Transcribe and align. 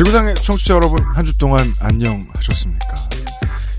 지구상의 0.00 0.34
청취자 0.36 0.74
여러분, 0.74 0.98
한 1.02 1.26
주 1.26 1.36
동안 1.36 1.60
안녕하셨습니까? 1.82 2.94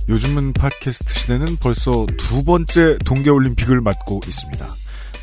요즘은 0.08 0.54
팟캐스트 0.54 1.14
시대는 1.16 1.56
벌써 1.60 2.06
두 2.18 2.44
번째 2.44 3.00
동계올림픽을 3.00 3.82
맞고 3.82 4.20
있습니다. 4.28 4.68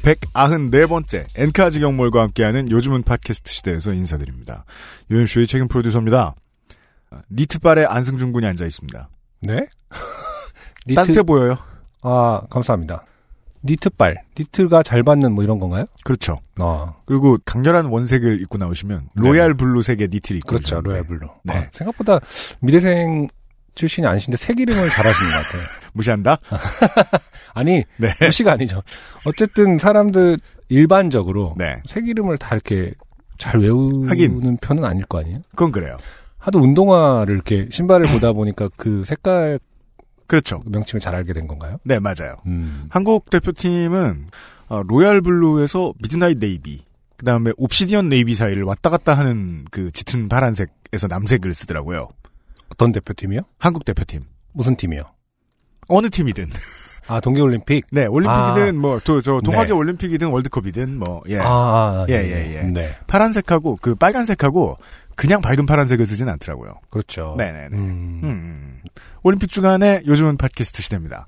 194번째 0.02 1.26
엔카 1.36 1.70
직영몰과 1.70 2.22
함께하는 2.22 2.72
요즘은 2.72 3.04
팟캐스트 3.04 3.52
시대에서 3.52 3.92
인사드립니다. 3.92 4.64
UMC의 5.10 5.46
책임 5.46 5.68
프로듀서입니다. 5.68 6.34
니트발에 7.30 7.84
안승준 7.84 8.32
군이 8.32 8.44
앉아 8.48 8.64
있습니다. 8.64 9.08
네? 9.42 9.68
따뜻해 10.96 11.22
보여요? 11.22 11.58
아, 12.02 12.40
감사합니다. 12.50 13.04
니트발. 13.64 14.22
니트가 14.38 14.82
잘 14.82 15.02
받는 15.02 15.32
뭐 15.32 15.44
이런 15.44 15.58
건가요? 15.58 15.86
그렇죠. 16.04 16.40
아, 16.56 16.94
그리고 17.06 17.38
강렬한 17.44 17.86
원색을 17.86 18.40
입고 18.42 18.58
나오시면 18.58 19.10
royal 19.14 19.54
blue 19.54 19.82
색의 19.82 20.08
니트를 20.10 20.38
입고 20.38 20.48
그렇죠. 20.48 20.76
오셨는데 20.76 20.90
royal 20.90 21.04
blue. 21.06 21.28
네. 21.44 21.54
아, 21.54 21.66
생각보다 21.72 22.20
미대생 22.60 23.28
출신이 23.74 24.06
아니신데 24.06 24.36
색 24.36 24.58
이름을 24.58 24.90
잘하시는 24.90 25.30
것 25.30 25.36
같아요. 25.44 25.62
무시한다? 25.94 26.38
아니, 27.54 27.84
네. 27.96 28.08
무시가 28.20 28.52
아니죠. 28.52 28.82
어쨌든 29.24 29.78
사람들 29.78 30.38
일반적으로 30.68 31.54
네. 31.56 31.76
색 31.86 32.06
이름을 32.08 32.38
다 32.38 32.54
이렇게 32.54 32.92
잘 33.38 33.60
외우는 33.60 34.10
하긴. 34.10 34.58
편은 34.60 34.84
아닐 34.84 35.04
거 35.04 35.20
아니에요? 35.20 35.38
그건 35.50 35.70
그래요. 35.72 35.96
하도 36.38 36.58
운동화를 36.60 37.34
이렇게 37.34 37.68
신발을 37.70 38.10
보다 38.12 38.32
보니까 38.32 38.68
그 38.76 39.02
색깔 39.04 39.58
그렇죠. 40.28 40.62
명칭을 40.66 41.00
잘 41.00 41.14
알게 41.16 41.32
된 41.32 41.48
건가요? 41.48 41.78
네, 41.82 41.98
맞아요. 41.98 42.36
음. 42.46 42.86
한국 42.90 43.30
대표팀은 43.30 44.28
어, 44.68 44.82
royal 44.86 45.22
blue에서 45.22 45.94
midnight 46.00 46.38
navy, 46.38 46.84
그 47.16 47.24
다음에 47.24 47.52
obsidian 47.56 48.08
navy 48.08 48.34
사이를 48.34 48.62
왔다 48.62 48.90
갔다 48.90 49.14
하는 49.14 49.64
그 49.70 49.90
짙은 49.90 50.28
파란색에서 50.28 51.08
남색을 51.08 51.54
쓰더라고요. 51.54 52.08
어떤 52.68 52.92
대표팀이요? 52.92 53.40
한국 53.58 53.84
대표팀. 53.84 54.22
무슨 54.52 54.76
팀이요? 54.76 55.02
어느 55.88 56.10
팀이든. 56.10 56.50
아, 57.08 57.20
동계 57.20 57.40
올림픽? 57.40 57.86
네, 57.90 58.04
올림픽이든 58.04 58.68
아. 58.68 58.72
뭐, 58.78 59.00
또, 59.02 59.22
저, 59.22 59.40
동학의 59.42 59.68
네. 59.68 59.72
올림픽이든 59.72 60.28
월드컵이든 60.28 60.98
뭐, 60.98 61.22
예. 61.28 61.38
아, 61.38 61.46
아, 61.46 62.06
예, 62.10 62.18
네, 62.18 62.28
예, 62.28 62.56
예. 62.56 62.62
네. 62.64 62.94
파란색하고 63.06 63.78
그 63.80 63.94
빨간색하고 63.94 64.76
그냥 65.18 65.42
밝은 65.42 65.66
파란색을 65.66 66.06
쓰진 66.06 66.28
않더라고요. 66.28 66.74
그렇죠. 66.90 67.34
네네네. 67.36 67.76
음. 67.76 68.20
음. 68.22 68.80
올림픽 69.24 69.50
주간에 69.50 70.00
요즘은 70.06 70.36
팟캐스트 70.36 70.80
시대입니다. 70.80 71.26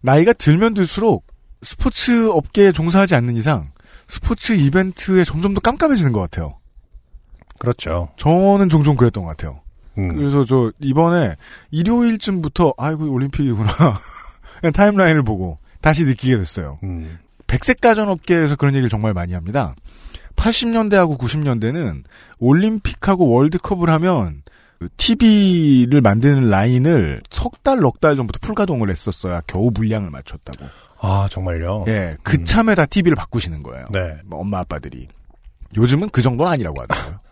나이가 0.00 0.32
들면 0.32 0.74
들수록 0.74 1.24
스포츠 1.62 2.30
업계에 2.30 2.72
종사하지 2.72 3.14
않는 3.14 3.36
이상 3.36 3.70
스포츠 4.08 4.54
이벤트에 4.54 5.22
점점 5.22 5.54
더 5.54 5.60
깜깜해지는 5.60 6.10
것 6.10 6.18
같아요. 6.18 6.58
그렇죠. 7.60 8.08
저는 8.16 8.68
종종 8.68 8.96
그랬던 8.96 9.22
것 9.22 9.30
같아요. 9.30 9.60
음. 9.98 10.16
그래서 10.16 10.44
저 10.44 10.72
이번에 10.80 11.36
일요일쯤부터 11.70 12.74
아이고 12.76 13.08
올림픽이구나 13.08 13.72
그냥 14.60 14.72
타임라인을 14.74 15.22
보고 15.22 15.58
다시 15.80 16.02
느끼게 16.02 16.36
됐어요. 16.38 16.80
음. 16.82 17.20
백색 17.46 17.80
가전 17.80 18.08
업계에서 18.08 18.56
그런 18.56 18.74
얘기를 18.74 18.90
정말 18.90 19.14
많이 19.14 19.32
합니다. 19.32 19.76
80년대하고 20.38 21.18
90년대는 21.18 22.04
올림픽하고 22.38 23.28
월드컵을 23.28 23.90
하면 23.90 24.42
TV를 24.96 26.00
만드는 26.00 26.48
라인을 26.50 27.22
석 27.30 27.62
달, 27.64 27.80
넉 27.80 28.00
달 28.00 28.16
전부터 28.16 28.38
풀가동을 28.40 28.90
했었어야 28.90 29.40
겨우 29.46 29.70
물량을 29.74 30.10
맞췄다고. 30.10 30.66
아, 31.00 31.28
정말요? 31.30 31.84
예, 31.88 32.16
그 32.22 32.36
음. 32.36 32.44
참에 32.44 32.74
다 32.74 32.86
TV를 32.86 33.16
바꾸시는 33.16 33.62
거예요. 33.62 33.84
네. 33.92 34.16
뭐 34.24 34.40
엄마 34.40 34.60
아빠들이. 34.60 35.08
요즘은 35.76 36.10
그 36.10 36.22
정도는 36.22 36.50
아니라고 36.52 36.80
하더라고요. 36.82 37.18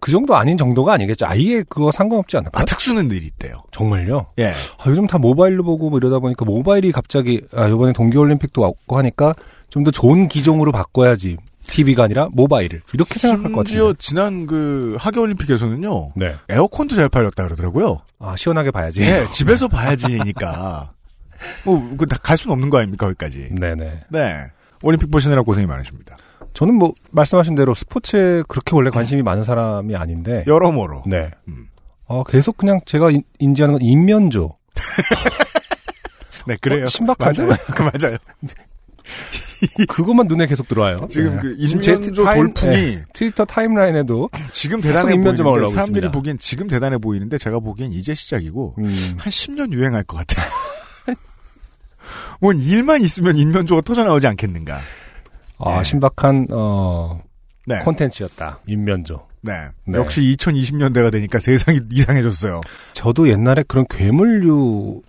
그 0.00 0.10
정도 0.10 0.36
아닌 0.36 0.58
정도가 0.58 0.92
아니겠죠. 0.92 1.24
아예 1.26 1.62
그거 1.62 1.90
상관없지 1.90 2.36
않을까요? 2.36 2.60
아, 2.60 2.64
특수는 2.66 3.08
늘 3.08 3.22
있대요. 3.24 3.62
정말요? 3.72 4.26
예. 4.38 4.48
아, 4.78 4.90
요즘 4.90 5.06
다 5.06 5.16
모바일로 5.18 5.62
보고 5.64 5.88
뭐 5.88 5.98
이러다 5.98 6.18
보니까 6.18 6.44
모바일이 6.44 6.92
갑자기, 6.92 7.40
아, 7.54 7.68
이번에 7.68 7.92
동계올림픽도 7.94 8.60
왔고 8.60 8.98
하니까 8.98 9.34
좀 9.70 9.82
더 9.84 9.90
좋은 9.90 10.28
기종으로 10.28 10.72
바꿔야지. 10.72 11.36
TV가 11.66 12.04
아니라 12.04 12.28
모바일을. 12.32 12.82
이렇게 12.92 13.18
생각할 13.18 13.52
것 13.52 13.66
심지어 13.66 13.84
같은데. 13.86 13.98
지난 14.00 14.46
그 14.46 14.96
하계 14.98 15.18
올림픽에서는요. 15.20 16.12
네. 16.16 16.34
에어컨도 16.48 16.94
잘 16.94 17.08
팔렸다 17.08 17.44
그러더라고요. 17.44 17.98
아, 18.18 18.36
시원하게 18.36 18.70
봐야지. 18.70 19.02
예, 19.02 19.26
집에서 19.32 19.68
봐야지니까. 19.68 20.92
뭐, 21.64 21.96
그, 21.98 22.06
갈 22.06 22.38
수는 22.38 22.52
없는 22.52 22.70
거 22.70 22.78
아닙니까, 22.78 23.06
거기까지. 23.06 23.48
네네. 23.58 24.00
네. 24.08 24.46
올림픽 24.82 25.10
보시느라 25.10 25.42
고생이 25.42 25.66
많으십니다. 25.66 26.16
저는 26.54 26.74
뭐, 26.74 26.92
말씀하신 27.10 27.54
대로 27.54 27.74
스포츠에 27.74 28.42
그렇게 28.48 28.74
원래 28.76 28.90
관심이 28.90 29.22
많은 29.22 29.42
사람이 29.44 29.96
아닌데. 29.96 30.44
여러모로. 30.46 31.02
네. 31.06 31.30
음. 31.48 31.68
어, 32.06 32.22
계속 32.24 32.56
그냥 32.56 32.80
제가 32.86 33.10
인- 33.10 33.24
인지하는 33.38 33.74
건 33.74 33.82
인면조. 33.82 34.56
네, 36.46 36.56
그래요. 36.60 36.84
어, 36.84 36.86
신박하죠? 36.88 37.46
맞아요. 37.46 37.58
그 37.74 37.82
맞아요. 38.04 38.18
그것만 39.88 40.26
눈에 40.26 40.46
계속 40.46 40.66
들어와요. 40.68 41.06
지금 41.10 41.34
네. 41.36 41.38
그 41.40 41.56
인면조 41.58 42.24
타임- 42.24 42.44
돌풍이 42.54 42.74
네, 42.96 43.02
트위터 43.12 43.44
타임라인에도 43.44 44.30
지금 44.52 44.80
대단해 44.80 45.14
보이는데 45.14 45.42
올라오고 45.42 45.70
사람들이 45.70 45.98
있습니다. 45.98 46.10
보기엔 46.12 46.38
지금 46.38 46.66
대단해 46.68 46.98
보이는데 46.98 47.38
제가 47.38 47.60
보기엔 47.60 47.92
이제 47.92 48.14
시작이고 48.14 48.74
음, 48.78 48.84
한 48.84 49.30
10년 49.30 49.72
유행할 49.72 50.02
것 50.04 50.16
같아요. 50.18 50.46
뭔 52.40 52.58
일만 52.60 53.02
있으면 53.02 53.36
인면조가 53.36 53.80
터져나오지 53.82 54.26
않겠는가. 54.26 54.78
아, 55.58 55.78
네. 55.78 55.84
신박한 55.84 56.48
어 56.50 57.22
네. 57.66 57.78
콘텐츠였다. 57.80 58.60
인면조. 58.66 59.26
네. 59.42 59.52
네. 59.86 59.98
역시 59.98 60.20
2020년대가 60.38 61.12
되니까 61.12 61.38
세상이 61.38 61.78
이상해졌어요. 61.92 62.60
저도 62.94 63.28
옛날에 63.28 63.62
그런 63.68 63.84
괴물류 63.88 65.02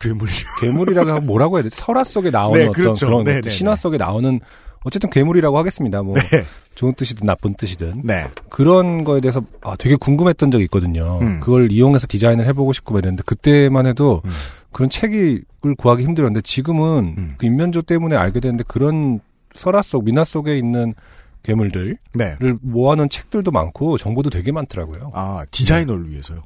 괴물. 0.00 0.28
괴물이라고 0.60 1.10
하면 1.10 1.26
뭐라고 1.26 1.56
해야 1.56 1.64
되지? 1.64 1.76
설화 1.76 2.04
속에 2.04 2.30
나오는 2.30 2.58
네, 2.58 2.64
어떤 2.66 2.74
그렇죠. 2.74 3.06
그런 3.06 3.24
네, 3.24 3.40
네, 3.40 3.50
신화 3.50 3.74
네. 3.74 3.80
속에 3.80 3.96
나오는 3.96 4.40
어쨌든 4.84 5.10
괴물이라고 5.10 5.58
하겠습니다. 5.58 6.02
뭐 6.02 6.16
네. 6.18 6.44
좋은 6.74 6.94
뜻이든 6.94 7.26
나쁜 7.26 7.54
뜻이든 7.54 8.02
네. 8.04 8.26
그런 8.48 9.04
거에 9.04 9.20
대해서 9.20 9.42
아, 9.60 9.76
되게 9.76 9.96
궁금했던 9.96 10.50
적이 10.50 10.64
있거든요. 10.64 11.18
음. 11.20 11.40
그걸 11.40 11.70
이용해서 11.70 12.06
디자인을 12.08 12.46
해보고 12.46 12.72
싶고 12.72 12.94
막 12.94 13.00
이랬는데 13.00 13.22
그때만 13.26 13.86
해도 13.86 14.22
음. 14.24 14.30
그런 14.72 14.88
책을 14.90 15.44
구하기 15.76 16.02
힘들었는데 16.02 16.40
지금은 16.42 17.14
음. 17.16 17.34
그 17.38 17.46
인면조 17.46 17.82
때문에 17.82 18.16
알게 18.16 18.40
됐는데 18.40 18.64
그런 18.66 19.20
설화 19.54 19.82
속 19.82 20.04
민화 20.04 20.24
속에 20.24 20.56
있는 20.56 20.94
괴물들을 21.42 21.98
네. 22.14 22.36
모아놓은 22.60 23.08
책들도 23.08 23.50
많고 23.50 23.98
정보도 23.98 24.30
되게 24.30 24.52
많더라고요. 24.52 25.10
아, 25.14 25.44
디자이너를 25.50 26.10
위해서요. 26.10 26.44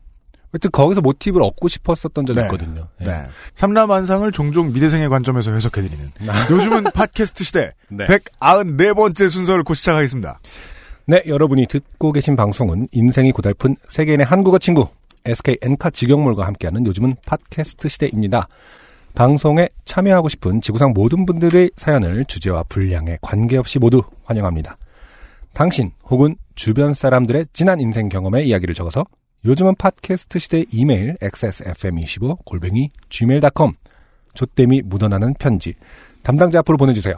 하여튼 0.57 0.71
거기서 0.71 1.03
모티브를 1.03 1.45
얻고 1.47 1.69
싶었었던 1.69 2.25
적이 2.27 2.41
네. 2.41 2.47
있거든요. 2.47 2.89
예. 3.03 3.05
네. 3.05 3.23
삼라만상을 3.55 4.31
종종 4.33 4.73
미대생의 4.73 5.09
관점에서 5.09 5.53
해석해드리는 5.53 6.13
요즘은 6.51 6.85
팟캐스트 6.95 7.45
시대 7.45 7.73
네. 7.89 8.07
194번째 8.07 9.29
순서를 9.29 9.65
곧 9.65 9.75
시작하겠습니다. 9.75 10.41
네, 11.09 11.23
여러분이 11.27 11.67
듣고 11.67 12.11
계신 12.13 12.37
방송은 12.37 12.89
인생이 12.91 13.33
고달픈 13.33 13.77
세계인의 13.89 14.27
한국어 14.27 14.59
친구 14.59 14.89
SK 15.27 15.59
엔카 15.61 15.91
직영몰과 15.91 16.47
함께하는 16.47 16.87
요즘은 16.87 17.17
팟캐스트 17.27 17.89
시대입니다. 17.89 18.49
방송에 19.15 19.69
참여하고 19.85 20.29
싶은 20.29 20.61
지구상 20.61 20.93
모든 20.95 21.27
분들의 21.27 21.71
사연을 21.77 22.25
주제와 22.25 22.65
분량에 22.69 23.19
관계없이 23.21 23.79
모두 23.79 24.03
환영합니다. 24.25 24.77
당신 25.53 25.91
혹은 26.05 26.37
주변 26.55 26.93
사람들의 26.93 27.47
지난 27.53 27.81
인생 27.81 28.09
경험의 28.09 28.47
이야기를 28.49 28.75
적어서 28.75 29.05
요즘은 29.45 29.75
팟캐스트 29.77 30.39
시대 30.39 30.65
이메일 30.73 31.15
xsfm25 31.21 32.45
골뱅이 32.45 32.91
gmail.com 33.09 33.73
좆됨이 34.35 34.83
묻어나는 34.83 35.35
편지 35.35 35.75
담당자 36.23 36.61
앞으로 36.61 36.77
보내주세요. 36.77 37.15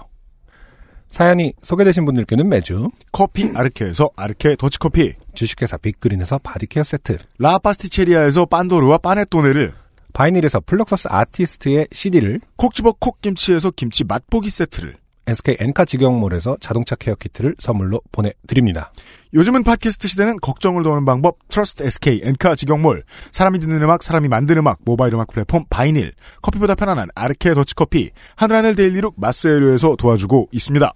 사연이 1.09 1.55
소개되신 1.62 2.05
분들께는 2.05 2.49
매주 2.49 2.91
커피 3.12 3.50
아르케에서 3.55 4.11
아르케 4.15 4.56
더치커피 4.56 5.15
주식회사 5.35 5.79
빅그린에서 5.79 6.38
body 6.38 6.62
care 6.62 6.85
세트, 6.85 7.17
라파스티체리아에서 7.38 8.44
pandoro와 8.47 8.99
panettone를 8.99 9.73
바이닐에서 10.12 10.61
플럭서스 10.61 11.09
아티스트의 11.11 11.88
CD를, 11.93 12.41
콕 12.56 12.75
집어 12.75 12.93
콕김치에서 12.93 13.70
김치 13.70 14.05
맛보기 14.05 14.50
세트를 14.50 14.97
SK 15.29 15.57
엔카 15.61 15.85
직영몰에서 15.85 16.57
자동차 16.61 16.97
care 16.97 17.15
키트를 17.15 17.55
선물로 17.59 18.01
보내드립니다. 18.11 18.93
요즘은 19.35 19.63
팟캐스트 19.63 20.09
시대는 20.09 20.39
걱정을 20.41 20.83
더는 20.82 21.05
방법 21.05 21.37
trust 21.49 21.82
SK 21.83 22.23
엔카 22.25 22.55
직영몰 22.55 23.05
사람이 23.33 23.59
듣는 23.59 23.83
음악 23.83 24.03
사람이 24.03 24.29
만드는 24.29 24.61
음악 24.61 24.79
모바일 24.85 25.15
음악 25.15 25.29
플랫폼 25.29 25.65
바이닐 25.69 26.13
커피보다 26.41 26.75
편안한 26.75 27.09
아르케 27.15 27.53
더치커피 27.55 28.11
하늘하늘 28.37 28.75
데일리룩 28.75 29.15
마스에르에서 29.19 29.97
도와주고 29.97 30.49
있습니다. 30.53 30.93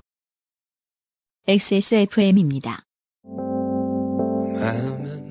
XSFM입니다. 1.47 2.85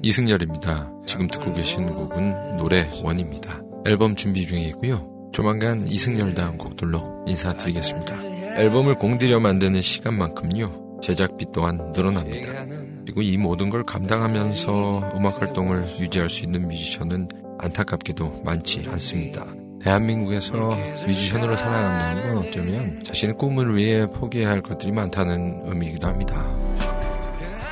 이승열입니다. 0.04 0.92
지금 1.06 1.28
듣고 1.28 1.54
계신 1.54 1.86
곡은 1.88 2.58
노래 2.58 2.90
원입니다. 3.04 3.62
앨범 3.86 4.16
준비 4.16 4.46
중에 4.46 4.62
있고요. 4.70 5.30
조만간 5.32 5.88
이승열 5.90 6.34
다음 6.34 6.58
곡들로 6.58 7.24
인사드리겠습니다. 7.28 8.31
앨범을 8.58 8.96
공들여 8.96 9.40
만드는 9.40 9.82
시간만큼요. 9.82 11.00
제작비 11.02 11.46
또한 11.54 11.92
늘어납니다. 11.96 12.66
그리고 13.06 13.22
이 13.22 13.38
모든 13.38 13.70
걸 13.70 13.84
감당하면서 13.84 15.14
음악 15.16 15.42
활동을 15.42 16.00
유지할 16.00 16.30
수 16.30 16.44
있는 16.44 16.68
뮤지션은 16.68 17.28
안타깝게도 17.60 18.42
많지 18.44 18.86
않습니다. 18.90 19.46
대한민국에서 19.82 20.78
뮤지션으로 21.08 21.56
살아간다는 21.56 22.28
건 22.28 22.38
어쩌면 22.38 23.04
자신의 23.04 23.38
꿈을 23.38 23.76
위해 23.76 24.06
포기해야 24.06 24.50
할 24.50 24.62
것들이 24.62 24.92
많다는 24.92 25.62
의미이기도 25.66 26.08
합니다. 26.08 26.46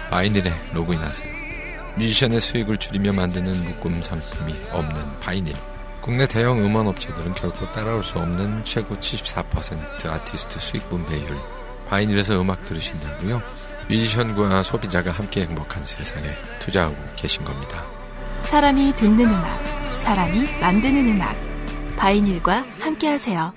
바이닐에 0.10 0.52
로그인하세요. 0.74 1.30
뮤지션의 1.98 2.42
수익을 2.42 2.78
줄이며 2.78 3.14
만드는 3.14 3.64
묶음 3.64 4.02
상품이 4.02 4.54
없는 4.72 5.20
바이닐. 5.20 5.54
국내 6.02 6.28
대형 6.28 6.60
음원 6.60 6.88
업체들은 6.88 7.34
결코 7.34 7.72
따라올 7.72 8.04
수 8.04 8.18
없는 8.20 8.64
최고 8.64 8.96
74% 8.96 10.08
아티스트 10.08 10.60
수익 10.60 10.90
분배율. 10.90 11.38
바이닐에서 11.88 12.42
음악 12.42 12.64
들으신다고요? 12.66 13.42
뮤지션과 13.90 14.64
소비자가 14.64 15.12
함께 15.12 15.42
행복한 15.42 15.84
세상에 15.84 16.28
투자하고 16.60 16.96
계신 17.16 17.44
겁니다. 17.44 17.84
사람이 18.42 18.94
듣는 18.96 19.26
음악, 19.28 19.60
사람이 20.02 20.60
만드는 20.62 21.16
음악. 21.16 21.36
바이닐과 21.98 22.66
함께하세요. 22.80 23.54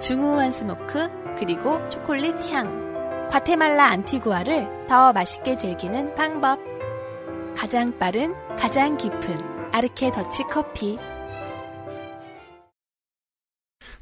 중후한 0.00 0.50
smoke 0.50 1.08
그리고 1.38 1.86
초콜릿 1.88 2.34
향. 2.52 3.28
과테말라 3.28 3.84
안티구아를 3.84 4.86
더 4.88 5.12
맛있게 5.12 5.56
즐기는 5.56 6.14
방법. 6.14 6.71
가장 7.56 7.96
빠른, 7.98 8.34
가장 8.56 8.96
깊은 8.96 9.36
아르케 9.72 10.10
더치 10.10 10.42
커피. 10.50 10.98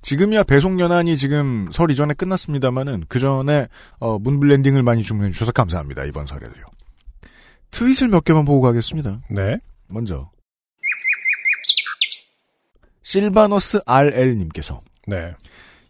지금이야 0.03 0.45
배송 0.45 0.81
연한이 0.81 1.17
지금 1.17 1.69
설 1.73 1.91
이전에 1.91 2.15
끝났습니다만은 2.15 3.05
그 3.09 3.19
전에 3.19 3.69
어, 3.99 4.19
문블렌딩을 4.19 4.83
많이 4.83 5.03
주문해 5.03 5.31
주셔서 5.31 5.53
감사합니다 5.53 6.05
이번 6.05 6.27
설에도요. 6.27 6.65
트윗을 7.71 8.09
몇 8.09 8.25
개만 8.25 8.45
보고 8.45 8.61
가겠습니다. 8.63 9.21
네. 9.31 9.59
먼저 9.89 10.31
실바너스 13.03 13.81
RL님께서 13.85 14.81
네. 15.07 15.35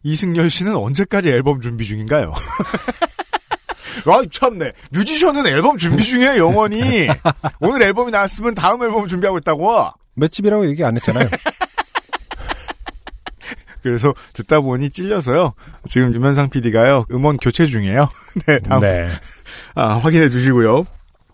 이승열 0.03 0.51
씨는 0.51 0.75
언제까지 0.75 1.29
앨범 1.29 1.61
준비 1.61 1.85
중인가요? 1.85 2.33
아 4.06 4.23
참네. 4.31 4.73
뮤지션은 4.91 5.47
앨범 5.47 5.76
준비 5.79 6.02
중이에요 6.02 6.37
영원히. 6.44 7.08
오늘 7.61 7.82
앨범이 7.82 8.11
나왔으면 8.11 8.55
다음 8.55 8.82
앨범 8.82 9.06
준비하고 9.06 9.38
있다고. 9.38 9.91
맷집이라고 10.14 10.69
얘기 10.69 10.85
안 10.85 10.97
했잖아요. 10.97 11.29
그래서 13.82 14.12
듣다 14.35 14.61
보니 14.61 14.91
찔려서요. 14.91 15.55
지금 15.88 16.14
유면상 16.14 16.50
PD가요 16.50 17.06
음원 17.11 17.38
교체 17.38 17.67
중이에요. 17.67 18.08
네 18.47 18.58
다음. 18.61 18.81
네. 18.82 19.08
아, 19.75 19.94
확인해 19.97 20.29
주시고요. 20.29 20.85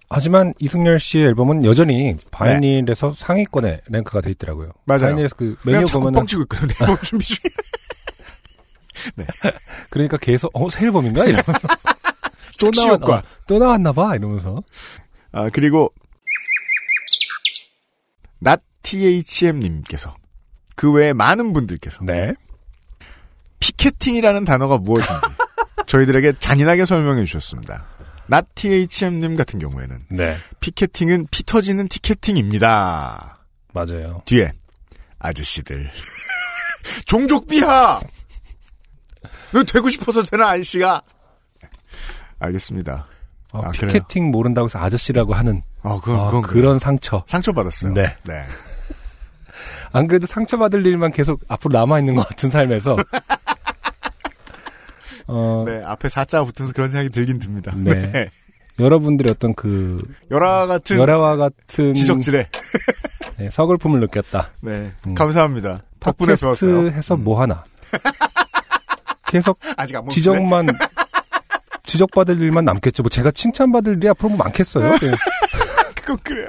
하지만 0.08 0.54
이승열 0.60 1.00
씨의 1.00 1.24
앨범은 1.26 1.64
여전히 1.64 2.16
바이닐에서 2.30 3.10
상위권에 3.10 3.80
랭크가 3.88 4.20
돼 4.20 4.30
있더라고요. 4.30 4.70
맞아요. 4.84 5.00
바이닐에서 5.00 5.34
그 5.34 5.56
메뉴 5.64 5.84
보면은 5.86 6.20
뻥치고 6.20 6.42
있거든요 6.42 6.74
앨범 6.82 6.96
준비 7.02 7.24
중에. 7.24 7.50
그러니까 9.90 10.16
계속 10.16 10.50
어 10.54 10.68
새 10.70 10.84
앨범인가? 10.84 11.24
이러면서 11.24 11.52
또 12.58 12.70
착시 12.70 12.86
나왔 12.86 13.00
효과. 13.00 13.16
어, 13.16 13.22
또 13.46 13.58
나왔나 13.58 13.92
봐 13.92 14.14
이러면서 14.16 14.62
아, 15.36 15.50
그리고, 15.52 15.92
natthm님께서, 18.42 20.14
그 20.74 20.90
외에 20.90 21.12
많은 21.12 21.52
분들께서, 21.52 22.04
네. 22.04 22.32
피케팅이라는 23.60 24.46
단어가 24.46 24.78
무엇인지, 24.78 25.12
저희들에게 25.86 26.38
잔인하게 26.38 26.86
설명해 26.86 27.24
주셨습니다. 27.26 27.84
natthm님 28.32 29.36
같은 29.36 29.58
경우에는, 29.58 29.98
네. 30.08 30.38
피케팅은 30.60 31.26
피 31.30 31.44
터지는 31.44 31.86
티켓팅입니다. 31.88 33.38
맞아요. 33.74 34.22
뒤에, 34.24 34.52
아저씨들. 35.18 35.90
종족 37.04 37.46
비하! 37.46 38.00
너 39.52 39.62
되고 39.64 39.90
싶어서 39.90 40.22
되나, 40.22 40.48
아저씨가? 40.52 41.02
알겠습니다. 42.38 43.06
어, 43.52 43.60
아, 43.64 43.70
그래요? 43.70 43.92
피켓팅 43.92 44.30
모른다고 44.30 44.66
해서 44.66 44.78
아저씨라고 44.78 45.34
하는 45.34 45.62
어, 45.82 46.00
그건, 46.00 46.20
어, 46.20 46.26
그건 46.26 46.42
그런 46.42 46.78
상처. 46.78 47.22
상처 47.26 47.52
받았어요. 47.52 47.94
네. 47.94 48.16
네. 48.24 48.42
안 49.92 50.06
그래도 50.06 50.26
상처받을 50.26 50.84
일만 50.84 51.12
계속 51.12 51.40
앞으로 51.48 51.78
남아있는 51.78 52.16
것 52.16 52.28
같은 52.28 52.50
삶에서 52.50 52.96
어, 55.28 55.64
네, 55.66 55.82
앞에 55.84 56.08
사자가 56.08 56.44
붙으면서 56.44 56.72
그런 56.74 56.88
생각이 56.88 57.10
들긴 57.10 57.38
듭니다. 57.38 57.72
네. 57.78 58.30
여러분들의 58.78 59.30
어떤 59.30 59.54
그 59.54 59.98
열화 60.30 60.66
같은 60.66 60.98
열화와 60.98 61.36
같은 61.36 61.94
지적질에 61.94 62.46
네, 63.38 63.50
서글픔을 63.50 64.00
느꼈다. 64.00 64.50
네 64.60 64.90
음. 65.06 65.14
감사합니다. 65.14 65.82
덕분에 65.98 66.34
배웠어요. 66.36 66.88
해서 66.90 67.14
음. 67.14 67.24
뭐 67.24 67.40
하나. 67.40 67.64
계속 69.26 69.58
아직. 69.76 69.96
지적만 70.10 70.66
지적받을 72.00 72.38
일만 72.40 72.64
남겠죠. 72.66 73.02
뭐 73.02 73.08
제가 73.08 73.30
칭찬받을 73.30 73.96
일이 73.96 74.08
앞으로 74.08 74.28
뭐 74.30 74.38
많겠어요. 74.38 74.92
네. 74.98 75.10
그건 75.96 76.18
그래요. 76.22 76.48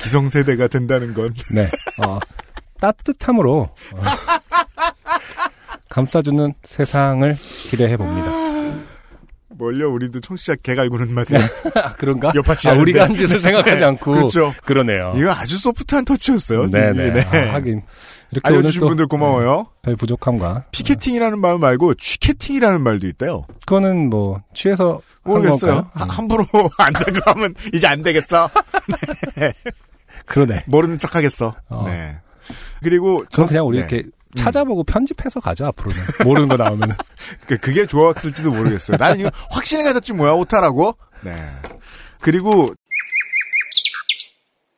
기성세대가 0.00 0.68
된다는 0.68 1.12
건 1.14 1.28
네. 1.54 1.70
어, 2.04 2.18
따뜻함으로 2.80 3.68
어, 3.94 4.00
감싸주는 5.90 6.54
세상을 6.64 7.36
기대해 7.68 7.96
봅니다. 7.96 8.30
뭘요? 9.50 9.92
우리도 9.92 10.20
청취자 10.20 10.54
개갈구는 10.62 11.12
맛에 11.12 11.36
아, 11.76 11.92
그런가? 11.96 12.32
여파치 12.34 12.68
아, 12.70 12.72
우리가. 12.72 13.04
한 13.04 13.14
짓을 13.14 13.40
생각하지 13.40 13.84
않고 13.84 14.12
그렇죠. 14.12 14.54
그러네요. 14.64 15.12
이거 15.16 15.30
아주 15.30 15.58
소프트한 15.58 16.06
터치였어요. 16.06 16.70
네네. 16.70 17.12
네. 17.12 17.20
아, 17.50 17.54
하긴 17.54 17.82
이렇게 18.32 18.48
알려주신 18.48 18.80
또 18.80 18.86
분들 18.88 19.06
고마워요. 19.08 19.66
별 19.82 19.96
부족함과 19.96 20.64
피케팅이라는 20.70 21.40
말 21.40 21.58
말고 21.58 21.94
취캐팅이라는 21.94 22.80
말도 22.82 23.06
있대요. 23.08 23.44
그거는 23.66 24.08
뭐 24.10 24.40
취해서 24.54 25.00
한 25.24 25.32
모르겠어요. 25.32 25.90
하- 25.92 26.04
함부로 26.04 26.44
안 26.78 26.92
되고 26.92 27.18
하면 27.24 27.54
이제 27.74 27.86
안 27.86 28.02
되겠어. 28.02 28.48
그러네. 30.26 30.64
모르는 30.66 30.98
척하겠어. 30.98 31.54
어. 31.68 31.84
네. 31.88 32.18
그리고 32.82 33.24
저는 33.30 33.48
그냥 33.48 33.66
우리 33.66 33.78
네. 33.78 33.86
이렇게 33.88 34.08
찾아보고 34.36 34.84
편집해서 34.84 35.40
가죠 35.40 35.66
앞으로는 35.66 35.98
모르는 36.24 36.48
거 36.48 36.56
나오면 36.56 36.92
그- 37.48 37.58
그게 37.58 37.84
좋았을지도 37.86 38.52
모르겠어요. 38.52 38.96
나는 38.96 39.20
이거 39.20 39.30
확신을 39.50 39.82
가졌지 39.84 40.12
뭐야 40.12 40.32
오타라고. 40.32 40.96
네. 41.22 41.34
그리고 42.20 42.68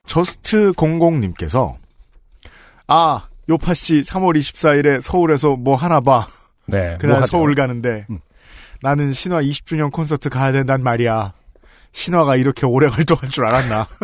저스트 0.07 0.73
00님께서 0.73 1.77
아 2.87 3.29
요파 3.53 3.75
씨 3.75 4.01
3월 4.01 4.39
24일에 4.39 5.01
서울에서 5.03 5.57
뭐 5.57 5.77
하나 5.77 6.01
봐. 6.01 6.27
네. 6.67 6.97
그날 6.99 7.19
뭐. 7.19 7.27
서울 7.27 7.55
가는데 7.55 8.07
음. 8.09 8.19
나는 8.81 9.13
신화 9.13 9.43
20주년 9.43 9.93
콘서트 9.93 10.31
가야 10.31 10.53
된단 10.53 10.83
말이야. 10.83 11.35
신화가 11.93 12.37
이렇게 12.37 12.65
오래 12.65 12.87
활동할 12.89 13.29
줄 13.29 13.45
알았나? 13.47 13.87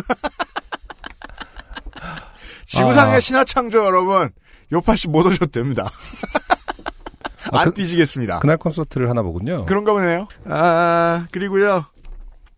지구상의 2.65 3.15
아. 3.15 3.19
신화 3.19 3.43
창조 3.43 3.83
여러분, 3.83 4.29
요파 4.71 4.95
씨 4.95 5.07
못 5.07 5.25
오셔도 5.25 5.47
됩니다. 5.47 5.89
아, 7.51 7.59
안 7.61 7.65
그- 7.65 7.73
삐지겠습니다. 7.73 8.39
그날 8.39 8.57
콘서트를 8.57 9.09
하나 9.09 9.23
보군요. 9.23 9.65
그런가 9.65 9.93
보네요. 9.93 10.27
아, 10.45 11.25
그리고요. 11.31 11.83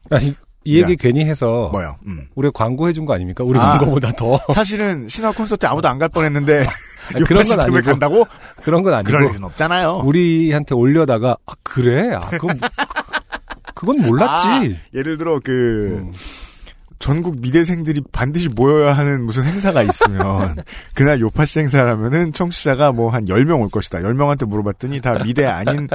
아, 0.09 0.17
이, 0.19 0.35
이 0.63 0.79
얘기 0.81 0.95
괜히 0.95 1.25
해서 1.25 1.69
뭐요? 1.71 1.95
음. 2.05 2.27
우리 2.35 2.49
광고해 2.53 2.93
준 2.93 3.05
거 3.05 3.13
아닙니까? 3.13 3.43
우리 3.45 3.57
아. 3.59 3.77
광고보다 3.79 4.11
더 4.13 4.39
사실은 4.53 5.07
신화 5.09 5.31
콘서트 5.31 5.65
아무도 5.65 5.87
안 5.87 5.97
갈 5.97 6.07
뻔했는데 6.09 6.59
아니, 7.15 7.25
씨 7.43 7.55
때문에 7.55 7.77
아니고 7.77 7.81
간다고? 7.81 8.25
그런 8.61 8.83
건 8.83 8.93
아니고 8.93 9.07
그럴 9.11 9.29
일은 9.31 9.43
없잖아요. 9.43 10.03
우리한테 10.05 10.75
올려다가 10.75 11.35
아 11.45 11.53
그래? 11.63 12.13
아 12.13 12.29
그건 12.29 12.59
그건 13.75 14.01
몰랐지. 14.01 14.47
아, 14.47 14.61
예를 14.93 15.17
들어 15.17 15.39
그 15.43 15.51
음. 16.07 16.13
전국 17.01 17.39
미대생들이 17.41 18.01
반드시 18.11 18.47
모여야 18.47 18.93
하는 18.93 19.23
무슨 19.25 19.43
행사가 19.43 19.81
있으면 19.83 20.55
그날 20.95 21.19
요파시 21.19 21.59
행사라면은 21.59 22.31
청취자가 22.31 22.91
뭐 22.91 23.09
한 23.11 23.25
10명 23.25 23.61
올 23.61 23.69
것이다. 23.69 23.99
10명한테 23.99 24.47
물어봤더니 24.47 25.01
다 25.01 25.15
미대 25.23 25.45
아닌 25.45 25.87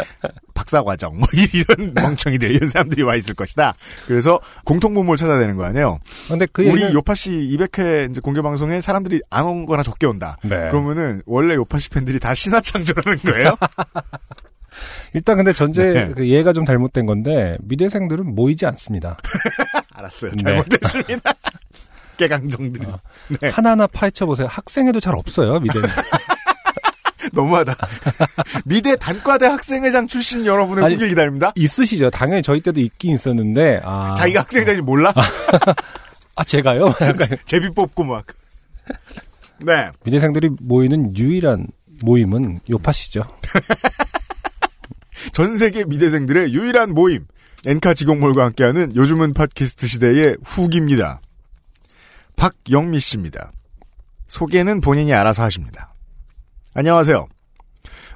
박사과정 0.54 1.16
뭐 1.18 1.26
이런 1.54 1.92
멍청이들 1.94 2.50
이런 2.50 2.68
사람들이 2.68 3.02
와 3.02 3.14
있을 3.16 3.34
것이다. 3.34 3.72
그래서 4.06 4.40
공통분모를 4.64 5.16
찾아야 5.16 5.38
되는 5.38 5.56
거 5.56 5.64
아니에요. 5.64 5.98
근데 6.28 6.46
그 6.52 6.62
우리 6.68 6.82
얘기는- 6.82 6.92
요파시 6.92 7.30
200회 7.30 8.10
이제 8.10 8.20
공개 8.20 8.42
방송에 8.42 8.80
사람들이 8.80 9.20
안 9.30 9.46
온 9.46 9.64
거나 9.64 9.82
적게 9.84 10.06
온다. 10.06 10.36
네. 10.42 10.68
그러면은 10.70 11.22
원래 11.24 11.54
요파시 11.54 11.88
팬들이 11.90 12.18
다 12.18 12.34
신화 12.34 12.60
창조라는 12.60 13.18
거예요? 13.20 13.56
일단 15.14 15.36
근데 15.38 15.52
전제 15.54 15.92
네. 15.92 16.12
그 16.14 16.24
이해가 16.24 16.52
좀 16.52 16.66
잘못된 16.66 17.06
건데 17.06 17.56
미대생들은 17.62 18.34
모이지 18.34 18.66
않습니다. 18.66 19.16
알았어요. 19.96 20.32
네. 20.32 20.42
잘못됐습니다. 20.42 21.32
깨강정들이. 22.18 22.86
네. 23.40 23.48
하나하나 23.50 23.86
파헤쳐 23.86 24.26
보세요. 24.26 24.46
학생회도 24.50 25.00
잘 25.00 25.14
없어요 25.14 25.58
미대는. 25.60 25.88
너무하다. 27.32 27.76
미대 28.64 28.96
단과대 28.96 29.46
학생회장 29.46 30.06
출신 30.06 30.46
여러분의 30.46 30.84
아니, 30.84 30.94
후기를 30.94 31.10
기다립니다. 31.10 31.52
있으시죠. 31.56 32.10
당연히 32.10 32.42
저희 32.42 32.60
때도 32.60 32.80
있긴 32.80 33.14
있었는데 33.14 33.80
아, 33.84 34.14
자기가 34.16 34.40
학생회장인지 34.40 34.82
몰라? 34.82 35.12
아 36.36 36.44
제가요? 36.44 36.94
제비 37.46 37.70
뽑고 37.70 38.04
막. 38.04 38.26
네. 39.58 39.90
미대생들이 40.04 40.50
모이는 40.60 41.16
유일한 41.16 41.66
모임은 42.02 42.60
요파시죠. 42.70 43.22
전 45.32 45.56
세계 45.56 45.84
미대생들의 45.84 46.52
유일한 46.52 46.92
모임. 46.94 47.26
엔카 47.66 47.94
직업몰과 47.94 48.44
함께하는 48.44 48.94
요즘은 48.94 49.34
팟캐스트 49.34 49.88
시대의 49.88 50.36
후기입니다. 50.44 51.18
박영미 52.36 53.00
씨입니다. 53.00 53.50
소개는 54.28 54.80
본인이 54.80 55.12
알아서 55.12 55.42
하십니다. 55.42 55.92
안녕하세요. 56.74 57.26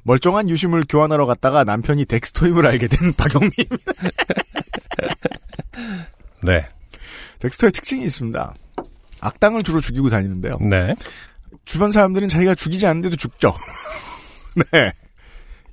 멀쩡한 0.04 0.48
유심을 0.48 0.84
교환하러 0.88 1.26
갔다가 1.26 1.64
남편이 1.64 2.04
덱스터임을 2.04 2.64
알게 2.64 2.86
된 2.86 3.12
박영미입니다. 3.18 3.92
네. 6.46 6.68
덱스터의 7.40 7.72
특징이 7.72 8.04
있습니다. 8.04 8.54
악당을 9.20 9.64
주로 9.64 9.80
죽이고 9.80 10.10
다니는데요. 10.10 10.58
네. 10.60 10.94
주변 11.64 11.90
사람들은 11.90 12.28
자기가 12.28 12.54
죽이지 12.54 12.86
않는데도 12.86 13.16
죽죠. 13.16 13.56
네. 14.70 14.92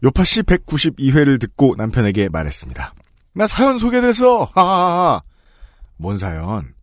요파 0.04 0.24
씨 0.24 0.42
192회를 0.42 1.40
듣고 1.40 1.76
남편에게 1.78 2.30
말했습니다. 2.30 2.96
나 3.38 3.46
사연 3.48 3.78
소개돼서, 3.78 4.50
하하하. 4.56 5.22
뭔 5.98 6.18
사연? 6.18 6.74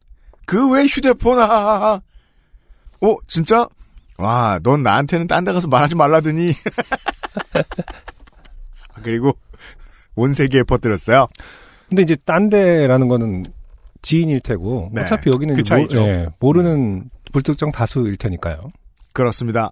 그 0.46 0.70
왜 0.72 0.84
휴대폰, 0.86 1.38
하하하. 1.38 2.00
어, 3.00 3.16
진짜? 3.26 3.66
와, 4.18 4.58
넌 4.62 4.82
나한테는 4.84 5.26
딴 5.26 5.44
데 5.44 5.52
가서 5.52 5.66
말하지 5.68 5.94
말라더니. 5.96 6.52
그리고 9.02 9.36
온 10.14 10.32
세계에 10.32 10.62
퍼뜨렸어요. 10.62 11.26
근데 11.88 12.02
이제 12.02 12.16
딴 12.24 12.48
데라는 12.48 13.08
거는 13.08 13.44
지인일 14.02 14.40
테고 14.40 14.90
네, 14.92 15.02
어차피 15.02 15.30
여기는 15.30 15.54
그 15.56 15.60
이제 15.60 15.74
모, 15.74 15.80
차이죠. 15.80 15.98
예, 15.98 16.28
모르는 16.38 17.10
불특정 17.32 17.72
다수일 17.72 18.16
테니까요. 18.16 18.70
그렇습니다. 19.12 19.70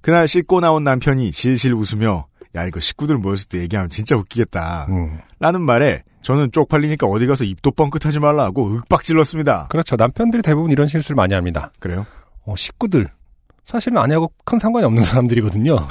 그날 0.00 0.28
씻고 0.28 0.60
나온 0.60 0.84
남편이 0.84 1.32
실실 1.32 1.74
웃으며, 1.74 2.26
야, 2.54 2.64
이거 2.66 2.78
식구들 2.80 3.16
모였을 3.18 3.48
때 3.48 3.58
얘기하면 3.60 3.90
진짜 3.90 4.16
웃기겠다. 4.16 4.86
음. 4.88 5.18
라는 5.40 5.60
말에 5.62 6.02
저는 6.22 6.52
쪽팔리니까 6.52 7.06
어디 7.06 7.26
가서 7.26 7.44
입도 7.44 7.70
뻥끗하지 7.72 8.18
말라 8.20 8.44
하고 8.44 8.76
윽박 8.76 9.02
질렀습니다. 9.02 9.68
그렇죠. 9.70 9.96
남편들이 9.96 10.42
대부분 10.42 10.70
이런 10.70 10.86
실수를 10.86 11.16
많이 11.16 11.34
합니다. 11.34 11.72
그래요? 11.80 12.06
어, 12.44 12.54
식구들 12.56 13.08
사실은 13.64 13.98
아내하고 13.98 14.32
큰 14.44 14.58
상관이 14.58 14.84
없는 14.86 15.04
사람들이거든요. 15.04 15.76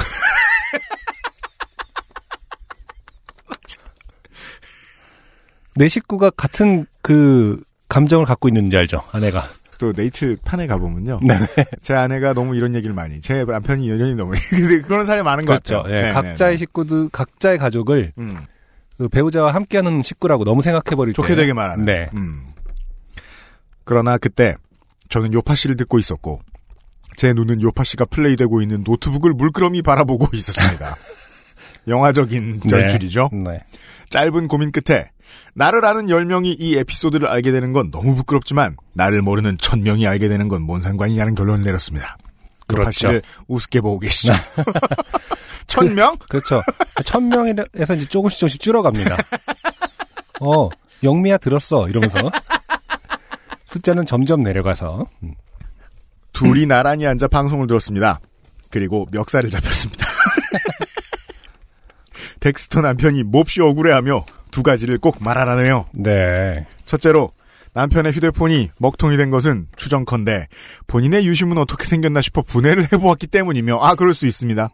내 5.76 5.88
식구가 5.88 6.32
같은 6.32 6.86
그 7.02 7.62
감정을 7.88 8.26
갖고 8.26 8.50
있는지 8.50 8.76
알죠, 8.76 9.02
아내가. 9.12 9.44
또 9.78 9.94
네이트 9.94 10.36
판에 10.44 10.68
가보면요. 10.68 11.20
네. 11.24 11.36
제 11.82 11.94
아내가 11.94 12.34
너무 12.34 12.58
이런 12.58 12.76
얘기를 12.76 12.94
많이, 12.94 13.22
제 13.22 13.46
남편이 13.46 13.90
연연이 13.90 14.14
너무, 14.14 14.34
그래서 14.50 14.86
그런 14.86 15.06
사람이 15.06 15.24
많은 15.24 15.46
것 15.46 15.54
그렇죠. 15.54 15.84
같아요. 15.84 15.96
예, 15.96 16.02
네, 16.02 16.10
각자의 16.10 16.52
네, 16.52 16.58
식구들, 16.58 17.08
각자의 17.10 17.58
가족을 17.60 18.12
네. 18.18 18.24
음, 18.24 18.46
그 19.00 19.08
배우자와 19.08 19.54
함께하는 19.54 20.02
식구라고 20.04 20.44
너무 20.44 20.62
생각해버릴 20.62 21.14
좋게 21.14 21.30
때. 21.30 21.36
되게 21.36 21.54
말하는. 21.54 21.86
네. 21.86 22.10
음. 22.14 22.44
그러나 23.86 24.18
그때 24.18 24.56
저는 25.10 25.32
요파 25.34 25.56
씨를 25.56 25.78
듣고 25.78 25.98
있었고, 26.00 26.42
제 27.16 27.34
눈은 27.34 27.62
요파 27.62 27.84
씨가 27.86 28.06
플레이되고 28.06 28.62
있는 28.62 28.84
노트북을 28.86 29.34
물끄러미 29.34 29.82
바라보고 29.82 30.28
있었습니다. 30.36 30.96
영화적인 31.88 32.60
전출이죠. 32.70 33.30
네. 33.32 33.64
짧은 34.10 34.48
고민 34.50 34.72
끝에 34.72 35.10
나를 35.56 35.86
아는 35.86 36.08
10명이 36.08 36.58
이 36.60 36.76
에피소드를 36.78 37.28
알게 37.28 37.52
되는 37.52 37.72
건 37.74 37.90
너무 37.92 38.16
부끄럽지만 38.16 38.76
나를 38.94 39.22
모르는 39.22 39.58
1000명이 39.58 40.08
알게 40.08 40.28
되는 40.28 40.48
건 40.50 40.68
뭔 40.68 40.82
상관이냐는 40.82 41.36
결론을 41.36 41.64
내렸습니다. 41.64 42.18
요파 42.72 42.82
그렇죠. 42.84 42.92
씨를 42.92 43.22
우습게 43.48 43.80
보고 43.82 43.98
계시죠. 44.00 44.34
1000명? 45.68 46.20
그렇죠. 46.30 46.62
천 47.06 47.30
명에서 47.30 47.96
이제 47.96 48.08
조금씩 48.08 48.40
조금씩 48.40 48.62
줄어갑니다. 48.62 49.18
어, 50.42 50.70
영미야 51.04 51.38
들었어. 51.38 51.88
이러면서. 51.88 52.18
숫자는 53.66 54.06
점점 54.06 54.42
내려가서. 54.42 55.06
음. 55.24 55.36
둘이 56.34 56.66
나란히 56.66 57.06
앉아 57.06 57.28
방송을 57.28 57.68
들었습니다. 57.68 58.20
그리고 58.72 59.08
멱살을 59.12 59.50
잡혔습니다. 59.50 60.06
덱스터 62.40 62.82
남편이 62.82 63.24
몹시 63.24 63.62
억울해하며 63.62 64.26
두 64.52 64.64
가지를 64.64 65.00
꼭 65.00 65.18
말하라네요. 65.20 65.86
네. 65.94 66.66
첫째로 66.86 67.32
남편의 67.80 68.12
휴대폰이 68.12 68.72
먹통이 68.78 69.16
된 69.16 69.30
것은 69.30 69.68
추정컨대 69.78 70.48
본인의 70.88 71.26
유심은 71.26 71.58
어떻게 71.58 71.86
생겼나 71.86 72.20
싶어 72.20 72.42
분해를 72.42 72.92
해보았기 72.92 73.28
때문이며 73.28 73.80
아 73.82 73.96
그럴 73.96 74.14
수 74.14 74.28
있습니다. 74.28 74.70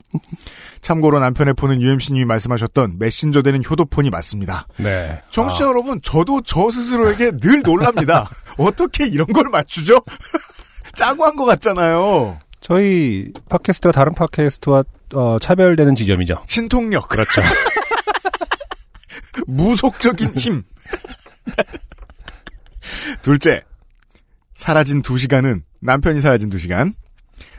참고로 0.82 1.20
남편의 1.20 1.54
폰은 1.54 1.82
UMC님이 1.82 2.26
말씀하셨던 2.26 2.96
메신저 2.98 3.44
되는 3.44 3.62
효도폰이 3.64 4.10
맞습니다. 4.10 4.66
네. 4.78 5.22
청취자 5.30 5.66
아, 5.66 5.68
여러분 5.68 6.02
저도 6.02 6.42
저 6.42 6.72
스스로에게 6.72 7.38
늘 7.38 7.62
놀랍니다. 7.62 8.28
어떻게 8.58 9.06
이런 9.06 9.28
걸 9.28 9.50
맞추죠? 9.50 10.02
짜고 10.96 11.26
한 11.26 11.36
것 11.36 11.46
같잖아요. 11.46 12.40
저희 12.60 13.32
팟캐스트가 13.50 13.92
다른 13.92 14.16
팟캐스트와 14.16 14.84
어, 15.14 15.38
차별되는 15.40 15.94
지점이죠. 15.94 16.44
신통력, 16.48 17.08
그렇죠. 17.10 17.42
무속적인 19.46 20.34
힘. 20.38 20.64
둘째, 23.22 23.64
사라진 24.56 25.02
두 25.02 25.18
시간은 25.18 25.64
남편이 25.82 26.22
사라진 26.22 26.50
두 26.50 26.60
시간. 26.60 26.94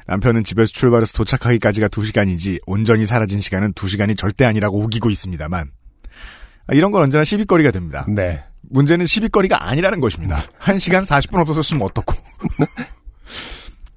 남편은 0.07 0.45
집에서 0.45 0.71
출발해서 0.73 1.15
도착하기까지가 1.15 1.89
두 1.89 2.05
시간이지 2.05 2.61
온전히 2.67 3.05
사라진 3.05 3.41
시간은 3.41 3.73
두 3.73 3.89
시간이 3.89 4.15
절대 4.15 4.45
아니라고 4.45 4.79
우기고 4.79 5.11
있습니다만 5.11 5.71
아, 6.69 6.75
이런 6.75 6.91
건 6.91 7.03
언제나 7.03 7.25
시비거리가 7.25 7.71
됩니다. 7.71 8.07
네. 8.09 8.45
문제는 8.69 9.07
시비거리가 9.07 9.69
아니라는 9.69 10.01
것입니다. 10.01 10.43
1시간 10.61 11.05
40분 11.05 11.41
없었으면 11.41 11.83
어떻고. 11.83 12.15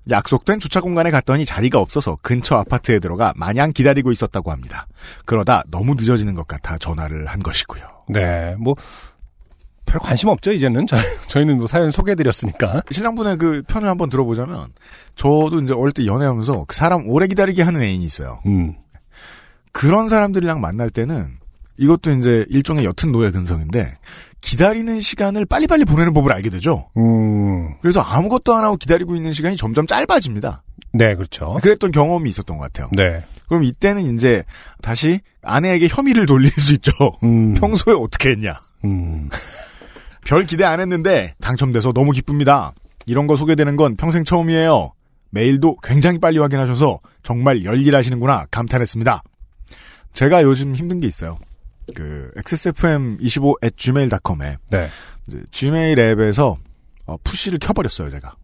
약속된 0.10 0.60
주차 0.60 0.82
공간에 0.82 1.12
갔더니 1.12 1.46
자리가 1.46 1.80
없어서 1.80 2.18
근처 2.22 2.56
아파트에 2.56 3.00
들어가 3.00 3.34
마냥 3.36 3.72
기다리고 3.72 4.12
있었다고 4.12 4.52
합니다. 4.52 4.88
그러다 5.26 5.64
너무 5.70 5.94
늦어지는 5.96 6.34
것 6.34 6.48
같아 6.48 6.78
전화를 6.78 7.28
한 7.28 7.42
것이고요. 7.42 7.84
네. 8.10 8.56
뭐, 8.60 8.76
별 9.90 10.00
관심 10.00 10.30
없죠, 10.30 10.52
이제는. 10.52 10.86
저, 10.88 10.96
저희는 11.28 11.58
뭐 11.58 11.68
사연 11.68 11.90
소개해드렸으니까. 11.92 12.84
신랑분의 12.92 13.38
그 13.38 13.64
편을 13.68 13.88
한번 13.90 14.10
들어보자면 14.10 14.70
저도 15.16 15.60
이제 15.64 15.74
어릴 15.74 15.92
때 15.92 16.06
연애하면서 16.06 16.66
그 16.68 16.76
사람 16.76 17.10
오래 17.10 17.28
기다리게 17.28 17.64
하는 17.64 17.82
애인이 17.82 18.06
있어요. 18.06 18.40
음. 18.46 18.76
그런 19.72 20.08
사람들이랑 20.08 20.62
만날 20.62 20.90
때는 20.90 21.38
이것도 21.78 22.12
이제 22.12 22.46
일종의 22.50 22.86
옅은 22.86 23.12
노예 23.12 23.32
근성인데 23.32 23.98
기다리는 24.42 25.00
시간을 25.00 25.46
빨리빨리 25.46 25.86
보내는 25.86 26.14
법을 26.14 26.32
알게 26.32 26.50
되죠. 26.50 26.90
음. 26.98 27.76
그래서 27.82 28.02
아무것도 28.02 28.54
안 28.54 28.64
하고 28.64 28.76
기다리고 28.76 29.16
있는 29.16 29.34
시간이 29.34 29.58
점점 29.58 29.88
짧아집니다. 29.88 30.64
네, 30.94 31.16
그렇죠. 31.16 31.58
그랬던 31.62 31.92
경험이 31.92 32.30
있었던 32.30 32.58
것 32.58 32.64
같아요. 32.64 32.90
네. 32.94 33.24
그럼 33.48 33.64
이때는 33.64 34.14
이제 34.14 34.44
다시 34.82 35.22
아내에게 35.42 35.88
혐의를 35.90 36.26
돌릴 36.26 36.52
수 36.52 36.74
있죠. 36.74 36.92
음. 37.24 37.54
평소에 37.60 37.94
어떻게 37.96 38.32
했냐. 38.32 38.62
음. 38.86 39.30
별 40.30 40.46
기대 40.46 40.64
안 40.64 40.80
했는데 40.80 41.34
당첨돼서 41.42 41.92
너무 41.92 42.12
기쁩니다. 42.12 42.72
이런 43.08 43.26
거 43.26 43.36
소개되는 43.36 43.76
건 43.78 43.96
평생 43.96 44.24
처음이에요. 44.24 44.94
메일도 45.32 45.78
굉장히 45.82 46.20
빨리 46.20 46.38
확인하셔서 46.38 47.00
정말 47.24 47.66
열일하시는구나 47.66 48.46
감탄했습니다. 48.52 49.24
제가 50.14 50.44
요즘 50.44 50.76
힘든 50.76 51.00
게 51.00 51.08
있어요. 51.08 51.40
그 51.96 52.30
xsfm25@gmail.com에 52.38 54.58
네. 54.70 54.88
gmail 55.50 55.98
앱에서 56.00 56.58
어, 57.08 57.16
푸시를 57.24 57.58
켜버렸어요, 57.58 58.12
제가. 58.12 58.36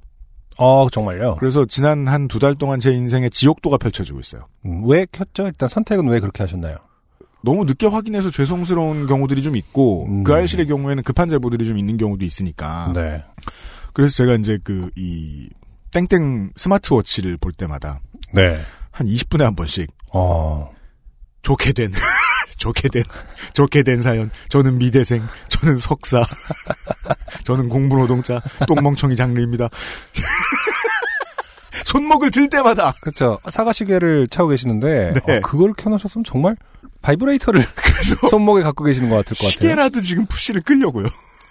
어, 0.58 0.88
정말요? 0.90 1.36
그래서 1.36 1.68
지난 1.68 2.08
한 2.08 2.28
두 2.28 2.40
달 2.40 2.56
동안 2.56 2.80
제 2.80 2.94
인생의 2.94 3.30
지옥도가 3.30 3.78
펼쳐지고 3.78 4.20
있어요. 4.22 4.48
음, 4.66 4.90
왜 4.90 5.06
켰죠? 5.12 5.46
일단 5.46 5.70
선택은 5.70 6.08
왜 6.08 6.20
그렇게 6.20 6.42
하셨나요? 6.42 6.78
너무 7.46 7.64
늦게 7.64 7.88
확인해서 7.88 8.32
죄송스러운 8.32 9.06
경우들이 9.06 9.44
좀 9.44 9.56
있고 9.56 10.08
음. 10.08 10.24
그 10.24 10.34
알실의 10.34 10.68
경우에는 10.68 11.04
급한 11.04 11.30
제보들이 11.30 11.66
좀 11.66 11.78
있는 11.78 11.98
경우도 11.98 12.26
있으니까 12.26 12.92
네. 12.94 13.24
그래서 13.94 14.14
제가 14.16 14.36
이제 14.36 14.58
그 14.64 14.90
이 14.98 15.50
땡땡 15.96 16.52
스마트워치를 16.58 17.38
볼 17.38 17.54
때마다 17.54 18.02
네. 18.34 18.60
한 18.92 19.08
20분에 19.08 19.44
한 19.44 19.56
번씩 19.56 19.90
어, 20.12 20.70
좋게 21.42 21.72
된 21.72 21.94
좋게 22.58 22.90
된 22.90 23.04
좋게 23.54 23.84
된 23.84 24.02
사연 24.02 24.30
저는 24.50 24.78
미대생 24.78 25.26
저는 25.48 25.78
석사 25.78 26.26
저는 27.46 27.70
공부 27.70 27.98
노동자 27.98 28.42
똥멍청이 28.68 29.16
장르입니다 29.16 29.70
손목을 31.86 32.32
들 32.32 32.50
때마다 32.50 32.94
그렇죠. 33.00 33.40
사과 33.50 33.72
시계를 33.72 34.28
차고 34.28 34.50
계시는데 34.50 35.14
네. 35.26 35.38
어, 35.38 35.42
그걸 35.42 35.74
켜놓으셨으면 35.74 36.26
정말 36.26 36.58
바이브레이터를 37.06 37.64
그래서 37.76 38.28
손목에 38.30 38.64
갖고 38.64 38.84
계시는 38.84 39.10
것 39.10 39.18
같을 39.18 39.36
것 39.38 39.40
같아요. 39.46 39.50
시계라도 39.52 40.02
지금 40.02 40.26
push를 40.26 40.62
끌려고요 40.62 41.06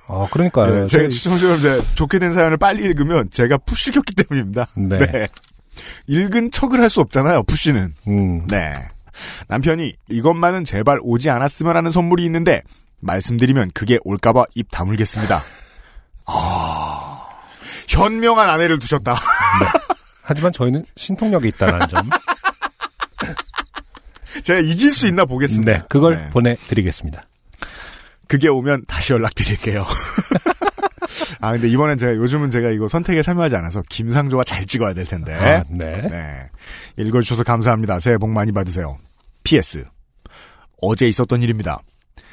아, 0.08 0.26
그러니까요. 0.30 0.80
네, 0.82 0.86
제가 0.86 1.04
제- 1.04 1.10
시청자 1.10 1.44
여러분들 1.46 1.82
좋게 1.94 2.18
된 2.18 2.32
사연을 2.32 2.56
빨리 2.58 2.82
읽으면 2.84 3.30
제가 3.30 3.58
push 3.58 3.90
켰기 3.90 4.14
때문입니다 4.14 4.66
네. 4.76 4.98
네. 4.98 5.28
읽은 6.06 6.50
척을 6.50 6.80
할 6.80 6.90
수 6.90 7.00
없잖아요, 7.00 7.42
push는. 7.44 7.94
음, 8.06 8.46
네. 8.48 8.72
남편이 9.48 9.96
이것만은 10.08 10.64
제발 10.64 10.98
오지 11.02 11.30
않았으면 11.30 11.76
하는 11.76 11.90
선물이 11.90 12.24
있는데, 12.26 12.62
말씀드리면 13.00 13.72
그게 13.74 13.98
올까봐 14.04 14.44
입 14.54 14.70
다물겠습니다. 14.70 15.42
아, 16.26 17.26
현명한 17.88 18.48
아내를 18.48 18.78
두셨다. 18.78 19.16
하지만 20.22 20.52
저희는 20.52 20.84
신통력이 20.96 21.48
있다는 21.48 21.88
점. 21.88 22.08
제가 24.42 24.60
이길 24.60 24.92
수 24.92 25.06
있나 25.06 25.24
보겠습니다. 25.24 25.72
네, 25.72 25.82
그걸 25.88 26.16
네. 26.16 26.30
보내드리겠습니다. 26.30 27.22
그게 28.26 28.48
오면 28.48 28.84
다시 28.86 29.12
연락드릴게요. 29.12 29.86
아, 31.40 31.52
근데 31.52 31.68
이번엔 31.68 31.98
제가, 31.98 32.14
요즘은 32.16 32.50
제가 32.50 32.70
이거 32.70 32.88
선택에 32.88 33.22
참여하지 33.22 33.56
않아서 33.56 33.82
김상조가 33.88 34.44
잘 34.44 34.64
찍어야 34.66 34.94
될 34.94 35.04
텐데. 35.04 35.34
아, 35.34 35.62
네. 35.68 36.08
네. 36.08 36.50
읽어주셔서 36.96 37.44
감사합니다. 37.44 38.00
새해 38.00 38.16
복 38.16 38.30
많이 38.30 38.52
받으세요. 38.52 38.96
PS. 39.44 39.84
어제 40.80 41.06
있었던 41.08 41.42
일입니다. 41.42 41.80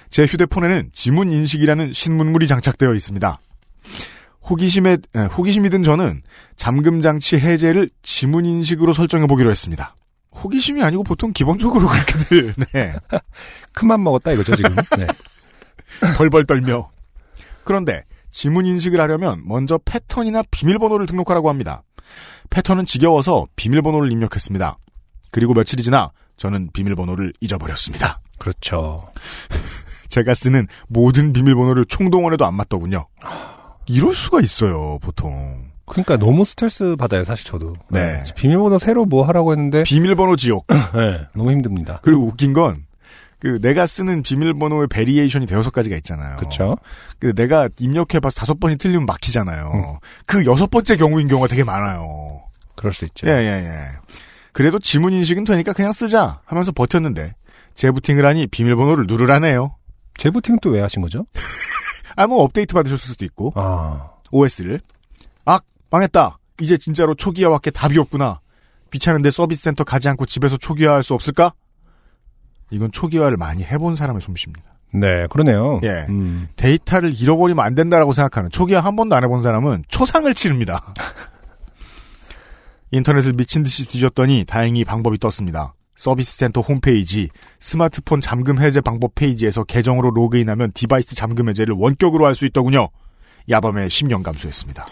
제 0.09 0.25
휴대폰에는 0.25 0.89
지문 0.91 1.31
인식이라는 1.31 1.93
신문물이 1.93 2.47
장착되어 2.47 2.93
있습니다. 2.93 3.39
호기심에, 4.49 4.97
에, 5.15 5.19
호기심이 5.19 5.69
든 5.69 5.83
저는 5.83 6.21
잠금 6.57 7.01
장치 7.01 7.37
해제를 7.37 7.89
지문 8.01 8.45
인식으로 8.45 8.93
설정해 8.93 9.27
보기로 9.27 9.51
했습니다. 9.51 9.95
호기심이 10.43 10.81
아니고 10.83 11.03
보통 11.03 11.31
기본적으로 11.33 11.87
그렇게들, 11.87 12.53
네. 12.73 12.95
큰맘 13.73 14.03
먹었다 14.03 14.31
이거죠, 14.31 14.55
지금. 14.55 14.75
네. 14.97 15.07
벌벌 16.17 16.45
떨며. 16.45 16.89
그런데 17.63 18.03
지문 18.31 18.65
인식을 18.65 18.99
하려면 18.99 19.41
먼저 19.45 19.77
패턴이나 19.83 20.43
비밀번호를 20.51 21.05
등록하라고 21.05 21.49
합니다. 21.49 21.83
패턴은 22.49 22.85
지겨워서 22.85 23.45
비밀번호를 23.55 24.11
입력했습니다. 24.11 24.77
그리고 25.31 25.53
며칠이 25.53 25.83
지나 25.83 26.11
저는 26.37 26.69
비밀번호를 26.73 27.33
잊어버렸습니다. 27.39 28.19
그렇죠. 28.37 29.11
제가 30.09 30.33
쓰는 30.33 30.67
모든 30.87 31.31
비밀번호를 31.31 31.85
총동원해도 31.85 32.45
안 32.45 32.55
맞더군요. 32.55 33.07
이럴 33.85 34.13
수가 34.15 34.41
있어요, 34.41 34.97
보통. 35.01 35.70
그러니까 35.91 36.17
너무 36.17 36.45
스트레스 36.45 36.95
받아요, 36.95 37.23
사실 37.23 37.45
저도. 37.45 37.73
네. 37.89 38.23
비밀번호 38.35 38.77
새로 38.77 39.05
뭐 39.05 39.25
하라고 39.27 39.51
했는데, 39.51 39.83
비밀번호 39.83 40.35
지옥. 40.37 40.65
네, 40.67 41.27
너무 41.35 41.51
힘듭니다. 41.51 41.99
그리고 42.01 42.23
웃긴 42.23 42.53
건, 42.53 42.85
그, 43.39 43.59
내가 43.59 43.85
쓰는 43.85 44.23
비밀번호의 44.23 44.87
variation이 44.87 45.47
대여섯 45.47 45.73
가지가 45.73 45.95
있잖아요. 45.97 46.37
그렇죠. 46.37 46.77
그 47.19 47.33
내가 47.33 47.67
입력해봐서 47.79 48.39
다섯 48.39 48.59
번이 48.59 48.77
틀리면 48.77 49.05
막히잖아요. 49.05 49.71
음. 49.73 49.83
그 50.25 50.45
여섯 50.45 50.69
번째 50.69 50.95
경우인 50.95 51.27
경우가 51.27 51.47
되게 51.47 51.63
많아요. 51.63 52.41
그럴 52.75 52.93
수 52.93 53.03
있죠. 53.05 53.27
예, 53.27 53.31
예, 53.31 53.65
예. 53.65 53.87
그래도 54.53 54.79
지문 54.79 55.13
인식은 55.13 55.43
되니까 55.43 55.73
그냥 55.73 55.91
쓰자 55.91 56.41
하면서 56.45 56.71
버텼는데 56.71 57.33
재부팅을 57.75 58.25
하니 58.25 58.47
비밀번호를 58.47 59.05
누르라네요. 59.07 59.75
재부팅 60.17 60.59
또 60.61 60.69
왜 60.71 60.81
하신 60.81 61.01
거죠? 61.01 61.25
아무 62.15 62.35
뭐 62.35 62.43
업데이트 62.43 62.73
받으셨을 62.73 63.09
수도 63.09 63.25
있고 63.25 63.53
아, 63.55 64.09
OS를 64.31 64.81
악 65.45 65.63
망했다. 65.91 66.37
이제 66.61 66.77
진짜로 66.77 67.13
초기화밖에 67.15 67.71
답이 67.71 67.97
없구나. 67.99 68.39
귀찮은데 68.91 69.31
서비스 69.31 69.63
센터 69.63 69.83
가지 69.83 70.09
않고 70.09 70.25
집에서 70.25 70.57
초기화할 70.57 71.03
수 71.03 71.13
없을까? 71.13 71.53
이건 72.71 72.91
초기화를 72.91 73.37
많이 73.37 73.63
해본 73.63 73.95
사람의 73.95 74.21
솜씨입니다. 74.21 74.69
네, 74.93 75.27
그러네요. 75.29 75.79
예. 75.83 76.05
음, 76.09 76.49
데이터를 76.57 77.13
잃어버리면 77.19 77.63
안 77.63 77.75
된다라고 77.75 78.11
생각하는 78.13 78.49
초기화 78.49 78.81
한 78.81 78.95
번도 78.95 79.15
안 79.15 79.23
해본 79.23 79.41
사람은 79.41 79.83
초상을 79.87 80.33
치릅니다. 80.33 80.93
인터넷을 82.91 83.33
미친 83.33 83.63
듯이 83.63 83.85
뒤졌더니 83.87 84.43
다행히 84.45 84.83
방법이 84.83 85.17
떴습니다. 85.17 85.73
서비스 85.95 86.35
센터 86.37 86.61
홈페이지 86.61 87.29
스마트폰 87.59 88.19
잠금 88.21 88.59
해제 88.61 88.81
방법 88.81 89.15
페이지에서 89.15 89.63
계정으로 89.63 90.11
로그인하면 90.11 90.71
device 90.73 91.15
잠금 91.15 91.47
해제를 91.49 91.75
원격으로 91.77 92.25
할 92.25 92.35
수 92.35 92.45
있더군요. 92.45 92.89
야밤에 93.49 93.87
10년 93.87 94.23
감수했습니다. 94.23 94.85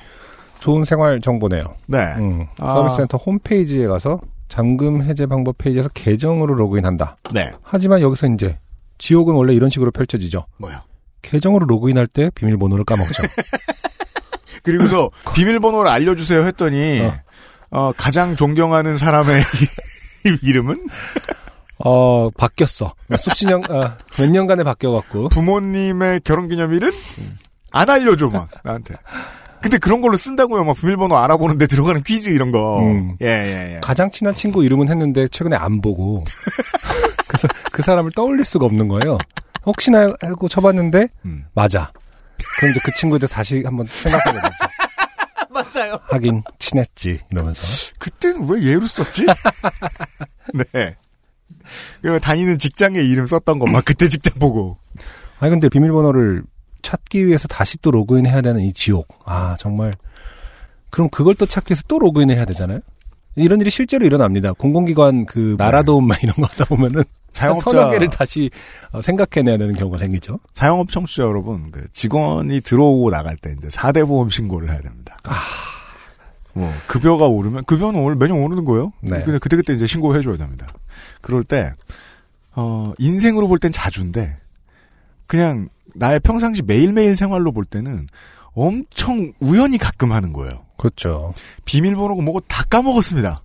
좋은 0.59 0.83
생활 0.83 1.21
정보네요. 1.21 1.75
네. 1.87 2.13
음, 2.17 2.45
아. 2.59 2.73
서비스 2.73 2.97
센터 2.97 3.17
홈페이지에 3.17 3.87
가서 3.87 4.19
잠금 4.47 5.03
해제 5.03 5.25
방법 5.25 5.57
페이지에서 5.57 5.89
계정으로 5.89 6.55
로그인한다. 6.55 7.17
네. 7.33 7.51
하지만 7.63 8.01
여기서 8.01 8.27
이제 8.27 8.57
지옥은 8.97 9.35
원래 9.35 9.53
이런 9.53 9.69
식으로 9.69 9.91
펼쳐지죠. 9.91 10.45
뭐요? 10.57 10.79
계정으로 11.21 11.65
로그인할 11.65 12.07
때 12.07 12.29
비밀번호를 12.35 12.83
까먹죠. 12.85 13.23
그리고서 14.63 15.09
비밀번호를 15.35 15.89
알려주세요 15.89 16.41
했더니 16.43 17.01
어. 17.01 17.13
어, 17.71 17.91
가장 17.95 18.35
존경하는 18.35 18.97
사람의 18.97 19.41
이름은 20.43 20.87
어, 21.77 22.29
바뀌었어. 22.31 22.93
수십년, 23.17 23.63
아, 23.69 23.97
몇 24.17 24.29
년간에 24.29 24.63
바뀌어갖고. 24.63 25.29
부모님의 25.29 26.21
결혼기념일은 26.21 26.91
안 27.71 27.89
알려줘 27.89 28.27
막 28.27 28.49
나한테. 28.63 28.95
근데 29.61 29.77
그런 29.77 30.01
걸로 30.01 30.15
쓴다고요. 30.17 30.63
막 30.63 30.75
비밀번호 30.77 31.17
알아보는데 31.17 31.67
들어가는 31.67 32.01
퀴즈 32.03 32.29
이런 32.29 32.51
거. 32.51 32.79
음. 32.81 33.17
예, 33.21 33.27
예, 33.27 33.75
예. 33.75 33.79
가장 33.81 34.09
친한 34.09 34.33
친구 34.33 34.63
이름은 34.63 34.89
했는데 34.89 35.27
최근에 35.27 35.55
안 35.55 35.81
보고. 35.81 36.23
그래서 37.27 37.47
그 37.71 37.81
사람을 37.81 38.11
떠올릴 38.11 38.45
수가 38.45 38.65
없는 38.65 38.87
거예요. 38.87 39.17
혹시나 39.65 40.13
하고 40.21 40.47
쳐봤는데, 40.47 41.09
음. 41.25 41.45
맞아. 41.53 41.91
그럼 42.57 42.71
이제 42.71 42.79
그 42.83 42.91
친구에 42.93 43.19
대해 43.19 43.27
다시 43.27 43.61
한번 43.65 43.85
생각하게 43.85 44.39
되죠. 44.39 44.53
맞아요. 45.51 45.99
하긴, 46.03 46.43
친했지. 46.57 47.19
이러면서. 47.31 47.61
그때는 47.99 48.47
왜 48.47 48.71
얘로 48.71 48.87
썼지? 48.87 49.25
네. 50.73 50.95
다니는 52.21 52.57
직장의 52.59 53.07
이름 53.09 53.25
썼던 53.25 53.59
거막 53.59 53.83
그때 53.83 54.07
직장 54.07 54.39
보고. 54.39 54.77
아니, 55.39 55.51
근데 55.51 55.69
비밀번호를 55.69 56.43
찾기 56.81 57.25
위해서 57.27 57.47
다시 57.47 57.77
또 57.81 57.91
로그인 57.91 58.25
해야 58.25 58.41
되는 58.41 58.61
이 58.61 58.73
지옥. 58.73 59.07
아, 59.25 59.55
정말. 59.59 59.93
그럼 60.89 61.09
그걸 61.09 61.35
또 61.35 61.45
찾기 61.45 61.71
위해서 61.71 61.83
또 61.87 61.99
로그인을 61.99 62.35
해야 62.35 62.45
되잖아요? 62.45 62.79
이런 63.35 63.61
일이 63.61 63.69
실제로 63.69 64.05
일어납니다. 64.05 64.53
공공기관 64.53 65.25
그 65.25 65.55
나라도움 65.57 66.07
막 66.07 66.21
이런 66.23 66.35
거 66.35 66.43
하다 66.45 66.65
보면은 66.65 66.97
한 66.99 67.05
자영업자 67.31 67.71
서너 67.71 67.91
개를 67.91 68.09
다시 68.09 68.49
어, 68.91 69.01
생각해내야 69.01 69.57
되는 69.57 69.75
경우가 69.75 69.97
생기죠. 69.99 70.39
자영업 70.53 70.91
청취자 70.91 71.23
여러분, 71.23 71.71
그 71.71 71.85
직원이 71.91 72.59
들어오고 72.61 73.11
나갈 73.11 73.37
때 73.37 73.53
이제 73.57 73.67
4대 73.67 74.05
보험 74.07 74.29
신고를 74.29 74.69
해야 74.71 74.81
됩니다. 74.81 75.17
뭐 76.53 76.73
급여가 76.87 77.27
오르면 77.27 77.65
급여는 77.65 77.99
올 78.01 78.15
매년 78.15 78.39
오르는 78.39 78.65
거예요. 78.65 78.91
네. 79.01 79.21
근데 79.21 79.37
그때 79.37 79.55
그때 79.55 79.73
이제 79.73 79.85
신고해 79.85 80.21
줘야 80.23 80.35
됩니다. 80.37 80.65
그럴 81.21 81.43
때 81.43 81.73
어, 82.55 82.91
인생으로 82.97 83.47
볼 83.47 83.59
땐 83.59 83.71
자주인데 83.71 84.37
그냥 85.29 85.69
나의 85.93 86.19
평상시 86.21 86.63
매일매일 86.63 87.15
생활로 87.15 87.51
볼 87.51 87.63
때는 87.63 88.07
엄청 88.53 89.31
우연히 89.39 89.77
가끔 89.77 90.11
하는 90.11 90.33
거예요. 90.33 90.65
그렇죠. 90.77 91.33
비밀번호고 91.65 92.21
뭐고 92.23 92.39
다 92.41 92.63
까먹었습니다. 92.63 93.37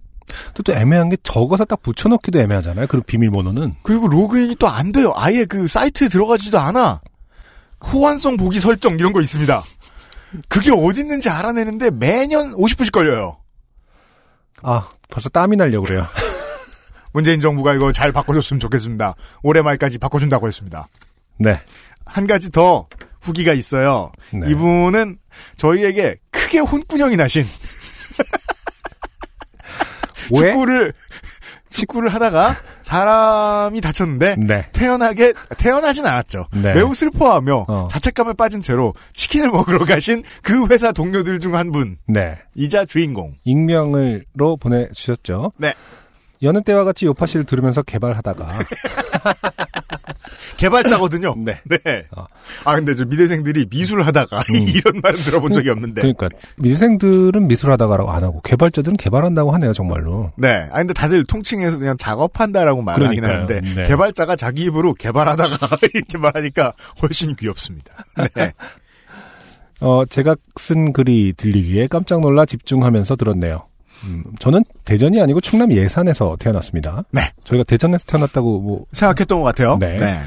또, 0.55 0.63
또 0.63 0.73
애매한 0.73 1.11
게 1.11 1.19
적어서 1.23 1.67
딱 1.67 1.83
붙여넣기도 1.83 2.41
애매하잖아요. 2.41 2.87
그 2.87 3.03
비밀번호는. 3.03 3.75
그리고 3.83 4.09
로그인이 4.09 4.57
또 4.57 4.67
안 4.67 4.93
돼요. 4.93 5.13
아예 5.15 5.45
그 5.45 5.69
사이트에 5.69 6.09
들어가지도 6.09 6.59
않아. 6.59 7.01
호환성 7.93 8.39
보기 8.39 8.61
설정 8.61 8.95
이런 8.95 9.13
거 9.13 9.21
있습니다. 9.21 9.63
그게 10.49 10.73
어디 10.73 11.03
있는지 11.03 11.29
알아내는데 11.29 11.91
매년 11.91 12.55
50분씩 12.57 12.93
걸려요. 12.93 13.37
아, 14.63 14.89
벌써 15.11 15.29
땀이 15.29 15.57
나려고 15.57 15.85
그래요. 15.85 16.07
문재인 17.13 17.43
정부가 17.43 17.75
이거 17.75 17.93
잘 17.93 18.11
바꿔줬으면 18.11 18.59
좋겠습니다. 18.59 19.15
올해 19.43 19.61
말까지 19.61 19.99
바꿔준다고 19.99 20.49
했습니다. 20.49 20.89
네. 21.39 21.61
한 22.05 22.27
가지 22.27 22.51
더 22.51 22.87
후기가 23.21 23.53
있어요. 23.53 24.13
네. 24.33 24.51
이분은 24.51 25.17
저희에게 25.57 26.17
큰 26.31 26.45
크게 26.45 26.59
혼꾸녕이 26.61 27.17
나신 27.17 27.45
왜? 30.41 30.51
축구를 30.53 30.93
축구를 31.71 32.09
하다가 32.15 32.57
사람이 32.83 33.81
다쳤는데 33.81 34.37
네. 34.39 34.69
태어나게 34.73 35.33
태어나진 35.59 36.07
않았죠. 36.07 36.47
네. 36.53 36.73
매우 36.75 36.95
슬퍼하며 36.95 37.65
어. 37.69 37.89
자책감에 37.91 38.35
빠진 38.35 38.63
채로 38.63 38.95
치킨을 39.15 39.51
먹으러 39.51 39.85
가신 39.85 40.23
그 40.43 40.67
회사 40.69 40.93
동료들 40.93 41.41
중 41.41 41.55
한 41.57 41.73
분. 41.73 41.97
네. 42.07 42.39
이자 42.55 42.85
주인공. 42.85 43.35
익명을로 43.45 44.57
보내 44.59 44.89
주셨죠. 44.93 45.53
네. 45.57 45.75
여느 46.43 46.63
때와 46.63 46.85
같이 46.85 47.07
요파 47.07 47.27
씨를 47.27 47.45
들으면서 47.47 47.83
개발하다가 47.83 48.47
개발자거든요. 50.57 51.35
네. 51.45 51.59
네. 51.65 51.79
어. 52.17 52.27
아 52.65 52.75
근데 52.77 52.95
저 52.95 53.05
미대생들이 53.05 53.67
미술하다가 53.71 54.45
이런 54.53 55.01
말은 55.03 55.19
들어본 55.19 55.53
적이 55.53 55.71
없는데. 55.71 56.01
그러니까 56.03 56.29
미생들은 56.57 57.47
미술하다가라고 57.49 58.11
안 58.11 58.23
하고 58.23 58.41
개발자들은 58.43 58.97
개발한다고 58.97 59.53
하네요 59.53 59.73
정말로. 59.73 60.33
네. 60.37 60.69
아 60.73 60.79
근데 60.79 60.95
다들 60.95 61.25
통칭해서 61.25 61.79
그냥 61.79 61.97
작업한다라고 61.97 62.83
말을 62.83 63.07
하긴 63.09 63.21
그러니까요. 63.23 63.47
하는데 63.59 63.75
네. 63.83 63.89
개발자가 63.89 64.37
자기 64.37 64.65
입으로 64.65 64.95
개발하다가 64.95 65.77
이렇게 65.95 66.19
말하니까 66.19 66.73
훨씬 67.03 67.35
귀엽습니다. 67.37 67.93
네. 68.35 68.53
어 69.81 70.05
제가 70.07 70.37
쓴 70.57 70.93
글이 70.93 71.35
들리기에 71.37 71.89
깜짝 71.89 72.21
놀라 72.21 72.45
집중하면서 72.47 73.17
들었네요. 73.17 73.67
음, 74.07 74.25
저는 74.39 74.63
대전이 74.85 75.21
아니고 75.21 75.41
충남 75.41 75.73
예산에서 75.73 76.37
태어났습니다. 76.39 77.05
네. 77.11 77.33
저희가 77.45 77.65
대전에서 77.65 78.05
태어났다고 78.07 78.61
뭐 78.61 78.85
생각했던 78.93 79.39
것 79.41 79.45
같아요. 79.45 79.77
네. 79.79 80.21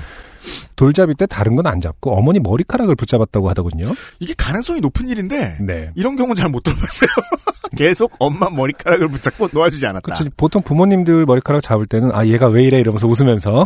돌잡이 0.77 1.13
때 1.15 1.25
다른 1.25 1.55
건 1.57 1.67
안 1.67 1.81
잡고 1.81 2.15
어머니 2.17 2.39
머리카락을 2.39 2.95
붙잡았다고 2.95 3.49
하더군요. 3.49 3.93
이게 4.19 4.33
가능성이 4.37 4.79
높은 4.79 5.09
일인데 5.09 5.57
네. 5.59 5.91
이런 5.95 6.15
경우는 6.15 6.35
잘 6.35 6.47
못 6.49 6.63
들어봤어요. 6.63 7.09
계속 7.75 8.13
엄마 8.19 8.49
머리카락을 8.49 9.09
붙잡고 9.09 9.49
놓아주지 9.51 9.85
않았다. 9.85 10.01
그렇죠. 10.01 10.23
보통 10.37 10.61
부모님들 10.61 11.25
머리카락 11.25 11.61
잡을 11.61 11.85
때는 11.85 12.11
아 12.13 12.25
얘가 12.25 12.47
왜 12.47 12.63
이래 12.63 12.79
이러면서 12.79 13.07
웃으면서 13.07 13.61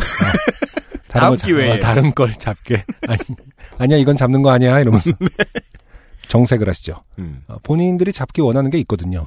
아, 1.12 1.30
잡- 1.36 1.46
기회에. 1.46 1.76
어, 1.76 1.78
다른 1.80 2.12
걸 2.14 2.32
잡게 2.32 2.82
아니, 3.06 3.18
아니야 3.78 3.98
이건 3.98 4.16
잡는 4.16 4.42
거 4.42 4.50
아니야 4.50 4.80
이러면서 4.80 5.10
정색을 6.26 6.68
하시죠. 6.68 7.02
음. 7.20 7.42
어, 7.46 7.56
본인들이 7.62 8.12
잡기 8.12 8.40
원하는 8.40 8.70
게 8.70 8.78
있거든요. 8.80 9.24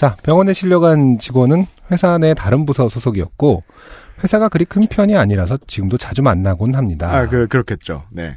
자 0.00 0.16
병원에 0.22 0.54
실려간 0.54 1.18
직원은 1.18 1.66
회사 1.90 2.16
내 2.16 2.32
다른 2.32 2.64
부서 2.64 2.88
소속이었고 2.88 3.62
회사가 4.24 4.48
그리 4.48 4.64
큰 4.64 4.80
편이 4.88 5.14
아니라서 5.14 5.58
지금도 5.66 5.98
자주 5.98 6.22
만나곤 6.22 6.74
합니다. 6.74 7.14
아, 7.14 7.26
그, 7.28 7.46
그렇겠죠. 7.46 8.04
네. 8.10 8.34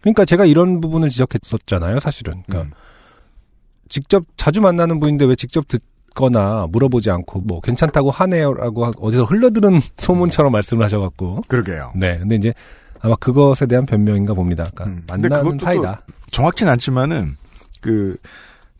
그러니까 0.00 0.24
제가 0.24 0.46
이런 0.46 0.80
부분을 0.80 1.10
지적했었잖아요, 1.10 2.00
사실은. 2.00 2.42
그러니까 2.46 2.70
음. 2.70 2.80
직접 3.90 4.24
자주 4.38 4.62
만나는 4.62 5.00
분인데 5.00 5.26
왜 5.26 5.34
직접 5.34 5.66
듣거나 5.68 6.66
물어보지 6.70 7.10
않고 7.10 7.42
뭐 7.42 7.60
괜찮다고 7.60 8.10
하네요라고 8.10 8.86
하- 8.86 8.92
어디서 8.98 9.24
흘러들은 9.24 9.82
소문처럼 9.98 10.50
말씀을 10.50 10.82
하셔갖고 10.86 11.42
그러게요. 11.46 11.92
네, 11.94 12.16
근데 12.16 12.36
이제 12.36 12.54
아마 13.00 13.16
그것에 13.16 13.66
대한 13.66 13.84
변명인가 13.84 14.32
봅니다. 14.32 14.64
그러니까 14.74 14.84
음. 14.86 15.04
만나는 15.06 15.58
사이다. 15.58 16.00
정확진 16.30 16.68
않지만은, 16.68 17.36
그, 17.82 18.16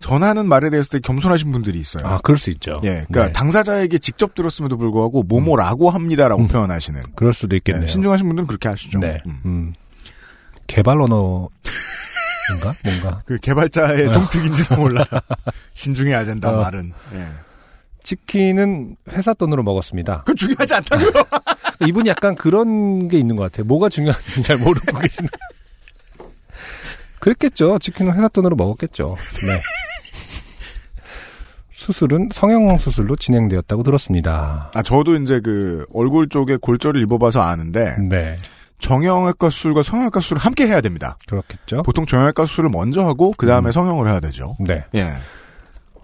전하는 0.00 0.46
말에 0.48 0.70
대해서 0.70 0.88
되게 0.88 1.02
겸손하신 1.02 1.52
분들이 1.52 1.78
있어요. 1.78 2.06
아, 2.06 2.18
그럴 2.22 2.38
수 2.38 2.50
있죠. 2.50 2.80
예. 2.84 3.04
그러니까 3.08 3.26
네, 3.26 3.32
당사자에게 3.32 3.98
직접 3.98 4.34
들었음에도 4.34 4.76
불구하고, 4.78 5.22
뭐뭐라고 5.22 5.90
합니다라고 5.90 6.42
음. 6.42 6.48
표현하시는. 6.48 7.02
그럴 7.14 7.32
수도 7.34 7.54
있겠네요. 7.56 7.82
네, 7.82 7.86
신중하신 7.86 8.26
분들은 8.26 8.46
그렇게 8.46 8.68
하시죠. 8.68 8.98
네, 8.98 9.20
음. 9.26 9.40
음. 9.44 9.72
개발 10.66 11.00
언어인가 11.00 11.48
뭔가 12.84 13.20
그 13.26 13.38
개발자의 13.38 14.08
어. 14.08 14.10
동특인지도 14.12 14.76
몰라. 14.80 15.04
신중해야 15.74 16.24
된다, 16.24 16.50
어. 16.50 16.56
말은. 16.62 16.92
예. 17.14 17.26
치킨은 18.02 18.96
회사 19.10 19.34
돈으로 19.34 19.62
먹었습니다. 19.62 20.20
그건 20.20 20.36
중요하지 20.36 20.74
않다고요? 20.74 21.10
이분이 21.86 22.08
약간 22.08 22.34
그런 22.34 23.08
게 23.08 23.18
있는 23.18 23.36
것 23.36 23.42
같아요. 23.44 23.66
뭐가 23.66 23.90
중요한지 23.90 24.42
잘 24.42 24.56
모르고 24.56 24.96
계시는. 24.98 25.28
그랬겠죠. 27.18 27.78
치킨은 27.78 28.14
회사 28.14 28.28
돈으로 28.28 28.56
먹었겠죠. 28.56 29.16
네. 29.46 29.60
수술은 31.92 32.28
성형 32.32 32.78
수술로 32.78 33.16
진행되었다고 33.16 33.82
들었습니다. 33.82 34.70
아, 34.74 34.82
저도 34.82 35.16
이제 35.16 35.40
그, 35.40 35.84
얼굴 35.92 36.28
쪽에 36.28 36.56
골절을 36.56 37.02
입어봐서 37.02 37.42
아는데, 37.42 37.96
네. 38.08 38.36
정형외과 38.78 39.50
수술과 39.50 39.82
성형외과 39.82 40.20
수술을 40.20 40.40
함께 40.40 40.66
해야 40.66 40.80
됩니다. 40.80 41.18
그렇겠죠. 41.26 41.82
보통 41.82 42.06
정형외과 42.06 42.46
수술을 42.46 42.70
먼저 42.70 43.04
하고, 43.04 43.32
그 43.36 43.46
다음에 43.46 43.70
음. 43.70 43.72
성형을 43.72 44.06
해야 44.08 44.20
되죠. 44.20 44.56
네. 44.60 44.82
예. 44.94 45.10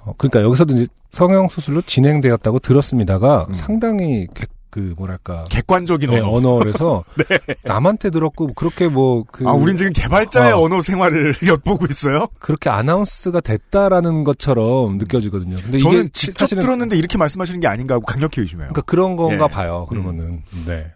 어, 0.05 0.13
그러니까 0.19 0.43
여기서도 0.43 0.75
이제 0.75 0.87
성형 1.13 1.49
수술로 1.49 1.81
진행되었다고 1.83 2.59
들었습니다가 2.59 3.47
음. 3.49 3.55
상당히 3.55 4.27
개- 4.35 4.45
그 4.77 4.93
뭐랄까 4.95 5.45
객관적인 5.49 6.11
네, 6.11 6.21
언어. 6.21 6.57
언어라서 6.57 7.03
남한테 7.65 8.11
들었고 8.11 8.53
그렇게 8.53 8.89
뭐그 8.89 9.49
아, 9.49 9.53
우린 9.53 9.79
지금 9.79 9.95
개발자의 9.95 10.53
어. 10.53 10.61
언어 10.61 10.83
생활을 10.83 11.35
엿보고 11.47 11.87
있어요? 11.89 12.27
그렇게 12.39 12.69
아나운스가 12.69 13.41
됐다라는 13.41 14.25
것처럼 14.25 14.99
느껴지거든요. 14.99 15.57
근데 15.63 15.79
저는 15.79 16.01
이게 16.01 16.09
직접 16.13 16.41
사실은 16.41 16.61
들었는데 16.61 16.99
이렇게 16.99 17.17
말씀하시는 17.17 17.59
게 17.59 17.67
아닌가 17.67 17.95
하고 17.95 18.05
강력히 18.05 18.43
의심해요. 18.43 18.69
그러니까 18.69 18.83
그런 18.83 19.17
건가 19.17 19.49
예. 19.51 19.55
봐요. 19.55 19.87
그러면은 19.89 20.43
네. 20.67 20.93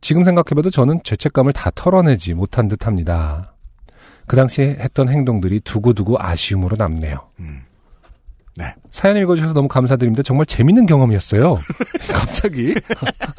지금 0.00 0.24
생각해봐도 0.24 0.70
저는 0.70 0.98
죄책감을 1.04 1.52
다 1.52 1.70
털어내지 1.72 2.34
못한 2.34 2.66
듯합니다. 2.66 3.54
그 4.26 4.34
당시에 4.34 4.78
했던 4.80 5.08
행동들이 5.08 5.60
두고두고 5.60 6.16
아쉬움으로 6.18 6.74
남네요. 6.76 7.18
음. 7.38 7.60
네. 8.56 8.74
사연 8.90 9.16
읽어주셔서 9.16 9.52
너무 9.52 9.68
감사드립니다. 9.68 10.22
정말 10.22 10.46
재밌는 10.46 10.86
경험이었어요. 10.86 11.58
갑자기 12.12 12.74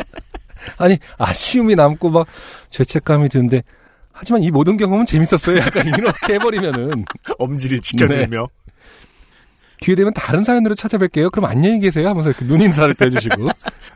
아니 0.77 0.97
아쉬움이 1.17 1.75
남고 1.75 2.09
막 2.09 2.27
죄책감이 2.69 3.29
드는데 3.29 3.63
하지만 4.11 4.43
이 4.43 4.51
모든 4.51 4.77
경험은 4.77 5.05
재밌었어요. 5.05 5.57
약간 5.57 5.87
이렇게 5.87 6.35
해버리면은 6.35 7.05
엄지를 7.37 7.81
지켜들며. 7.81 8.47
기회 9.81 9.95
되면 9.95 10.13
다른 10.13 10.43
사연으로 10.45 10.73
찾아뵐게요. 10.73 11.31
그럼 11.31 11.49
안녕히 11.49 11.81
계세요 11.81 12.07
하면서 12.07 12.29
이렇게 12.29 12.45
눈 12.45 12.61
인사를 12.61 12.93
떼주시고 12.93 13.49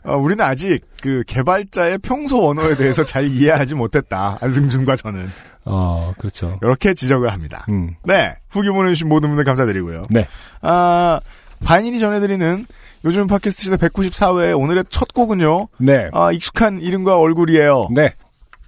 어, 0.04 0.18
우리는 0.18 0.44
아직 0.44 0.82
그 1.02 1.24
개발자의 1.26 2.00
평소 2.00 2.48
언어에 2.48 2.76
대해서 2.76 3.06
잘 3.06 3.26
이해하지 3.28 3.76
못했다. 3.76 4.38
안승준과 4.42 4.98
저는. 4.98 5.32
어 5.66 6.14
그렇죠. 6.18 6.58
이렇게 6.62 6.94
지적을 6.94 7.32
합니다. 7.32 7.66
음. 7.70 7.96
네. 8.04 8.36
후기 8.50 8.70
보내주신 8.70 9.08
모든 9.08 9.30
분들 9.30 9.44
감사드리고요. 9.44 10.08
네. 10.10 10.26
아, 10.62 11.20
반인이 11.64 12.00
전해드리는 12.00 12.66
요즘 13.06 13.28
팟캐스트 13.28 13.64
시대 13.64 13.76
194회 13.78 14.60
오늘의 14.60 14.86
첫 14.90 15.14
곡은요. 15.14 15.68
네. 15.78 16.10
아, 16.14 16.32
익숙한 16.32 16.82
이름과 16.82 17.18
얼굴이에요. 17.18 17.90
네. 17.94 18.14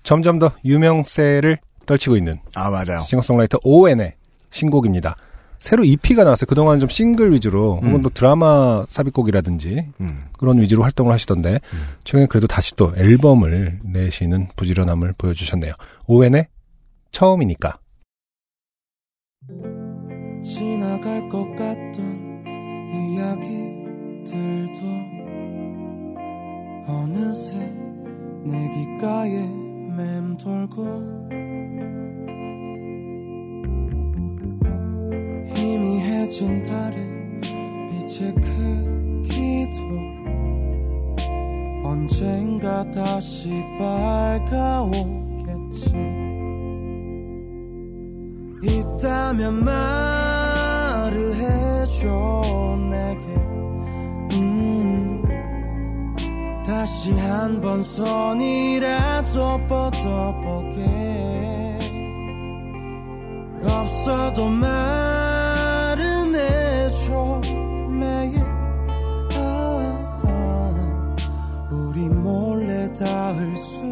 점점 0.04 0.40
더 0.40 0.52
유명세를 0.66 1.58
떨치고 1.86 2.16
있는 2.18 2.40
아, 2.56 2.70
맞아요. 2.70 3.02
싱어송라이터 3.02 3.60
ON의 3.64 4.14
신곡입니다. 4.52 5.16
새로 5.60 5.84
EP가 5.84 6.24
나왔어요. 6.24 6.48
그동안 6.48 6.80
좀 6.80 6.90
싱글 6.90 7.32
위주로 7.34 7.76
혹은 7.76 7.96
음. 7.96 8.02
또 8.02 8.10
드라마 8.10 8.84
삽입곡이라든지 8.90 9.90
음. 10.02 10.24
그런 10.38 10.60
위주로 10.60 10.82
활동을 10.82 11.14
하시던데 11.14 11.60
최근에 12.04 12.26
그래도 12.26 12.48
다시 12.48 12.76
또 12.76 12.92
앨범을 12.98 13.80
내시는 13.84 14.48
부지런함을 14.56 15.14
보여주셨네요. 15.20 15.74
ON의 16.08 16.48
처음이니까. 17.12 17.80
지나갈 20.44 21.28
것 21.30 21.46
같던 21.56 22.44
이야기들도 22.94 24.82
어느새 26.88 27.56
내 28.44 28.70
귓가에 28.72 29.46
맴돌고 29.96 30.84
희미해진 35.54 36.64
달의 36.64 37.42
빛의 37.42 38.34
크기도 38.36 39.78
언젠가 41.84 42.90
다시 42.92 43.50
밝아오겠지 43.78 45.12
있다면 48.64 49.64
말을 49.66 51.34
해줘 51.36 52.78
내게. 52.90 53.26
음, 54.38 55.24
다시 56.66 57.12
한 57.14 57.60
번 57.62 57.82
손이라도 57.84 59.60
뻗어보게. 59.68 61.12
없어도 63.64 64.50
말은 64.50 66.36
해줘 66.36 67.42
매일. 67.90 68.40
아, 69.36 70.20
아, 70.24 70.74
우리 71.72 72.10
몰래 72.10 72.92
닿을 72.94 73.56
수 73.56 73.84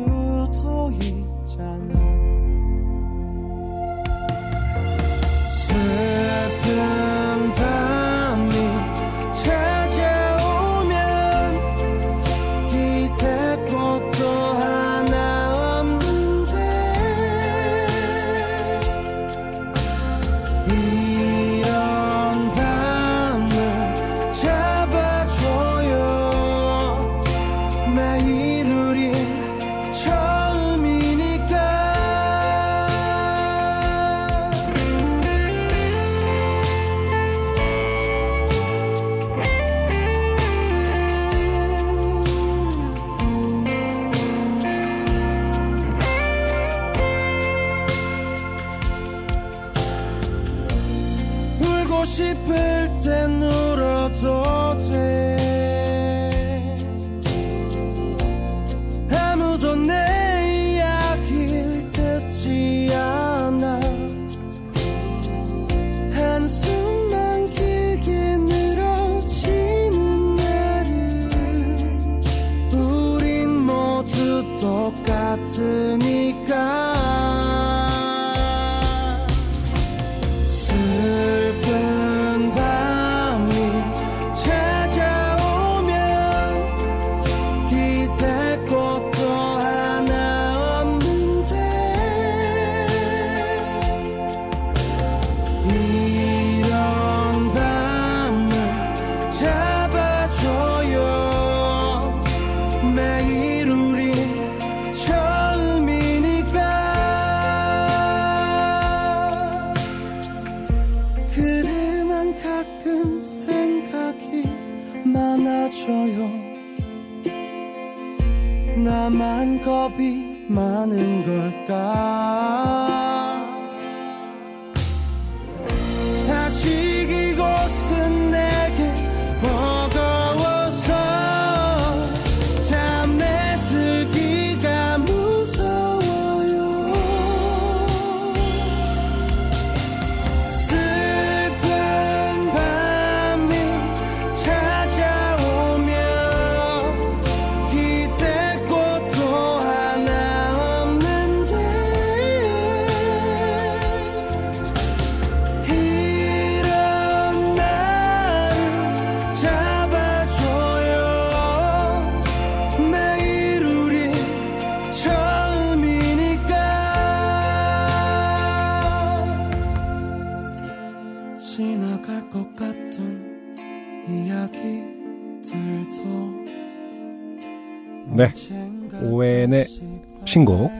신곡, 180.29 180.71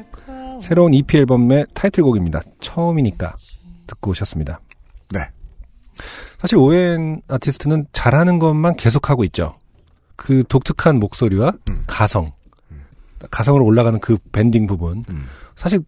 새로운 0.62 0.94
EP 0.94 1.18
앨범의 1.18 1.66
타이틀곡입니다. 1.74 2.42
처음이니까 2.62 3.36
듣고 3.88 4.12
오셨습니다. 4.12 4.60
네. 5.12 5.22
사실 6.38 6.58
오웬 6.58 7.22
아티스트는 7.28 7.88
잘하는 7.92 8.38
것만 8.38 8.76
계속하고 8.76 9.24
있죠. 9.26 9.58
그 10.16 10.44
독특한 10.48 11.00
목소리와 11.00 11.54
음. 11.70 11.76
가성, 11.88 12.32
가성으로 13.32 13.66
올라가는 13.66 14.00
그 14.00 14.18
밴딩 14.32 14.68
부분. 14.68 15.04
음. 15.10 15.26
사실 15.56 15.80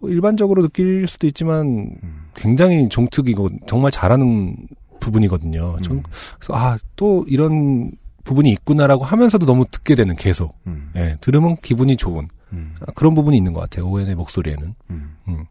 뭐 0.00 0.08
일반적으로 0.10 0.62
느낄 0.62 1.06
수도 1.06 1.26
있지만 1.26 1.66
음. 2.02 2.28
굉장히 2.34 2.88
종특이고 2.88 3.48
정말 3.66 3.90
잘하는 3.90 4.56
부분이거든요. 5.00 5.78
전 5.82 5.98
음. 5.98 6.02
그래서 6.38 6.54
아 6.54 6.78
또 6.96 7.24
이런 7.28 7.90
부분이 8.24 8.50
있구나라고 8.50 9.04
하면서도 9.04 9.44
너무 9.46 9.64
듣게 9.70 9.94
되는 9.94 10.16
계속. 10.16 10.54
음. 10.66 10.90
예, 10.96 11.16
들으면 11.20 11.56
기분이 11.62 11.96
좋은 11.96 12.28
음. 12.52 12.74
아, 12.80 12.92
그런 12.94 13.14
부분이 13.14 13.36
있는 13.36 13.52
것 13.52 13.60
같아요. 13.60 13.86
오웬의 13.86 14.14
목소리에는. 14.14 14.74
음. 14.90 15.16
음. 15.28 15.44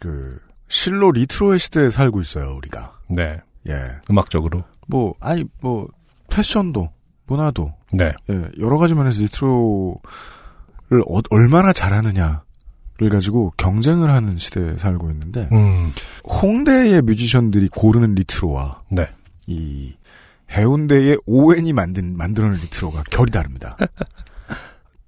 그 0.00 0.38
실로 0.68 1.10
retro의 1.12 1.58
시대에 1.58 1.90
살고 1.90 2.20
있어요 2.20 2.54
우리가. 2.56 2.98
네, 3.08 3.40
예. 3.68 3.72
음악적으로. 4.10 4.64
뭐 4.86 5.14
아니 5.20 5.44
뭐 5.60 5.88
패션도 6.30 6.90
문화도 7.26 7.72
네, 7.92 8.12
예, 8.30 8.48
여러 8.60 8.76
가지 8.78 8.94
면에서 8.94 9.20
retro를 9.22 11.02
어- 11.08 11.22
얼마나 11.30 11.72
잘하느냐 11.72 12.42
를 12.96 13.08
가지고 13.08 13.52
경쟁을 13.56 14.08
하는 14.10 14.36
시대에 14.36 14.76
살고 14.78 15.10
있는데 15.10 15.48
음, 15.50 15.90
홍대의 16.28 17.02
뮤지션들이 17.02 17.66
고르는 17.68 18.14
retro와 18.14 18.82
네, 18.90 19.08
이 19.48 19.94
해운대의 20.52 21.18
오웬이 21.26 21.72
만든 21.72 22.16
만들어낸 22.16 22.60
retro가 22.60 23.02
결이 23.10 23.32
다릅니다. 23.32 23.76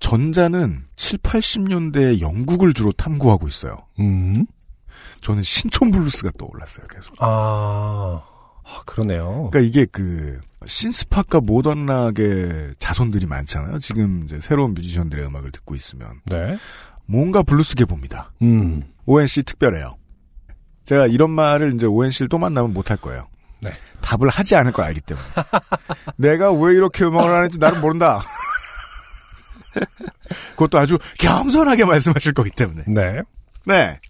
전자는 0.00 0.84
7, 0.96 1.18
80년대의 1.18 2.20
영국을 2.20 2.74
주로 2.74 2.92
탐구하고 2.92 3.48
있어요. 3.48 3.76
음, 3.98 4.46
저는 5.22 5.42
신촌 5.42 5.90
블루스가 5.90 6.32
떠올랐어요, 6.38 6.86
계속. 6.88 7.14
아, 7.18 8.22
아, 8.64 8.82
그러네요. 8.84 9.48
그러니까 9.50 9.60
이게 9.60 9.86
그 9.86 10.40
synth-pop과 10.66 11.40
modern 11.40 11.86
rock의 11.86 12.74
자손들이 12.78 13.26
많잖아요. 13.26 13.78
지금 13.78 14.22
이제 14.24 14.40
새로운 14.40 14.74
뮤지션들의 14.74 15.24
음악을 15.26 15.50
듣고 15.52 15.74
있으면 15.74 16.20
네, 16.26 16.58
뭔가 17.06 17.42
블루스 17.42 17.84
계봅니다. 17.84 18.32
음, 18.42 18.82
오웬 19.06 19.28
씨 19.28 19.44
특별해요. 19.44 19.96
제가 20.84 21.06
이런 21.06 21.30
말을 21.30 21.74
이제 21.74 21.86
ONC를 21.86 22.28
또 22.28 22.38
만나면 22.38 22.72
못할 22.72 22.96
거예요. 22.96 23.28
네. 23.60 23.72
답을 24.02 24.28
하지 24.28 24.54
않을 24.54 24.72
걸 24.72 24.84
알기 24.84 25.00
때문에. 25.00 25.26
내가 26.16 26.52
왜 26.52 26.74
이렇게 26.74 27.04
음악을 27.04 27.30
하는지 27.30 27.58
나는 27.58 27.80
모른다. 27.80 28.20
그것도 30.56 30.78
아주 30.78 30.98
겸손하게 31.18 31.84
말씀하실 31.84 32.32
거기 32.34 32.50
때문에. 32.50 32.84
네, 32.86 33.20
네. 33.64 34.00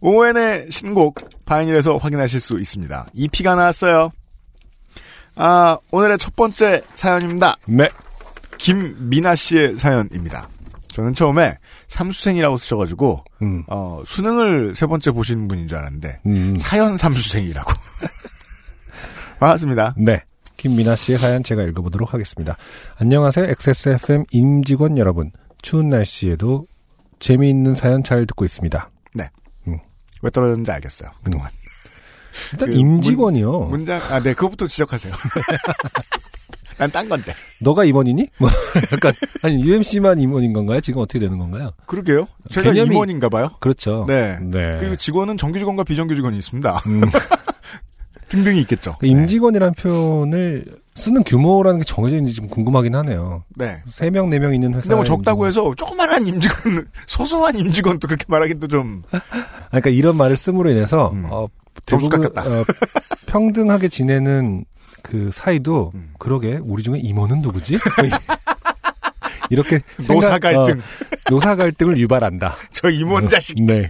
오웬의 0.00 0.70
신곡 0.70 1.18
바이닐에서 1.46 1.96
확인하실 1.96 2.40
수 2.40 2.58
있습니다. 2.58 3.06
EP가 3.14 3.54
나왔어요. 3.54 4.12
아, 5.36 5.78
오늘의 5.90 6.18
첫 6.18 6.34
번째 6.36 6.82
사연입니다. 6.94 7.56
네, 7.66 7.88
김미나 8.58 9.34
씨의 9.34 9.78
사연입니다. 9.78 10.48
저는 10.88 11.12
처음에 11.12 11.58
삼수생이라고 11.88 12.56
쓰셔가지고 12.56 13.22
음, 13.42 13.64
어, 13.68 14.02
수능을 14.06 14.74
세 14.74 14.86
번째 14.86 15.10
보신 15.10 15.46
분인 15.46 15.68
줄 15.68 15.76
알았는데 15.76 16.20
음, 16.24 16.56
사연 16.58 16.96
삼수생이라고. 16.96 17.70
반갑습니다. 19.38 19.94
네. 19.98 20.22
김미나 20.56 20.96
씨의 20.96 21.18
사연 21.18 21.42
제가 21.42 21.62
읽어보도록 21.62 22.14
하겠습니다. 22.14 22.56
안녕하세요. 22.98 23.46
XSFM 23.46 24.24
임직원 24.30 24.98
여러분. 24.98 25.30
추운 25.62 25.88
날씨에도 25.88 26.66
재미있는 27.18 27.74
사연 27.74 28.02
잘 28.02 28.26
듣고 28.26 28.44
있습니다. 28.44 28.90
왜 30.22 30.30
떨어졌는지 30.30 30.70
알겠어요. 30.70 31.10
그동안. 31.22 31.50
일단 32.52 32.68
그 32.70 32.74
임직원이요. 32.74 33.60
문 33.66 33.84
장, 33.84 34.00
아, 34.10 34.18
네, 34.20 34.32
그것부터 34.32 34.66
지적하세요. 34.66 35.12
난 36.78 36.90
딴 36.90 37.08
건데. 37.08 37.32
너가 37.60 37.84
임원이니? 37.84 38.28
뭐 38.38 38.48
약간 38.92 39.12
아니 39.42 39.62
UMC만 39.62 40.18
임원인 40.20 40.52
건가요? 40.54 40.80
지금 40.80 41.00
어떻게 41.02 41.18
되는 41.18 41.36
건가요? 41.38 41.70
그러게요. 41.86 42.26
제가 42.50 42.70
개념이- 42.72 42.92
임원인가 42.92 43.28
봐요. 43.28 43.50
그렇죠. 43.60 44.04
네. 44.08 44.38
네. 44.40 44.78
그리고 44.78 44.96
직원은 44.96 45.36
정규 45.36 45.58
직원과 45.58 45.84
비정규 45.84 46.14
직원이 46.14 46.38
있습니다. 46.38 46.80
음, 46.86 47.00
등등이 48.36 48.60
있겠죠. 48.60 48.96
그 48.98 49.06
임직원이라는 49.06 49.74
표현을 49.74 50.64
쓰는 50.94 51.24
규모라는 51.24 51.80
게 51.80 51.84
정해져 51.84 52.16
있는지 52.16 52.34
좀 52.34 52.46
궁금하긴 52.48 52.94
하네요. 52.94 53.44
네. 53.54 53.82
세 53.88 54.10
명, 54.10 54.28
네명 54.28 54.54
있는 54.54 54.70
회사. 54.70 54.82
근데 54.82 54.94
뭐 54.96 55.04
적다고 55.04 55.46
해서 55.46 55.74
조그만한 55.76 56.26
임직원, 56.26 56.86
소소한 57.06 57.58
임직원도 57.58 58.08
그렇게 58.08 58.24
말하기도 58.28 58.68
좀 58.68 59.02
그러니까 59.68 59.90
이런 59.90 60.16
말을 60.16 60.36
씀으로 60.36 60.70
인해서 60.70 61.10
음. 61.10 61.26
어, 61.30 61.48
점수 61.84 62.08
대부분 62.08 62.32
깎였다. 62.32 62.50
어, 62.50 62.64
평등하게 63.26 63.88
지내는 63.88 64.64
그 65.02 65.30
사이도 65.32 65.92
음. 65.94 66.14
그러게 66.18 66.58
우리 66.62 66.82
중에 66.82 66.98
임원은 66.98 67.42
누구지? 67.42 67.76
이렇게 69.50 69.80
노사 70.08 70.38
갈등. 70.38 70.78
어, 70.78 71.30
노사 71.30 71.56
갈등을 71.56 71.98
유발한다. 71.98 72.56
저 72.72 72.88
임원 72.88 73.28
자식 73.28 73.62
네. 73.62 73.88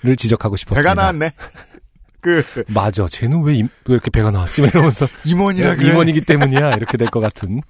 를 0.00 0.14
지적하고 0.14 0.54
싶었습니다. 0.54 0.80
배가 0.80 0.94
나왔네. 0.94 1.32
그 2.20 2.44
맞아. 2.68 3.06
쟤는 3.08 3.42
왜, 3.42 3.54
임- 3.54 3.68
왜 3.86 3.94
이렇게 3.94 4.10
배가 4.10 4.30
나왔지? 4.30 4.62
이러면서 4.62 5.06
임원이라 5.24 5.76
그래. 5.76 5.90
임원이기 5.90 6.22
때문이야. 6.22 6.72
이렇게 6.74 6.96
될 6.96 7.08
것 7.08 7.20
같은. 7.20 7.60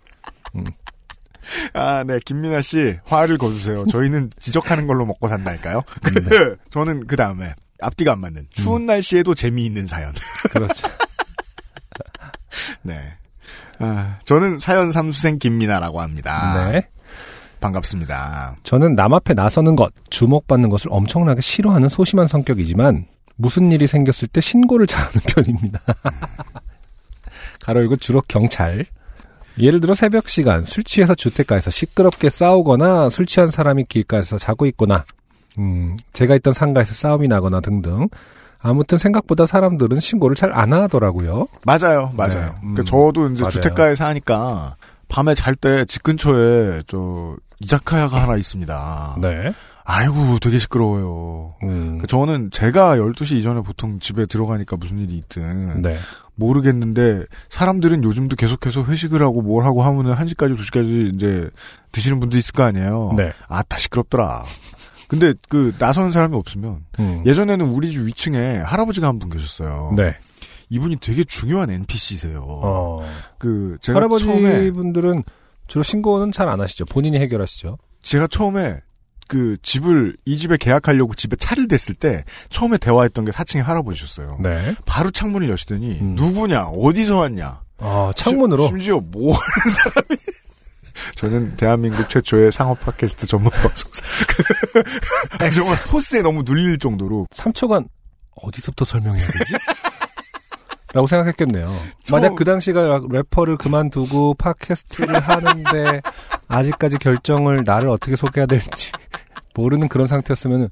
아, 1.73 2.05
네, 2.07 2.19
김민아 2.25 2.61
씨 2.61 2.97
화를 3.05 3.39
거두세요. 3.39 3.85
저희는 3.91 4.31
지적하는 4.39 4.87
걸로 4.87 5.07
먹고 5.07 5.29
산다니까요. 5.29 5.83
네. 6.15 6.55
저는 6.71 7.07
그 7.07 7.17
다음에 7.17 7.53
앞뒤가 7.81 8.13
안 8.13 8.21
맞는 8.21 8.47
추운 8.51 8.87
날씨에도 8.87 9.35
재미있는 9.35 9.87
사연. 9.87 10.13
그렇죠. 10.51 10.89
네. 12.83 13.15
아, 13.79 14.19
저는 14.25 14.59
사연 14.59 14.93
삼수생 14.93 15.39
김민아라고 15.39 16.01
합니다. 16.01 16.69
네. 16.71 16.89
반갑습니다. 17.61 18.57
저는 18.63 18.95
남 18.95 19.15
앞에 19.15 19.35
나서는 19.35 19.75
것, 19.77 19.93
주목받는 20.11 20.69
것을 20.69 20.89
엄청나게 20.93 21.41
싫어하는 21.41 21.89
소심한 21.89 22.27
성격이지만 22.29 23.07
무슨 23.39 23.71
일이 23.73 23.87
생겼을 23.87 24.29
때 24.29 24.41
신고를 24.41 24.87
잘하는 24.87 25.21
편입니다. 25.27 25.81
가로 27.65 27.81
열고 27.81 27.97
주로 27.97 28.21
경찰. 28.27 28.85
예를 29.59 29.81
들어 29.81 29.95
새벽 29.95 30.29
시간 30.29 30.63
술 30.65 30.85
취해서 30.85 31.15
주택가에서 31.15 31.71
시끄럽게 31.71 32.31
싸우거나 32.31 33.09
술 33.11 33.27
취한 33.27 33.49
사람이 33.49 33.85
길가에서 33.89 34.39
자고 34.39 34.67
있거나 34.67 35.05
음, 35.59 35.97
제가 36.13 36.37
있던 36.37 36.53
상가에서 36.53 36.95
싸움이 36.95 37.27
나거나 37.29 37.61
등등. 37.61 38.09
아무튼 38.61 38.99
생각보다 38.99 39.47
사람들은 39.47 40.01
신고를 40.01 40.35
잘 40.37 40.53
안 40.53 40.73
하더라고요. 40.73 41.47
맞아요, 41.65 42.13
맞아요. 42.17 42.35
네, 42.35 42.53
음, 42.65 42.75
그러니까 42.75 42.85
저도 42.85 43.29
이제 43.31 43.43
맞아요. 43.43 43.51
주택가에 43.53 43.95
사니까 43.95 44.75
밤에 45.09 45.35
잘 45.35 45.55
때 45.57 45.85
집 45.87 46.03
근처에 46.03 46.83
저 46.89 47.37
이자카야가 47.61 48.23
하나 48.23 48.37
있습니다. 48.37 49.19
네. 49.21 49.53
아이고, 49.91 50.39
되게 50.39 50.59
시끄러워요. 50.59 51.55
음, 51.63 51.97
그 51.99 52.07
저는 52.07 52.51
제가 52.51 52.97
12시 52.99 53.37
이전에 53.37 53.63
보통 53.63 53.99
집에 54.01 54.27
들어가니까 54.27 54.77
무슨 54.77 54.99
일이 54.99 55.17
있든 55.17 55.81
네. 55.81 55.97
모르겠는데 56.35 57.25
사람들은 57.49 58.05
요즘도 58.05 58.37
계속해서 58.37 58.85
회식을 58.85 59.23
하고 59.23 59.41
뭘 59.41 59.65
하고 59.65 59.83
하면은 59.83 60.13
1시까지 60.15 60.57
2시까지 60.59 61.15
이제 61.15 61.49
드시는 61.93 62.21
분도 62.21 62.37
있을 62.37 62.53
거 62.53 62.65
아니에요. 62.65 63.13
네. 63.17 63.33
아, 63.49 63.63
다 63.63 63.79
시끄럽더라. 63.79 64.45
근데 65.09 65.33
그 65.49 65.75
나서는 65.79 66.13
사람이 66.13 66.37
없으면 66.37 66.85
음, 67.01 67.23
예전에는 67.25 67.67
우리 67.69 67.91
집 67.91 68.01
위층에 68.07 68.59
할아버지가 68.59 69.07
한 69.09 69.19
분 69.19 69.31
계셨어요. 69.31 69.95
네. 69.97 70.15
이분이 70.69 70.97
되게 71.01 71.25
중요한 71.25 71.71
NPC세요. 71.71 72.45
어. 72.47 73.01
그 73.39 73.79
제가 73.81 74.01
할아버지 74.01 74.27
처음에 74.27 74.71
분들은 74.71 75.25
주로 75.67 75.83
신고는 75.83 76.31
잘 76.31 76.47
안 76.51 76.61
하시죠. 76.61 76.85
본인이 76.85 77.19
해결하시죠. 77.19 77.79
제가 78.03 78.27
처음에 78.27 78.81
그 79.29 79.57
집을 79.63 80.17
이 80.25 80.37
집에 80.37 80.57
계약하려고 80.57 81.15
집에 81.15 81.37
차를 81.37 81.69
댔을 81.69 81.95
때 81.95 82.25
처음에 82.51 82.79
대화했던 82.79 83.27
게 83.27 83.31
4층의 83.31 83.63
할아버지셨어요. 83.63 84.39
네. 84.41 84.75
바로 84.87 85.11
창문을 85.11 85.49
여시더니 85.51 85.99
음. 86.01 86.15
누구냐 86.17 86.65
어디서 86.65 87.19
왔냐 87.19 87.61
아, 87.79 88.13
창문으로. 88.17 88.67
심- 88.69 88.79
심지어 88.81 88.99
뭐 89.01 89.35
하는 89.37 89.77
사람이 89.77 90.21
저는 91.15 91.57
대한민국 91.57 92.09
최초의 92.09 92.51
상업 92.51 92.81
팟캐스트 92.81 93.27
전문 93.27 93.53
방송사 93.53 94.03
아니, 95.39 95.53
정말 95.53 95.79
포스에 95.85 96.23
너무 96.23 96.43
눌릴 96.45 96.79
정도로 96.79 97.27
3초간 97.33 97.87
어디서부터 98.35 98.85
설명해야 98.85 99.25
되지? 99.25 99.55
라고 100.95 101.07
생각했겠네요. 101.07 101.71
저- 102.03 102.17
만약 102.17 102.35
그 102.35 102.45
당시가 102.45 103.03
래퍼를 103.11 103.59
그만두고 103.59 104.35
팟캐스트를 104.35 105.21
하는데 105.21 106.01
아직까지 106.49 106.97
결정을 106.97 107.63
나를 107.65 107.91
어떻게 107.91 108.17
소개해야 108.17 108.47
될지 108.47 108.91
모르는 109.55 109.89
그런 109.89 110.07
상태였으면 110.07 110.69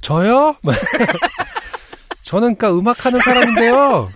저요? 0.00 0.56
저는 2.22 2.56
그니까 2.56 2.70
음악하는 2.76 3.18
사람인데요. 3.20 4.10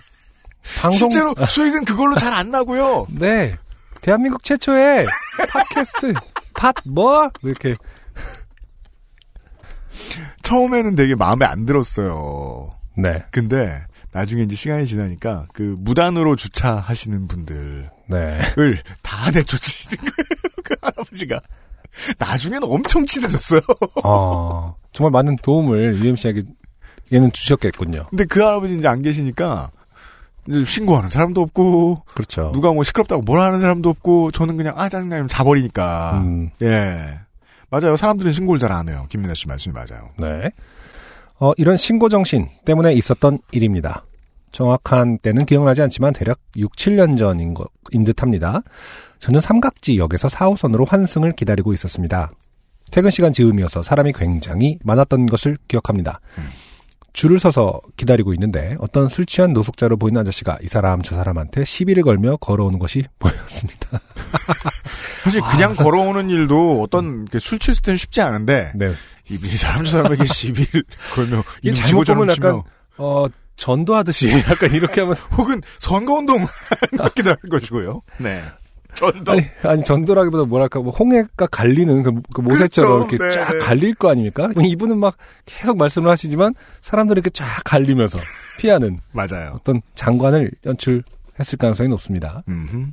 방송 0.79 1.09
실제로 1.09 1.33
수익은 1.47 1.85
그걸로 1.85 2.15
잘 2.15 2.33
안 2.33 2.51
나고요. 2.51 3.07
네. 3.09 3.57
대한민국 4.01 4.43
최초의 4.43 5.05
팟캐스트 5.49 6.13
팟 6.55 6.73
뭐? 6.85 7.29
이렇게 7.43 7.73
처음에는 10.43 10.95
되게 10.95 11.15
마음에 11.15 11.45
안 11.45 11.65
들었어요. 11.65 12.75
네. 12.97 13.23
근데 13.31 13.85
나중에 14.11 14.43
이제 14.43 14.55
시간이 14.55 14.87
지나니까 14.87 15.47
그 15.53 15.75
무단으로 15.79 16.35
주차하시는 16.35 17.27
분들을 17.27 17.89
네. 18.07 18.39
다 19.03 19.31
내쫓으시는 19.31 19.97
거예요. 19.97 20.13
그 20.63 20.75
할아버지가. 20.81 21.39
나중에는 22.19 22.67
엄청 22.69 23.05
친해졌어요. 23.05 23.61
어, 24.03 24.75
정말 24.93 25.11
많은 25.11 25.35
도움을 25.37 25.99
UMC에게 26.03 26.43
얘는 27.13 27.31
주셨겠군요. 27.31 28.05
근데 28.09 28.25
그 28.25 28.41
할아버지 28.41 28.77
이제 28.77 28.87
안 28.87 29.01
계시니까 29.01 29.69
이제 30.47 30.65
신고하는 30.65 31.09
사람도 31.09 31.41
없고 31.41 32.03
그렇죠. 32.13 32.51
누가 32.53 32.71
뭐 32.73 32.83
시끄럽다고 32.83 33.21
뭐라 33.21 33.43
하는 33.45 33.59
사람도 33.61 33.89
없고 33.89 34.31
저는 34.31 34.57
그냥 34.57 34.73
아 34.77 34.89
짜증나면 34.89 35.27
자버리니까 35.27 36.21
음, 36.23 36.49
예 36.61 37.19
맞아요 37.69 37.95
사람들은 37.97 38.31
신고를 38.33 38.59
잘 38.59 38.71
안 38.71 38.89
해요 38.89 39.05
김민아 39.09 39.33
씨 39.35 39.47
말씀이 39.47 39.73
맞아요 39.73 40.09
네. 40.17 40.51
어, 41.39 41.51
이런 41.57 41.75
신고 41.77 42.07
정신 42.09 42.47
때문에 42.65 42.93
있었던 42.93 43.39
일입니다. 43.51 44.03
정확한 44.51 45.19
때는 45.19 45.45
기억나지 45.45 45.81
않지만 45.81 46.13
대략 46.13 46.39
6, 46.55 46.75
7년 46.75 47.17
전인 47.17 47.53
것인 47.53 48.03
듯합니다. 48.03 48.61
저는 49.19 49.39
삼각지역에서 49.39 50.27
4호선으로 50.27 50.87
환승을 50.87 51.33
기다리고 51.33 51.73
있었습니다. 51.73 52.31
퇴근 52.91 53.09
시간 53.09 53.31
즈음이어서 53.31 53.83
사람이 53.83 54.13
굉장히 54.13 54.77
많았던 54.83 55.27
것을 55.27 55.57
기억합니다. 55.67 56.19
줄을 57.13 57.39
서서 57.39 57.81
기다리고 57.97 58.33
있는데 58.33 58.75
어떤 58.79 59.09
술 59.09 59.25
취한 59.25 59.51
노숙자로 59.53 59.97
보이는 59.97 60.19
아저씨가 60.21 60.59
이 60.61 60.67
사람 60.67 61.01
저 61.01 61.15
사람한테 61.15 61.65
시비를 61.65 62.03
걸며 62.03 62.37
걸어오는 62.37 62.79
것이 62.79 63.03
보였습니다. 63.19 63.99
사실 65.23 65.41
그냥 65.41 65.73
걸어오는 65.73 66.29
일도 66.29 66.81
어떤 66.81 67.23
이렇게 67.23 67.39
술 67.39 67.59
취했을 67.59 67.81
때는 67.81 67.97
쉽지 67.97 68.21
않은데 68.21 68.71
네. 68.75 68.91
이, 69.29 69.39
이 69.43 69.57
사람 69.57 69.83
저 69.83 69.91
사람에게 69.91 70.23
시비를 70.25 70.83
걸며 71.13 71.43
이게 71.61 71.73
잘못 71.73 72.05
보면 72.05 72.29
치며 72.29 72.47
약간 72.47 72.61
어 72.97 73.27
전도하듯이 73.61 74.31
약간 74.49 74.73
이렇게 74.73 75.01
하면 75.01 75.15
혹은 75.37 75.61
선거운동 75.77 76.47
같기도 76.97 77.29
한 77.29 77.37
것이고요 77.49 78.01
네 78.17 78.43
전도 78.95 79.31
아니 79.31 79.45
아니 79.63 79.83
전도라기보다 79.83 80.45
뭐랄까 80.45 80.79
뭐 80.79 80.91
홍해가 80.91 81.47
갈리는 81.47 82.03
그, 82.03 82.11
그 82.33 82.41
모세처럼 82.41 83.07
그렇죠. 83.07 83.15
이렇게 83.15 83.37
네, 83.39 83.45
쫙 83.45 83.51
네. 83.51 83.57
갈릴 83.59 83.95
거 83.95 84.09
아닙니까? 84.09 84.49
이분은 84.59 84.97
막 84.97 85.15
계속 85.45 85.77
말씀을 85.77 86.09
하시지만 86.09 86.55
사람들이 86.81 87.19
이렇게 87.19 87.29
쫙 87.29 87.45
갈리면서 87.63 88.19
피하는 88.59 88.99
맞아요 89.13 89.53
어떤 89.55 89.81
장관을 89.95 90.51
연출했을 90.65 91.57
가능성이 91.57 91.87
높습니다. 91.89 92.43
음흠. 92.49 92.87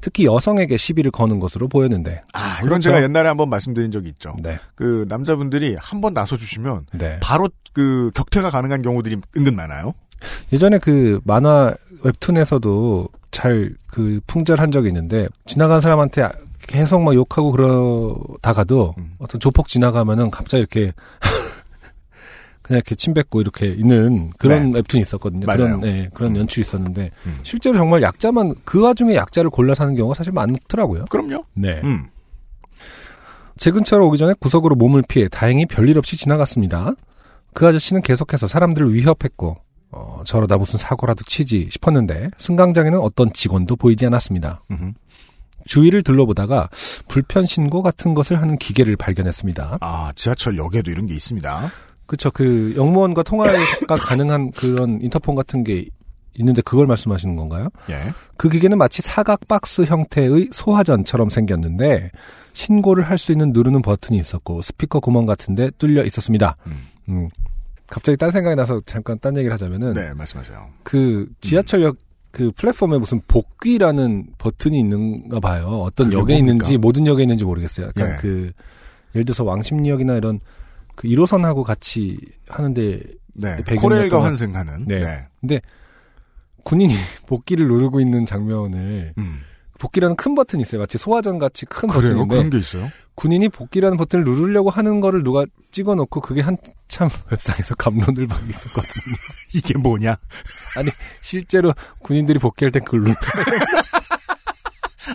특히 0.00 0.24
여성에게 0.26 0.76
시비를 0.76 1.10
거는 1.10 1.40
것으로 1.40 1.68
보였는데 1.68 2.22
아 2.32 2.56
이건 2.58 2.68
그렇죠. 2.68 2.82
제가 2.90 3.02
옛날에 3.02 3.28
한번 3.28 3.48
말씀드린 3.48 3.90
적이 3.90 4.08
있죠 4.10 4.34
네, 4.42 4.58
그 4.74 5.04
남자분들이 5.08 5.76
한번 5.78 6.14
나서 6.14 6.36
주시면 6.36 6.86
네. 6.92 7.18
바로 7.20 7.48
그 7.72 8.10
격퇴가 8.14 8.50
가능한 8.50 8.82
경우들이 8.82 9.16
은근 9.36 9.54
많아요. 9.56 9.94
예전에 10.52 10.78
그 10.78 11.20
만화 11.24 11.74
웹툰에서도 12.02 13.08
잘 13.30 13.74
그 13.96 14.20
풍절한 14.26 14.72
적이 14.72 14.88
있는데 14.88 15.26
지나간 15.46 15.80
사람한테 15.80 16.28
계속 16.66 17.00
막 17.00 17.14
욕하고 17.14 17.50
그러다가도 17.52 18.94
음. 18.98 19.14
어떤 19.18 19.40
조폭 19.40 19.68
지나가면은 19.68 20.30
갑자기 20.30 20.60
이렇게 20.60 20.92
그냥 22.66 22.78
이렇게 22.78 22.96
침 22.96 23.14
뱉고 23.14 23.40
이렇게 23.40 23.68
있는 23.68 24.30
그런 24.38 24.72
웹툰이 24.72 25.00
있었거든요. 25.00 25.46
맞아요. 25.46 25.58
그런 25.58 25.80
네, 25.80 26.08
그런 26.12 26.36
연출이 26.36 26.62
있었는데 26.62 27.12
음. 27.24 27.38
실제로 27.44 27.76
정말 27.78 28.02
약자만 28.02 28.56
그 28.64 28.82
와중에 28.82 29.14
약자를 29.14 29.50
골라 29.50 29.72
사는 29.72 29.94
경우가 29.94 30.14
사실 30.14 30.32
많더라고요. 30.32 31.04
그럼요. 31.08 31.44
네. 31.54 31.80
음. 31.84 32.08
제 33.56 33.70
근처로 33.70 34.08
오기 34.08 34.18
전에 34.18 34.34
구석으로 34.40 34.74
몸을 34.74 35.04
피해 35.06 35.28
다행히 35.28 35.64
별일 35.64 35.96
없이 35.96 36.16
지나갔습니다. 36.16 36.94
그 37.54 37.68
아저씨는 37.68 38.02
계속해서 38.02 38.48
사람들을 38.48 38.92
위협했고 38.92 39.56
어, 39.92 40.22
저러다 40.26 40.56
무슨 40.56 40.76
사고라도 40.76 41.22
치지 41.22 41.68
싶었는데 41.70 42.30
승강장에는 42.36 42.98
어떤 42.98 43.32
직원도 43.32 43.76
보이지 43.76 44.04
않았습니다. 44.06 44.64
음흠. 44.72 44.92
주위를 45.66 46.02
둘러보다가 46.02 46.68
불편 47.06 47.46
신고 47.46 47.82
같은 47.82 48.14
것을 48.14 48.40
하는 48.40 48.58
기계를 48.58 48.96
발견했습니다. 48.96 49.78
아 49.80 50.12
지하철역에도 50.16 50.90
이런 50.90 51.06
게 51.06 51.14
있습니다. 51.14 51.70
그렇죠. 52.06 52.30
그 52.30 52.74
영무원과 52.76 53.22
통화가 53.22 53.52
가능한 53.98 54.52
그런 54.52 55.00
인터폰 55.00 55.34
같은 55.34 55.64
게 55.64 55.86
있는데 56.38 56.60
그걸 56.62 56.86
말씀하시는 56.86 57.34
건가요? 57.36 57.68
예. 57.90 58.12
그 58.36 58.48
기계는 58.48 58.76
마치 58.78 59.00
사각 59.02 59.48
박스 59.48 59.82
형태의 59.82 60.50
소화전처럼 60.52 61.30
생겼는데 61.30 62.10
신고를 62.52 63.04
할 63.08 63.18
수 63.18 63.32
있는 63.32 63.52
누르는 63.52 63.82
버튼이 63.82 64.18
있었고 64.18 64.62
스피커 64.62 65.00
구멍 65.00 65.26
같은데 65.26 65.70
뚫려 65.78 66.04
있었습니다. 66.04 66.56
음. 66.66 66.72
음. 67.08 67.28
갑자기 67.86 68.16
딴 68.18 68.30
생각이 68.30 68.56
나서 68.56 68.80
잠깐 68.84 69.18
딴 69.20 69.36
얘기를 69.36 69.52
하자면은 69.52 69.94
네 69.94 70.12
말씀하세요. 70.14 70.58
그 70.82 71.28
지하철역 71.40 71.96
그 72.32 72.50
플랫폼에 72.54 72.98
무슨 72.98 73.22
복귀라는 73.28 74.26
버튼이 74.36 74.78
있는가 74.78 75.40
봐요. 75.40 75.66
어떤 75.82 76.08
역에 76.12 76.18
뭡니까? 76.18 76.38
있는지 76.38 76.76
모든 76.76 77.06
역에 77.06 77.22
있는지 77.22 77.44
모르겠어요. 77.44 77.86
약간 77.86 78.08
네. 78.10 78.16
그 78.20 78.52
예를 79.14 79.24
들어서 79.24 79.44
왕십리역이나 79.44 80.14
이런 80.16 80.40
그 80.96 81.06
1호선하고 81.08 81.62
같이 81.62 82.18
하는데 82.48 83.00
네. 83.34 83.56
코레일과 83.76 84.18
것- 84.18 84.24
환승하는. 84.24 84.86
네. 84.88 85.60
군인이 86.64 86.94
복귀를 87.28 87.68
누르고 87.68 88.00
있는 88.00 88.26
장면을 88.26 89.12
음. 89.18 89.40
복귀라는 89.78 90.16
큰 90.16 90.34
버튼이 90.34 90.62
있어요. 90.62 90.80
마치 90.80 90.96
소화전 90.96 91.38
같이 91.38 91.66
큰 91.66 91.86
그래요? 91.88 92.14
버튼인데 92.14 92.34
그런 92.34 92.50
게 92.50 92.58
있어요? 92.58 92.88
군인이 93.14 93.50
복귀라는 93.50 93.98
버튼을 93.98 94.24
누르려고 94.24 94.70
하는 94.70 95.00
거를 95.02 95.22
누가 95.22 95.44
찍어놓고 95.70 96.22
그게 96.22 96.40
한참 96.40 97.10
웹상에서 97.30 97.74
감론을 97.74 98.26
막 98.26 98.40
있었거든요. 98.48 99.16
이게 99.54 99.76
뭐냐? 99.76 100.16
실제로 101.20 101.74
군인들이 102.00 102.38
복귀할 102.38 102.72
땐 102.72 102.84
그걸 102.84 103.00
눌러. 103.02 103.14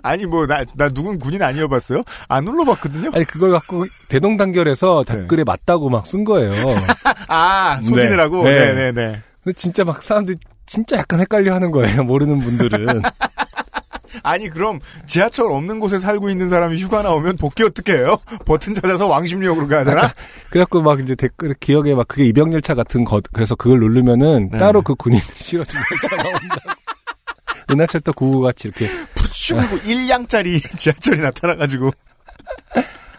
아니, 0.04 0.26
뭐, 0.26 0.46
나, 0.48 0.64
나 0.76 0.90
누군 0.90 1.20
군인 1.20 1.42
아니어봤어요? 1.44 2.04
안 2.28 2.46
눌러봤거든요? 2.46 3.12
아니 3.14 3.24
그걸 3.26 3.52
갖고 3.52 3.86
대동단결해서 4.10 5.04
네. 5.08 5.16
댓글에 5.16 5.44
맞다고 5.44 5.90
막 5.90 6.06
쓴 6.06 6.24
거예요. 6.24 6.52
아, 7.28 7.80
속이느라고? 7.84 8.44
네. 8.44 8.74
네네 8.74 8.92
네. 8.94 9.22
근데 9.44 9.54
진짜 9.56 9.84
막 9.84 10.02
사람들이 10.04 10.38
진짜 10.66 10.98
약간 10.98 11.20
헷갈려 11.20 11.54
하는 11.54 11.72
거예요. 11.72 12.04
모르는 12.04 12.40
분들은. 12.40 13.02
아니, 14.24 14.50
그럼 14.50 14.80
지하철 15.08 15.50
없는 15.52 15.80
곳에 15.80 15.98
살고 15.98 16.30
있는 16.30 16.50
사람이 16.50 16.78
휴가 16.82 17.02
나오면 17.02 17.38
복귀 17.38 17.64
어떻게 17.64 17.94
해요? 17.94 18.18
버튼 18.46 18.76
찾아서 18.76 19.08
왕십리역으로 19.08 19.68
가야 19.68 19.84
되나? 19.86 20.10
그래갖고 20.50 20.82
막 20.82 21.00
이제 21.00 21.16
댓글 21.16 21.54
기억에 21.60 21.96
막 21.96 22.08
그게 22.08 22.26
입영 22.26 22.52
열차 22.54 22.76
같은 22.76 23.06
거 23.06 23.22
그래서 23.32 23.56
그걸 23.56 23.80
누르면은 23.80 24.50
네. 24.52 24.58
따로 24.58 24.82
그 24.82 24.96
군인 24.96 25.20
실어준 25.36 25.80
열차가 25.92 26.28
온다고. 26.28 26.81
은하철도 27.70 28.14
9 28.14 28.42
같이 28.42 28.68
이렇게 28.68 28.88
그리고 29.48 29.78
1량짜리 29.84 30.62
지하철이 30.78 31.22
나타나가지고. 31.22 31.92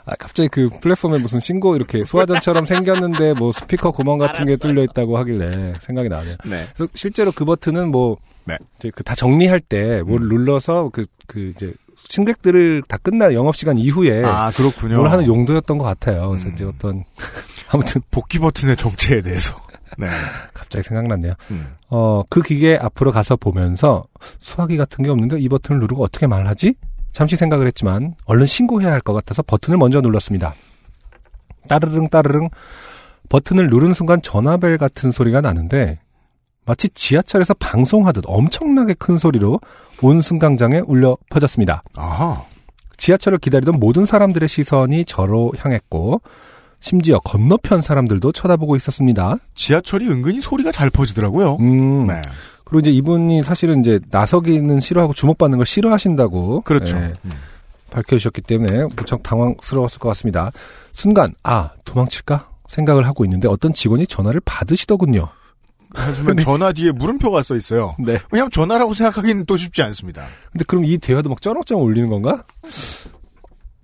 아, 0.05 0.17
갑자기 0.17 0.49
그 0.49 0.69
플랫폼에 0.81 1.19
무슨 1.19 1.39
신고 1.39 1.77
이렇게 1.77 2.05
소화전처럼 2.05 2.65
생겼는데 2.65 3.35
뭐 3.35 3.53
스피커 3.53 3.93
구멍 3.93 4.19
같은 4.19 4.47
게 4.47 4.57
뚫려 4.57 4.83
있다고 4.85 5.17
하길래 5.19 5.75
생각이 5.81 6.09
나네요. 6.09 6.37
네. 6.45 6.67
그래서 6.75 6.91
실제로 6.95 7.31
그 7.31 7.45
버튼은 7.45 7.91
뭐 7.91 8.17
네. 8.45 8.57
이제 8.79 8.91
그다 8.91 9.15
정리할 9.15 9.61
때뭘 9.61 10.21
눌러서 10.23 10.91
그그 10.91 11.53
이제 11.55 11.73
승객들을 11.97 12.83
다 12.89 12.97
끝나 12.97 13.33
영업 13.33 13.55
시간 13.57 13.79
이후에 13.79 14.25
아, 14.25 14.51
그렇군요. 14.51 14.97
뭘 14.97 15.11
하는 15.11 15.27
용도였던 15.27 15.79
것 15.79 15.85
같아요. 15.85 16.31
그래서 16.31 16.49
음. 16.49 16.53
이제 16.55 16.65
어떤 16.65 17.05
아무튼 17.69 18.03
복귀 18.11 18.39
버튼의 18.39 18.77
정체에 18.77 19.23
대해서. 19.23 19.61
네. 19.99 20.07
갑자기 20.55 20.83
생각났네요. 20.83 21.35
음. 21.51 21.75
어, 21.91 22.23
그 22.29 22.43
기계 22.43 22.77
앞으로 22.77 23.13
가서 23.13 23.37
보면서 23.37 24.05
수화기 24.41 24.77
같은 24.77 25.05
게 25.05 25.11
없는데 25.11 25.39
이 25.41 25.49
버튼을 25.49 25.81
누르고 25.81 26.03
어떻게 26.05 26.27
말하지? 26.27 26.75
잠시 27.13 27.37
생각을 27.37 27.67
했지만 27.67 28.15
얼른 28.25 28.47
신고해야 28.47 28.91
할 28.91 29.01
것 29.01 29.13
같아서 29.13 29.43
버튼을 29.43 29.77
먼저 29.79 30.01
눌렀습니다. 30.01 30.55
따르릉 31.69 32.09
따르릉 32.09 32.49
버튼을 33.29 33.69
누르는 33.69 33.95
순간 33.95 34.21
전화벨 34.23 34.79
같은 34.79 35.11
소리가 35.11 35.41
나는데 35.41 35.99
마치 36.65 36.89
지하철에서 36.91 37.55
방송하듯 37.55 38.25
엄청나게 38.27 38.95
큰 38.95 39.19
소리로 39.19 39.61
온 40.01 40.21
승강장에 40.21 40.81
울려 40.87 41.17
퍼졌습니다. 41.31 41.83
아하. 41.97 42.45
지하철을 42.97 43.39
기다리던 43.39 43.81
모든 43.81 44.05
사람들의 44.05 44.49
시선이 44.49 45.05
저로 45.07 45.53
향했고 45.59 46.23
심지어 46.83 47.19
건너편 47.21 47.81
사람들도 47.81 48.33
쳐다보고 48.33 48.77
있었습니다. 48.77 49.37
지하철이 49.55 50.09
은근히 50.09 50.41
소리가 50.41 50.73
잘 50.73 50.91
퍼지더라고요. 50.91 51.57
음, 51.61 52.09
네. 52.09 52.21
그리고 52.65 52.81
이제 52.81 52.91
이분이 52.91 53.45
사실은 53.45 53.81
이제 53.81 54.01
나서기는 54.11 54.81
싫어하고 54.81 55.15
주목받는 55.15 55.59
걸 55.59 55.67
싫어하신다고 55.67 56.63
그렇죠. 56.63 56.97
예, 56.97 57.13
음. 57.25 57.31
밝혀주셨기 57.91 58.43
때문에 58.43 58.87
무척 58.97 59.23
당황스러웠을 59.23 60.01
것 60.01 60.09
같습니다. 60.09 60.51
순간 60.93 61.33
아 61.45 61.71
도망칠까 61.85 62.49
생각을 62.69 63.07
하고 63.07 63.25
있는데 63.25 63.47
어떤 63.47 63.73
직원이 63.73 64.07
전화를 64.07 64.41
받으시더군요. 64.45 65.29
하지만 65.95 66.39
전화 66.39 66.73
뒤에 66.73 66.91
물음표가 66.91 67.43
써 67.43 67.55
있어요. 67.55 67.95
네. 67.99 68.19
왜냐면 68.33 68.51
전화라고 68.51 68.95
생각하기는 68.95 69.45
또 69.47 69.57
쉽지 69.57 69.83
않습니다. 69.83 70.27
근데 70.51 70.65
그럼 70.67 70.85
이 70.85 70.99
대화도 70.99 71.29
막 71.29 71.41
쩌렁쩌렁 71.41 71.85
울리는 71.85 72.09
건가? 72.09 72.45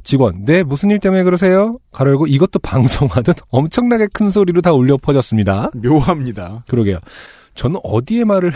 직원, 0.08 0.46
네 0.46 0.62
무슨 0.62 0.88
일 0.88 1.00
때문에 1.00 1.22
그러세요? 1.22 1.76
가로 1.92 2.12
열고 2.12 2.28
이것도 2.28 2.60
방송하듯 2.64 3.36
엄청나게 3.50 4.06
큰 4.10 4.30
소리로 4.30 4.62
다 4.62 4.72
울려 4.72 4.96
퍼졌습니다. 4.96 5.70
묘합니다. 5.74 6.64
그러게요. 6.66 6.98
저는 7.54 7.78
어디에 7.84 8.24
말을 8.24 8.50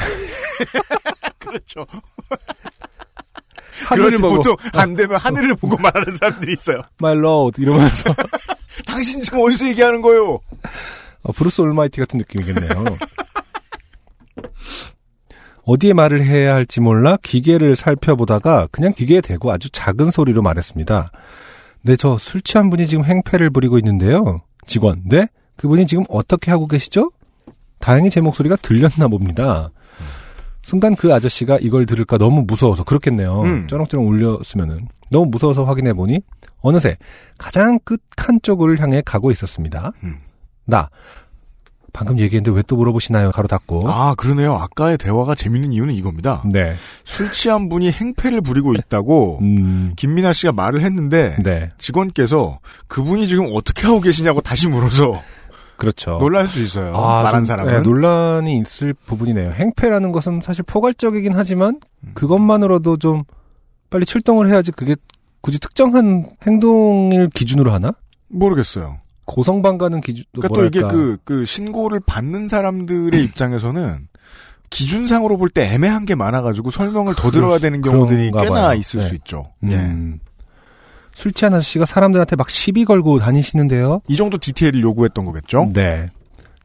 그렇죠. 1.39 1.85
하늘을 3.85 4.17
보고 4.17 4.37
보통 4.37 4.57
안 4.73 4.97
되면 4.97 5.19
하늘을 5.19 5.55
보고 5.57 5.77
말하는 5.77 6.11
사람들이 6.11 6.55
있어요. 6.55 6.81
my 7.03 7.19
lord 7.19 7.61
이러면서 7.61 8.15
당신 8.89 9.21
지금 9.21 9.41
어디서 9.41 9.69
얘기하는 9.69 10.01
거요? 10.01 10.41
어, 11.23 11.33
Bruce 11.33 11.61
Almighty 11.61 12.01
같은 12.01 12.17
느낌이겠네요. 12.17 12.97
어디에 15.65 15.93
말을 15.93 16.25
해야 16.25 16.55
할지 16.55 16.81
몰라 16.81 17.19
기계를 17.23 17.77
살펴보다가 17.77 18.69
그냥 18.73 18.95
기계에 18.95 19.21
대고 19.21 19.53
아주 19.53 19.69
작은 19.69 20.11
소리로 20.11 20.41
말했습니다. 20.41 21.11
네, 21.83 21.97
저 21.97 22.17
술 22.19 22.41
취한 22.43 22.71
분이 22.71 22.87
지금 22.87 23.05
행패를 23.05 23.51
부리고 23.51 23.79
있는데요. 23.79 24.43
직원, 24.67 25.03
네? 25.07 25.27
그분이 25.57 25.87
지금 25.87 26.05
어떻게 26.09 26.51
하고 26.51 26.67
계시죠? 26.67 27.11
다행히 27.81 28.11
제 28.11 28.21
목소리가 28.21 28.57
들렸나 28.57 29.09
봅니다. 29.09 29.71
순간 30.63 30.95
그 30.95 31.13
아저씨가 31.13 31.59
이걸 31.61 31.87
들을까 31.87 32.19
너무 32.19 32.45
무서워서 32.47 32.85
그렇겠네요. 32.85 33.41
음. 33.43 33.67
쩌렁쩌렁 33.67 34.07
울렸으면은 34.07 34.87
너무 35.11 35.27
무서워서 35.27 35.65
확인해 35.65 35.93
보니 35.93 36.21
어느새 36.61 36.97
가장 37.39 37.79
끝 37.81 38.01
한 38.17 38.39
쪽을 38.41 38.79
향해 38.81 39.03
가고 39.05 39.33
있었습니다. 39.33 39.91
음. 40.05 40.15
나 40.65 40.89
방금 41.93 42.19
얘기했는데 42.19 42.51
왜 42.57 42.63
또 42.67 42.77
물어보시나요? 42.77 43.33
가로 43.33 43.49
닫고. 43.49 43.91
아, 43.91 44.15
그러네요. 44.17 44.55
아까의 44.55 44.97
대화가 44.99 45.35
재밌는 45.35 45.73
이유는 45.73 45.93
이겁니다. 45.95 46.43
네. 46.51 46.75
술 47.05 47.31
취한 47.33 47.69
분이 47.69 47.91
행패를 47.91 48.41
부리고 48.41 48.73
있다고 48.75 49.39
음. 49.43 49.93
김민아 49.97 50.33
씨가 50.33 50.53
말을 50.53 50.83
했는데 50.83 51.37
네. 51.43 51.71
직원께서 51.79 52.59
그분이 52.89 53.27
지금 53.29 53.49
어떻게 53.53 53.87
하고 53.87 54.01
계시냐고 54.01 54.41
다시 54.41 54.69
물어서 54.69 55.21
그렇죠. 55.77 56.19
놀랄 56.19 56.47
수 56.49 56.63
있어요. 56.63 56.95
아, 56.95 57.23
말한 57.25 57.41
좀, 57.41 57.45
사람은. 57.45 57.73
네, 57.73 57.81
논란이 57.81 58.59
있을 58.61 58.95
부분이네요. 58.95 59.51
행패라는 59.51 60.13
것은 60.13 60.41
사실 60.41 60.63
포괄적이긴 60.63 61.33
하지만 61.35 61.81
그것만으로도 62.15 62.99
좀 62.99 63.25
빨리 63.91 64.07
출동을 64.07 64.49
해야지 64.49 64.71
그게 64.73 64.95
굳이 65.41 65.59
특정한 65.59 66.27
행동을 66.47 67.29
기준으로 67.35 67.73
하나? 67.73 67.93
모르겠어요. 68.29 68.99
고성방가는 69.25 70.01
기준 70.01 70.25
그러니까 70.33 70.61
또 70.61 70.67
이게 70.67 70.81
그, 70.83 71.17
그 71.25 71.45
신고를 71.45 72.01
받는 72.05 72.49
사람들의 72.49 73.23
입장에서는 73.23 74.09
기준상으로 74.71 75.37
볼 75.37 75.51
때 75.51 75.73
애매한 75.73 76.07
게 76.07 76.15
많아가지고 76.15 76.71
설명을 76.71 77.15
더 77.15 77.31
들어야 77.31 77.59
되는 77.59 77.83
경우들이 77.83 78.31
꽤나 78.31 78.69
봐요. 78.69 78.79
있을 78.79 79.01
네. 79.01 79.07
수 79.07 79.15
있죠. 79.17 79.53
예. 79.65 79.75
음. 79.77 80.19
술 81.15 81.33
취한 81.33 81.53
아저씨가 81.53 81.85
사람들한테 81.85 82.37
막 82.37 82.49
시비 82.49 82.87
걸고 82.87 83.19
다니시는데요. 83.19 84.01
이 84.09 84.17
정도 84.17 84.39
디테일을 84.39 84.81
요구했던 84.81 85.27
거겠죠? 85.27 85.71
네. 85.75 86.09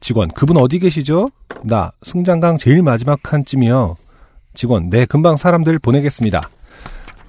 직원, 0.00 0.28
그분 0.28 0.56
어디 0.56 0.78
계시죠? 0.78 1.30
나, 1.64 1.92
승장강 2.02 2.56
제일 2.56 2.82
마지막 2.82 3.22
칸쯤이요. 3.22 3.96
직원, 4.54 4.88
네, 4.88 5.04
금방 5.04 5.36
사람들 5.36 5.78
보내겠습니다. 5.80 6.48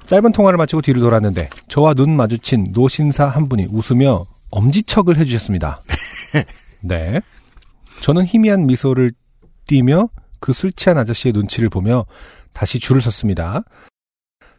짧은 0.05 0.31
통화를 0.31 0.57
마치고 0.57 0.81
뒤로 0.81 1.01
돌았는데, 1.01 1.49
저와 1.67 1.93
눈 1.93 2.15
마주친 2.15 2.67
노신사 2.71 3.25
한 3.27 3.49
분이 3.49 3.67
웃으며 3.71 4.25
엄지척을 4.51 5.17
해주셨습니다. 5.17 5.81
네. 6.81 7.21
저는 8.01 8.25
희미한 8.25 8.65
미소를 8.65 9.11
띠며 9.67 10.09
그 10.39 10.53
술 10.53 10.71
취한 10.71 10.97
아저씨의 10.97 11.33
눈치를 11.33 11.69
보며 11.69 12.05
다시 12.53 12.79
줄을 12.79 13.01
섰습니다. 13.01 13.63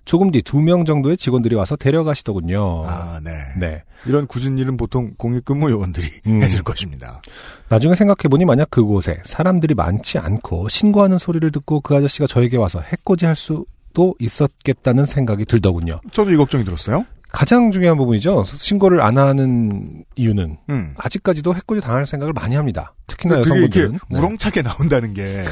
조금 0.05 0.31
뒤 0.31 0.43
두 0.43 0.61
명 0.61 0.85
정도의 0.85 1.17
직원들이 1.17 1.55
와서 1.55 1.77
데려가시더군요. 1.77 2.85
아, 2.87 3.21
네. 3.23 3.31
네. 3.59 3.83
이런 4.07 4.27
굳은 4.27 4.59
일은 4.59 4.77
보통 4.77 5.13
공익근무 5.17 5.71
요원들이 5.71 6.07
음. 6.27 6.43
해줄 6.43 6.63
것입니다. 6.63 7.21
나중에 7.69 7.95
생각해보니 7.95 8.45
만약 8.45 8.71
그곳에 8.71 9.21
사람들이 9.25 9.75
많지 9.75 10.19
않고 10.19 10.69
신고하는 10.69 11.19
소리를 11.19 11.51
듣고 11.53 11.81
그 11.81 11.95
아저씨가 11.95 12.27
저에게 12.27 12.57
와서 12.57 12.81
해코지 12.81 13.27
할 13.27 13.37
수도 13.37 14.15
있었겠다는 14.19 15.05
생각이 15.07 15.45
들더군요. 15.45 16.01
저도 16.13 16.33
이 16.33 16.37
걱정이 16.37 16.65
들었어요. 16.65 17.05
가장 17.33 17.71
중요한 17.71 17.97
부분이죠. 17.97 18.43
신고를 18.45 19.01
안 19.03 19.17
하는 19.19 20.05
이유는 20.17 20.59
음. 20.69 20.95
아직까지도 20.97 21.55
해코지 21.55 21.81
당할 21.81 22.05
생각을 22.07 22.33
많이 22.33 22.57
합니다. 22.57 22.93
특히나 23.07 23.39
여성분들은. 23.39 23.99
네. 24.09 24.19
우렁차게 24.19 24.63
나온다는 24.63 25.15
게 25.15 25.45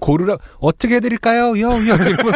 고르라 0.00 0.38
어떻게 0.58 0.96
해드릴까요? 0.96 1.58
요, 1.60 1.70
요. 1.70 1.76
이러면 1.94 2.18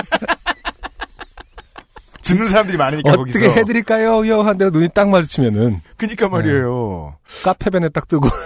듣는 2.23 2.47
사람들이 2.47 2.79
많으니까 2.79 3.11
어떻게 3.11 3.33
거기서. 3.33 3.45
해드릴까요? 3.61 4.27
요. 4.29 4.43
한데 4.43 4.71
눈이 4.71 4.89
딱 4.95 5.09
마주치면은 5.11 5.81
그니까 5.97 6.29
말이에요. 6.29 7.17
카페벤에 7.43 7.89
딱 7.91 8.07
뜨고 8.09 8.29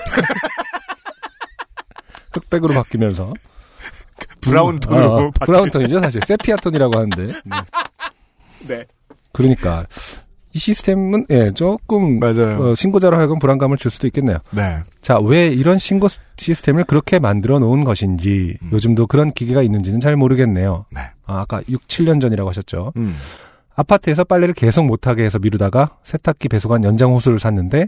흑백으로 2.32 2.74
바뀌면서 2.74 3.32
브라운 4.40 4.80
톤으로 4.80 5.12
어, 5.14 5.30
브라운 5.40 5.70
톤이죠 5.70 6.00
사실 6.00 6.20
세피아 6.24 6.56
톤이라고 6.56 6.98
하는데 6.98 7.32
네. 8.66 8.84
그러니까 9.32 9.86
이 10.58 10.60
시스템은 10.60 11.26
예 11.30 11.50
조금 11.50 12.18
맞아요. 12.18 12.70
어, 12.70 12.74
신고자로 12.74 13.16
하여금 13.16 13.38
불안감을 13.38 13.76
줄 13.76 13.92
수도 13.92 14.08
있겠네요. 14.08 14.38
네. 14.50 14.78
자, 15.00 15.20
왜 15.20 15.46
이런 15.46 15.78
신고 15.78 16.08
시- 16.08 16.18
시스템을 16.36 16.82
그렇게 16.82 17.20
만들어 17.20 17.60
놓은 17.60 17.84
것인지 17.84 18.58
음. 18.62 18.70
요즘도 18.72 19.06
그런 19.06 19.30
기계가 19.30 19.62
있는지는 19.62 20.00
잘 20.00 20.16
모르겠네요. 20.16 20.84
네. 20.90 21.00
아, 21.26 21.42
아까 21.42 21.62
6, 21.68 21.86
7년 21.86 22.20
전이라고 22.20 22.50
하셨죠. 22.50 22.92
음. 22.96 23.14
아파트에서 23.76 24.24
빨래를 24.24 24.52
계속 24.54 24.84
못하게 24.84 25.24
해서 25.24 25.38
미루다가 25.38 25.90
세탁기 26.02 26.48
배수관 26.48 26.82
연장 26.82 27.12
호수를 27.12 27.38
샀는데 27.38 27.86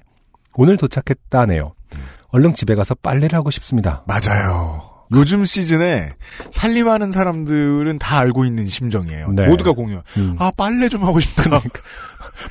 오늘 0.54 0.76
도착했다네요. 0.76 1.72
얼른 2.28 2.54
집에 2.54 2.76
가서 2.76 2.94
빨래를 2.94 3.34
하고 3.36 3.50
싶습니다. 3.50 4.04
맞아요. 4.06 4.82
요즘 5.12 5.44
시즌에 5.44 6.10
살림하는 6.52 7.10
사람들은 7.10 7.98
다 7.98 8.20
알고 8.20 8.44
있는 8.44 8.68
심정이에요. 8.68 9.32
네. 9.32 9.46
모두가 9.48 9.72
공유. 9.72 10.00
음. 10.18 10.36
아 10.38 10.52
빨래 10.56 10.88
좀 10.88 11.02
하고 11.02 11.18
싶다. 11.18 11.42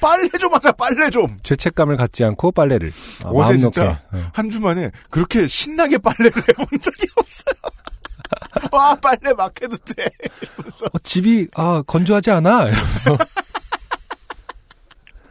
빨래 0.02 0.28
좀 0.40 0.54
하자. 0.54 0.72
빨래 0.74 1.10
좀. 1.10 1.38
죄책감을 1.44 1.98
갖지 1.98 2.24
않고 2.24 2.52
빨래를 2.52 2.92
아, 3.24 3.30
어제 3.30 3.40
마음 3.40 3.58
진짜. 3.58 4.02
어. 4.12 4.32
한 4.34 4.50
주만에 4.50 4.92
그렇게 5.10 5.48
신나게 5.48 5.98
빨래를 5.98 6.32
해본 6.50 6.80
적이 6.80 7.08
없어요. 7.16 7.56
와 8.72 8.96
빨래 9.02 9.34
막 9.36 9.52
해도 9.62 9.76
돼. 9.78 10.06
이러면서. 10.42 10.86
어, 10.86 11.00
집이 11.04 11.48
아 11.56 11.82
건조하지 11.86 12.32
않아 12.32 12.68
이러면서. 12.68 13.18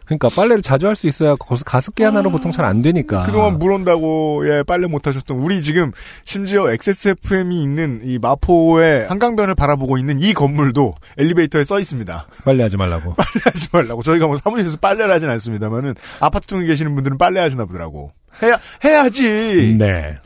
그러니까 0.08 0.28
빨래를 0.30 0.62
자주 0.62 0.86
할 0.86 0.96
수 0.96 1.06
있어야 1.06 1.36
거기서 1.36 1.64
가습기 1.64 2.02
하나로 2.02 2.30
보통 2.30 2.50
잘 2.50 2.64
안 2.64 2.82
되니까. 2.82 3.22
그동안 3.24 3.58
물 3.58 3.70
온다고 3.72 4.42
예 4.48 4.62
빨래 4.64 4.86
못 4.88 5.06
하셨던 5.06 5.36
우리 5.36 5.62
지금 5.62 5.92
심지어 6.24 6.68
XSFM이 6.70 7.62
있는 7.62 8.00
이 8.04 8.18
마포의 8.18 9.06
한강변을 9.08 9.54
바라보고 9.54 9.96
있는 9.98 10.20
이 10.20 10.32
건물도 10.34 10.94
엘리베이터에 11.18 11.62
써 11.64 11.78
있습니다. 11.78 12.26
빨래하지 12.44 12.76
말라고. 12.76 13.14
빨래하지 13.14 13.68
말라고 13.70 14.02
저희가 14.02 14.26
뭐 14.26 14.36
사무실에서 14.38 14.78
빨래를 14.78 15.12
하진 15.14 15.28
않습니다만은 15.28 15.94
아파트 16.20 16.46
통에 16.46 16.64
계시는 16.66 16.94
분들은 16.94 17.18
빨래 17.18 17.40
하시나 17.40 17.64
보더라고. 17.66 18.10
해야 18.42 18.58
해야지. 18.84 19.76
네. 19.78 20.16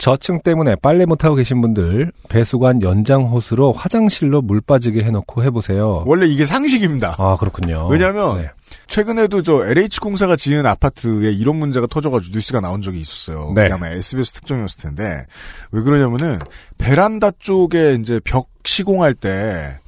저층 0.00 0.40
때문에 0.40 0.76
빨래 0.76 1.04
못하고 1.04 1.34
계신 1.34 1.60
분들 1.60 2.10
배수관 2.30 2.80
연장 2.80 3.24
호스로 3.24 3.72
화장실로 3.72 4.40
물 4.40 4.62
빠지게 4.62 5.02
해놓고 5.02 5.44
해보세요. 5.44 6.04
원래 6.06 6.26
이게 6.26 6.46
상식입니다. 6.46 7.16
아 7.18 7.36
그렇군요. 7.38 7.86
왜냐하면 7.88 8.40
네. 8.40 8.50
최근에도 8.86 9.42
저 9.42 9.62
LH 9.66 10.00
공사가 10.00 10.36
지은 10.36 10.64
아파트에 10.64 11.30
이런 11.32 11.56
문제가 11.56 11.86
터져가지고 11.86 12.34
뉴스가 12.34 12.60
나온 12.60 12.80
적이 12.80 13.02
있었어요. 13.02 13.52
네. 13.54 13.70
아마 13.70 13.88
SBS 13.88 14.32
특종이었을 14.32 14.80
텐데 14.80 15.26
왜 15.70 15.82
그러냐면은 15.82 16.38
베란다 16.78 17.32
쪽에 17.38 17.98
이제 18.00 18.20
벽 18.24 18.48
시공할 18.64 19.12
때 19.12 19.79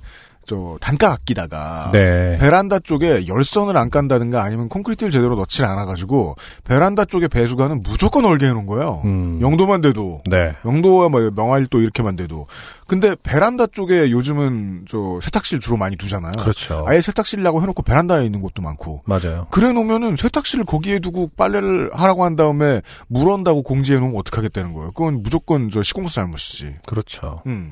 저 0.46 0.76
단가 0.80 1.12
아끼다가 1.12 1.90
네. 1.92 2.38
베란다 2.38 2.78
쪽에 2.78 3.26
열선을 3.26 3.76
안 3.76 3.90
깐다든가 3.90 4.42
아니면 4.42 4.68
콘크리트를 4.68 5.10
제대로 5.10 5.36
넣질 5.36 5.64
않아 5.64 5.84
가지고 5.84 6.36
베란다 6.64 7.04
쪽에 7.04 7.28
배수관은 7.28 7.82
무조건 7.82 8.24
얼게 8.24 8.46
해놓은 8.46 8.66
거예요. 8.66 9.02
음. 9.04 9.38
영도만 9.40 9.82
돼도 9.82 10.22
네. 10.28 10.54
영도와 10.64 11.08
뭐 11.08 11.30
명화일도 11.34 11.80
이렇게만 11.80 12.16
돼도 12.16 12.46
근데 12.86 13.14
베란다 13.22 13.66
쪽에 13.68 14.10
요즘은 14.10 14.86
저 14.88 15.18
세탁실 15.22 15.60
주로 15.60 15.76
많이 15.76 15.96
두잖아요. 15.96 16.32
그렇죠. 16.38 16.84
아예 16.88 17.00
세탁실이라고 17.00 17.62
해놓고 17.62 17.82
베란다에 17.82 18.24
있는 18.24 18.40
곳도 18.40 18.62
많고 18.62 19.02
맞아요. 19.04 19.46
그래 19.50 19.72
놓으면은 19.72 20.16
세탁실을 20.16 20.64
거기에 20.64 20.98
두고 20.98 21.30
빨래를 21.36 21.90
하라고 21.92 22.24
한 22.24 22.36
다음에 22.36 22.82
물 23.08 23.28
온다고 23.28 23.62
공지해 23.62 23.98
놓으면 23.98 24.16
어떡하겠다는 24.18 24.72
거예요. 24.74 24.92
그건 24.92 25.22
무조건 25.22 25.70
저 25.70 25.82
시공사 25.82 26.22
잘못이지. 26.22 26.76
그렇죠. 26.86 27.38
음. 27.46 27.70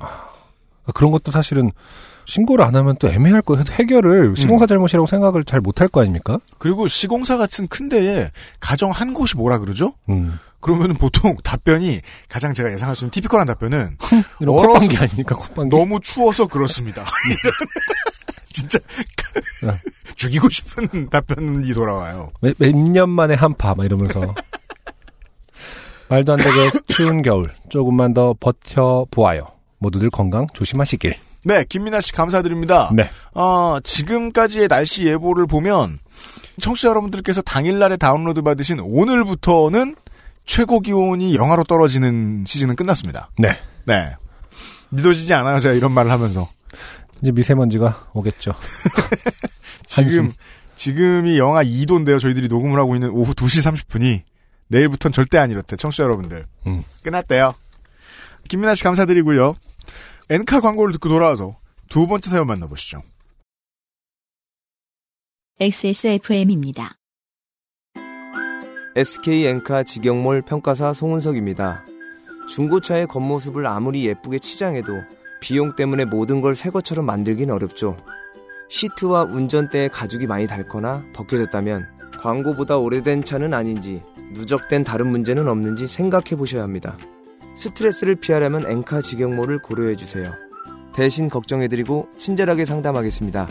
그런 0.95 1.11
것도 1.13 1.31
사실은 1.31 1.71
신고를 2.31 2.65
안 2.65 2.77
하면 2.77 2.95
또 3.01 3.09
애매할 3.09 3.43
거예요. 3.43 3.65
해결을 3.73 4.35
시공사 4.37 4.67
잘못이라고 4.67 5.07
생각을 5.07 5.45
잘 5.45 5.61
못할 5.61 5.89
거 5.89 6.01
아닙니까? 6.01 6.39
그리고 6.59 6.87
시공사 6.87 7.37
같은 7.37 7.67
큰 7.67 7.89
데에 7.89 8.31
가정 8.61 8.91
한 8.93 9.13
곳이 9.15 9.37
뭐라 9.37 9.59
그러죠? 9.59 9.95
음. 10.09 10.39
그러면은 10.61 10.95
보통 10.95 11.37
답변이 11.43 12.01
가장 12.29 12.53
제가 12.53 12.71
예상할 12.73 12.95
수 12.95 13.05
있는 13.05 13.11
티피컬한 13.11 13.47
답변은 13.49 13.97
이런 14.41 14.55
얼어서- 14.55 14.67
콧방귀 14.75 14.97
아닙니까? 14.97 15.35
콧방귀. 15.35 15.75
너무 15.77 15.99
추워서 16.01 16.47
그렇습니다. 16.47 17.03
이런 17.43 17.53
진짜 18.53 18.79
네. 19.63 19.73
죽이고 20.17 20.49
싶은 20.51 21.09
답변이 21.11 21.73
돌아와요. 21.73 22.31
몇, 22.41 22.55
몇년 22.59 23.09
만에 23.11 23.35
한파 23.35 23.75
막 23.75 23.85
이러면서 23.85 24.35
말도 26.09 26.33
안 26.35 26.39
되게 26.39 26.71
추운 26.89 27.23
겨울 27.23 27.47
조금만 27.69 28.15
더 28.15 28.35
버텨 28.39 29.07
보아요. 29.11 29.47
모두들 29.79 30.11
건강 30.11 30.47
조심하시길. 30.53 31.15
네, 31.45 31.65
김민아 31.69 32.01
씨 32.01 32.13
감사드립니다. 32.13 32.91
네. 32.95 33.11
어, 33.35 33.79
지금까지의 33.83 34.69
날씨 34.69 35.07
예보를 35.07 35.47
보면 35.47 35.99
청취자 36.61 36.89
여러분들께서 36.89 37.41
당일날에 37.43 37.97
다운로드 37.97 38.43
받으신 38.43 38.81
오늘부터는 38.81 39.97
최고 40.45 40.81
기온이 40.81 41.35
영하로 41.37 41.65
떨어지는 41.65 42.45
시즌은 42.47 42.77
끝났습니다. 42.77 43.31
네. 43.39 43.57
네. 43.87 44.15
믿어지지 44.91 45.33
않아요, 45.35 45.61
제가 45.61 45.75
이런 45.75 45.93
말을 45.93 46.11
하면서. 46.11 46.51
이제 47.23 47.33
미세먼지가 47.33 48.09
오겠죠. 48.13 48.55
지금. 49.87 50.33
지금이 50.75 51.39
영하 51.39 51.63
2도인데요. 51.63 52.19
저희들이 52.19 52.49
녹음을 52.49 52.79
하고 52.79 52.95
있는 52.95 53.11
오후 53.11 53.35
2시 53.35 53.63
30분이 53.71 54.23
내일부터는 54.69 55.13
절대 55.13 55.37
안 55.37 55.51
이렇대. 55.51 55.77
청취자 55.77 56.05
여러분들. 56.05 56.47
음. 56.67 56.83
끝났대요. 57.03 57.55
김민아 58.49 58.75
씨 58.75 58.83
감사드리고요. 58.83 59.55
엔카 60.31 60.61
광고를 60.61 60.93
듣고 60.93 61.09
돌아와서 61.09 61.57
두 61.89 62.07
번째 62.07 62.31
사연 62.31 62.47
만나보시죠. 62.47 63.03
XSFM입니다. 65.59 66.97
SK 68.97 69.47
엔카 69.47 69.83
직영몰 69.83 70.43
평가사 70.43 70.95
송은석입니다. 70.95 71.85
중고차의 72.49 73.07
겉모습을 73.09 73.67
아무리 73.67 74.07
예쁘게 74.07 74.39
치장해도 74.39 74.93
비용 75.41 75.75
때문에 75.77 76.05
모든 76.05 76.41
걸 76.41 76.55
새 76.55 76.71
것처럼 76.71 77.07
만들긴 77.07 77.51
어렵죠. 77.51 77.97
시트와 78.69 79.25
운전대에 79.25 79.89
가죽이 79.89 80.27
많이 80.27 80.47
닳거나 80.47 81.05
벗겨졌다면 81.13 81.87
광고보다 82.21 82.79
오래된 82.79 83.25
차는 83.25 83.53
아닌지 83.55 84.01
누적된 84.33 84.85
다른 84.85 85.09
문제는 85.09 85.49
없는지 85.49 85.89
생각해 85.89 86.37
보셔야 86.37 86.63
합니다. 86.63 86.97
스트레스를 87.55 88.17
피하려면 88.17 88.65
엔카 88.67 89.03
직영몰을 89.03 89.61
고려해 89.63 89.97
주세요. 89.97 90.33
대신 90.95 91.29
걱정해드리고 91.29 92.09
친절하게 92.17 92.65
상담하겠습니다. 92.65 93.47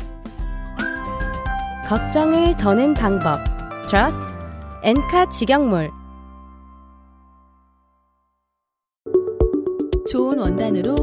걱정을 1.88 2.58
더는 2.58 2.94
방법. 2.94 3.40
Trust 3.88 4.20
엔카 4.84 5.30
직영몰. 5.30 5.92
좋은 10.10 10.40
원단으로 10.40 10.96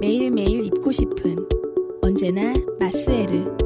매일매일 0.00 0.64
입고 0.64 0.92
싶은 0.92 1.36
언제나 2.02 2.52
마스에르. 2.78 3.56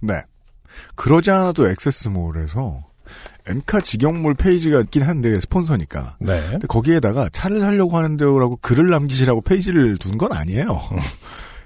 네. 0.00 0.33
그러지 0.94 1.30
않아도 1.30 1.68
액세스몰에서 1.68 2.80
엔카 3.46 3.80
직영몰 3.82 4.34
페이지가 4.34 4.80
있긴 4.80 5.02
한데 5.02 5.38
스폰서니까. 5.40 6.16
네. 6.20 6.40
근데 6.50 6.66
거기에다가 6.66 7.28
차를 7.30 7.60
사려고 7.60 7.96
하는데요라고 7.96 8.58
글을 8.62 8.88
남기시라고 8.88 9.42
페이지를 9.42 9.98
둔 9.98 10.16
건 10.16 10.32
아니에요. 10.32 10.80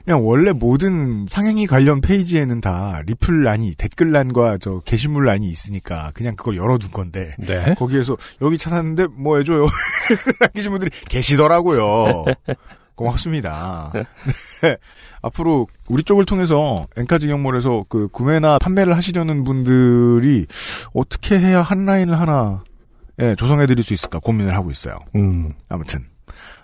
그냥 0.05 0.27
원래 0.27 0.53
모든 0.53 1.27
상행위 1.29 1.67
관련 1.67 2.01
페이지에는 2.01 2.63
다 2.63 3.03
리플란이 3.07 3.75
댓글란과 3.77 4.57
저 4.59 4.81
게시물란이 4.81 5.47
있으니까 5.49 6.13
그냥 6.15 6.35
그걸 6.35 6.57
열어둔 6.57 6.91
건데 6.93 7.35
네. 7.39 7.75
거기에서 7.79 8.17
여기 8.41 8.57
차 8.57 8.71
샀는데 8.71 9.07
뭐 9.13 9.37
해줘요 9.37 9.67
남기신 10.41 10.71
분들이 10.71 10.91
계시더라고요. 11.11 12.25
고맙습니다. 12.99 13.92
네. 13.94 14.76
앞으로 15.22 15.68
우리 15.88 16.03
쪽을 16.03 16.24
통해서 16.24 16.86
엔카직영몰에서 16.96 17.84
그 17.88 18.09
구매나 18.09 18.59
판매를 18.59 18.96
하시려는 18.96 19.44
분들이 19.44 20.46
어떻게 20.92 21.38
해야 21.38 21.62
한 21.62 21.86
라인을 21.86 22.18
하나 22.18 22.64
예, 23.20 23.34
조성해 23.36 23.66
드릴 23.66 23.84
수 23.84 23.94
있을까 23.94 24.18
고민을 24.18 24.55
하고 24.55 24.70
있어요. 24.70 24.99
음. 25.14 25.51
아무튼 25.68 26.07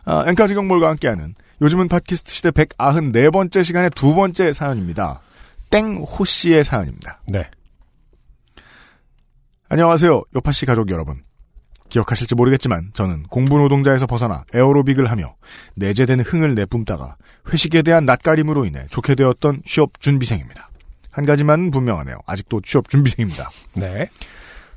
아, 0.04 0.24
엔카직영몰과 0.26 0.88
함께하는 0.90 1.34
요즘은 1.62 1.88
팟캐스트 1.88 2.32
시대 2.32 2.50
194번째 2.50 3.62
시간의 3.64 3.90
두 3.90 4.14
번째 4.14 4.52
사연입니다. 4.52 5.20
땡호 5.70 6.24
씨의 6.24 6.64
사연입니다. 6.64 7.20
네. 7.28 7.48
안녕하세요. 9.68 10.22
요파 10.34 10.52
씨 10.52 10.66
가족 10.66 10.90
여러분. 10.90 11.22
기억하실지 11.88 12.34
모르겠지만 12.34 12.90
저는 12.94 13.24
공부 13.24 13.58
노동자에서 13.58 14.06
벗어나 14.06 14.44
에어로빅을 14.54 15.10
하며 15.10 15.34
내재된 15.76 16.20
흥을 16.20 16.54
내뿜다가 16.54 17.16
회식에 17.52 17.82
대한 17.82 18.04
낯가림으로 18.04 18.64
인해 18.64 18.86
좋게 18.90 19.14
되었던 19.14 19.62
취업 19.64 20.00
준비생입니다. 20.00 20.70
한 21.10 21.24
가지만 21.26 21.70
분명하네요. 21.70 22.16
아직도 22.26 22.62
취업 22.62 22.88
준비생입니다. 22.88 23.50
네. 23.74 24.08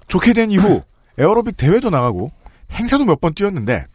좋게 0.07 0.33
된 0.33 0.51
이후 0.51 0.81
에어로빅 1.17 1.57
대회도 1.57 1.89
나가고 1.89 2.31
행사도 2.71 3.05
몇 3.05 3.19
번 3.19 3.33
뛰었는데 3.33 3.85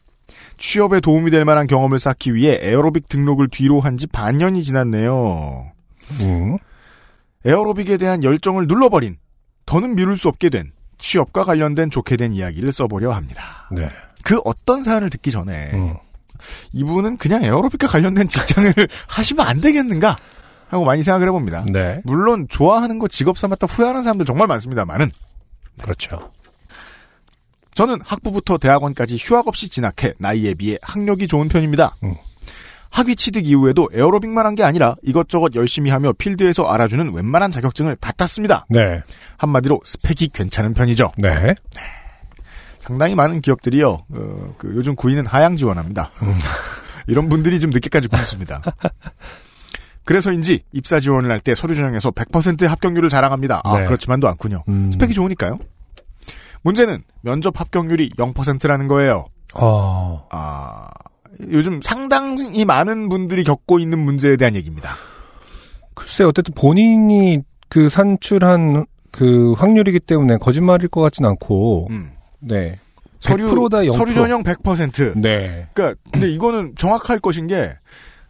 취업에 0.58 1.00
도움이 1.00 1.30
될 1.30 1.44
만한 1.44 1.66
경험을 1.66 1.98
쌓기 1.98 2.34
위해 2.34 2.58
에어로빅 2.62 3.08
등록을 3.08 3.48
뒤로 3.48 3.80
한 3.80 3.96
지 3.98 4.06
반년이 4.06 4.62
지났네요. 4.64 5.70
음. 6.20 6.56
에어로빅에 7.44 7.96
대한 7.96 8.22
열정을 8.24 8.66
눌러버린 8.66 9.16
더는 9.66 9.94
미룰 9.94 10.16
수 10.16 10.28
없게 10.28 10.48
된 10.48 10.72
취업과 11.02 11.44
관련된 11.44 11.90
좋게 11.90 12.16
된 12.16 12.32
이야기를 12.32 12.72
써보려 12.72 13.10
합니다. 13.10 13.68
네. 13.70 13.88
그 14.22 14.40
어떤 14.44 14.82
사연을 14.82 15.10
듣기 15.10 15.32
전에 15.32 15.70
음. 15.74 15.94
이분은 16.72 17.18
그냥 17.18 17.42
에어로빅과 17.42 17.88
관련된 17.88 18.28
직장을 18.28 18.72
하시면 19.08 19.46
안 19.46 19.60
되겠는가 19.60 20.16
하고 20.68 20.84
많이 20.84 21.02
생각을 21.02 21.26
해봅니다. 21.28 21.64
네. 21.70 22.00
물론 22.04 22.46
좋아하는 22.48 22.98
거 22.98 23.08
직업 23.08 23.36
삼았다 23.36 23.66
후회하는 23.66 24.02
사람들 24.02 24.24
정말 24.24 24.46
많습니다만은 24.46 25.10
그렇죠. 25.82 26.30
저는 27.74 28.00
학부부터 28.04 28.58
대학원까지 28.58 29.16
휴학 29.18 29.48
없이 29.48 29.68
진학해 29.68 30.14
나이에 30.18 30.54
비해 30.54 30.78
학력이 30.82 31.26
좋은 31.26 31.48
편입니다. 31.48 31.96
음. 32.04 32.14
학위 32.92 33.16
취득 33.16 33.46
이후에도 33.46 33.88
에어로빅만 33.92 34.44
한 34.46 34.54
게 34.54 34.62
아니라 34.64 34.96
이것저것 35.02 35.54
열심히 35.54 35.90
하며 35.90 36.12
필드에서 36.12 36.68
알아주는 36.70 37.12
웬만한 37.14 37.50
자격증을 37.50 37.96
다 37.96 38.12
땄습니다. 38.12 38.66
네. 38.68 39.02
한마디로 39.38 39.80
스펙이 39.84 40.28
괜찮은 40.28 40.74
편이죠. 40.74 41.10
네. 41.18 41.54
상당히 42.80 43.14
많은 43.14 43.40
기업들이요. 43.40 43.88
어, 43.90 44.54
그 44.58 44.72
요즘 44.76 44.94
구인은 44.94 45.24
하향 45.26 45.56
지원합니다. 45.56 46.10
이런 47.08 47.28
분들이 47.28 47.60
좀 47.60 47.70
늦게까지 47.70 48.08
굶습니다. 48.08 48.60
그래서인지 50.04 50.64
입사 50.72 50.98
지원을 51.00 51.30
할 51.30 51.40
때 51.40 51.54
서류 51.54 51.74
전형에서 51.74 52.10
100%의 52.10 52.68
합격률을 52.68 53.08
자랑합니다. 53.08 53.60
아 53.64 53.80
네. 53.80 53.84
그렇지만도 53.86 54.28
않군요. 54.28 54.64
음. 54.68 54.90
스펙이 54.92 55.14
좋으니까요. 55.14 55.58
문제는 56.62 57.02
면접 57.22 57.58
합격률이 57.58 58.10
0%라는 58.18 58.88
거예요. 58.88 59.24
어. 59.54 60.26
아 60.30 60.88
요즘 61.50 61.80
상당히 61.82 62.64
많은 62.64 63.08
분들이 63.08 63.44
겪고 63.44 63.78
있는 63.78 63.98
문제에 63.98 64.36
대한 64.36 64.54
얘기입니다. 64.54 64.94
글쎄 65.94 66.24
어쨌든 66.24 66.54
본인이 66.54 67.40
그 67.68 67.88
산출한 67.88 68.86
그 69.10 69.52
확률이기 69.52 70.00
때문에 70.00 70.38
거짓말일 70.38 70.88
것 70.88 71.00
같진 71.00 71.24
않고 71.24 71.88
음. 71.90 72.12
네. 72.40 72.78
서류 73.20 73.48
100%다 73.50 73.82
0%. 73.82 73.92
서류 73.96 74.14
전형 74.14 74.42
100%. 74.42 75.20
네. 75.20 75.68
그러니까 75.74 76.00
근데 76.12 76.28
이거는 76.28 76.74
정확할 76.76 77.20
것인 77.20 77.46
게 77.46 77.72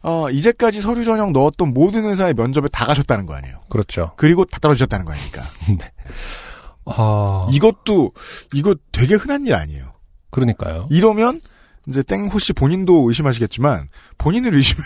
어, 0.03 0.29
이제까지 0.31 0.81
서류 0.81 1.05
전형 1.05 1.33
넣었던 1.33 1.73
모든 1.73 2.05
회사의 2.05 2.35
면접에 2.35 2.69
다 2.71 2.85
가셨다는 2.87 3.25
거 3.25 3.35
아니에요. 3.35 3.61
그렇죠. 3.69 4.13
그리고 4.17 4.45
다 4.45 4.59
떨어지셨다는 4.61 5.07
거 5.07 5.13
아닙니까? 5.13 5.43
아. 6.85 7.47
이것도 7.51 8.11
이거 8.53 8.75
되게 8.91 9.15
흔한 9.15 9.47
일 9.47 9.55
아니에요. 9.55 9.93
그러니까요. 10.31 10.89
이러면 10.91 11.41
이제 11.89 12.03
땡호 12.03 12.39
씨 12.39 12.53
본인도 12.53 13.09
의심하시겠지만 13.09 13.89
본인을 14.19 14.55
의심 14.55 14.79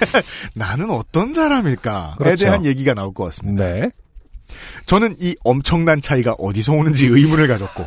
나는 0.54 0.90
어떤 0.90 1.34
사람일까에 1.34 2.14
그렇죠. 2.18 2.44
대한 2.44 2.64
얘기가 2.64 2.94
나올 2.94 3.12
것 3.12 3.24
같습니다. 3.24 3.64
네. 3.64 3.90
저는 4.86 5.16
이 5.20 5.36
엄청난 5.44 6.00
차이가 6.00 6.32
어디서 6.32 6.72
오는지 6.72 7.06
의문을 7.06 7.48
가졌고 7.48 7.84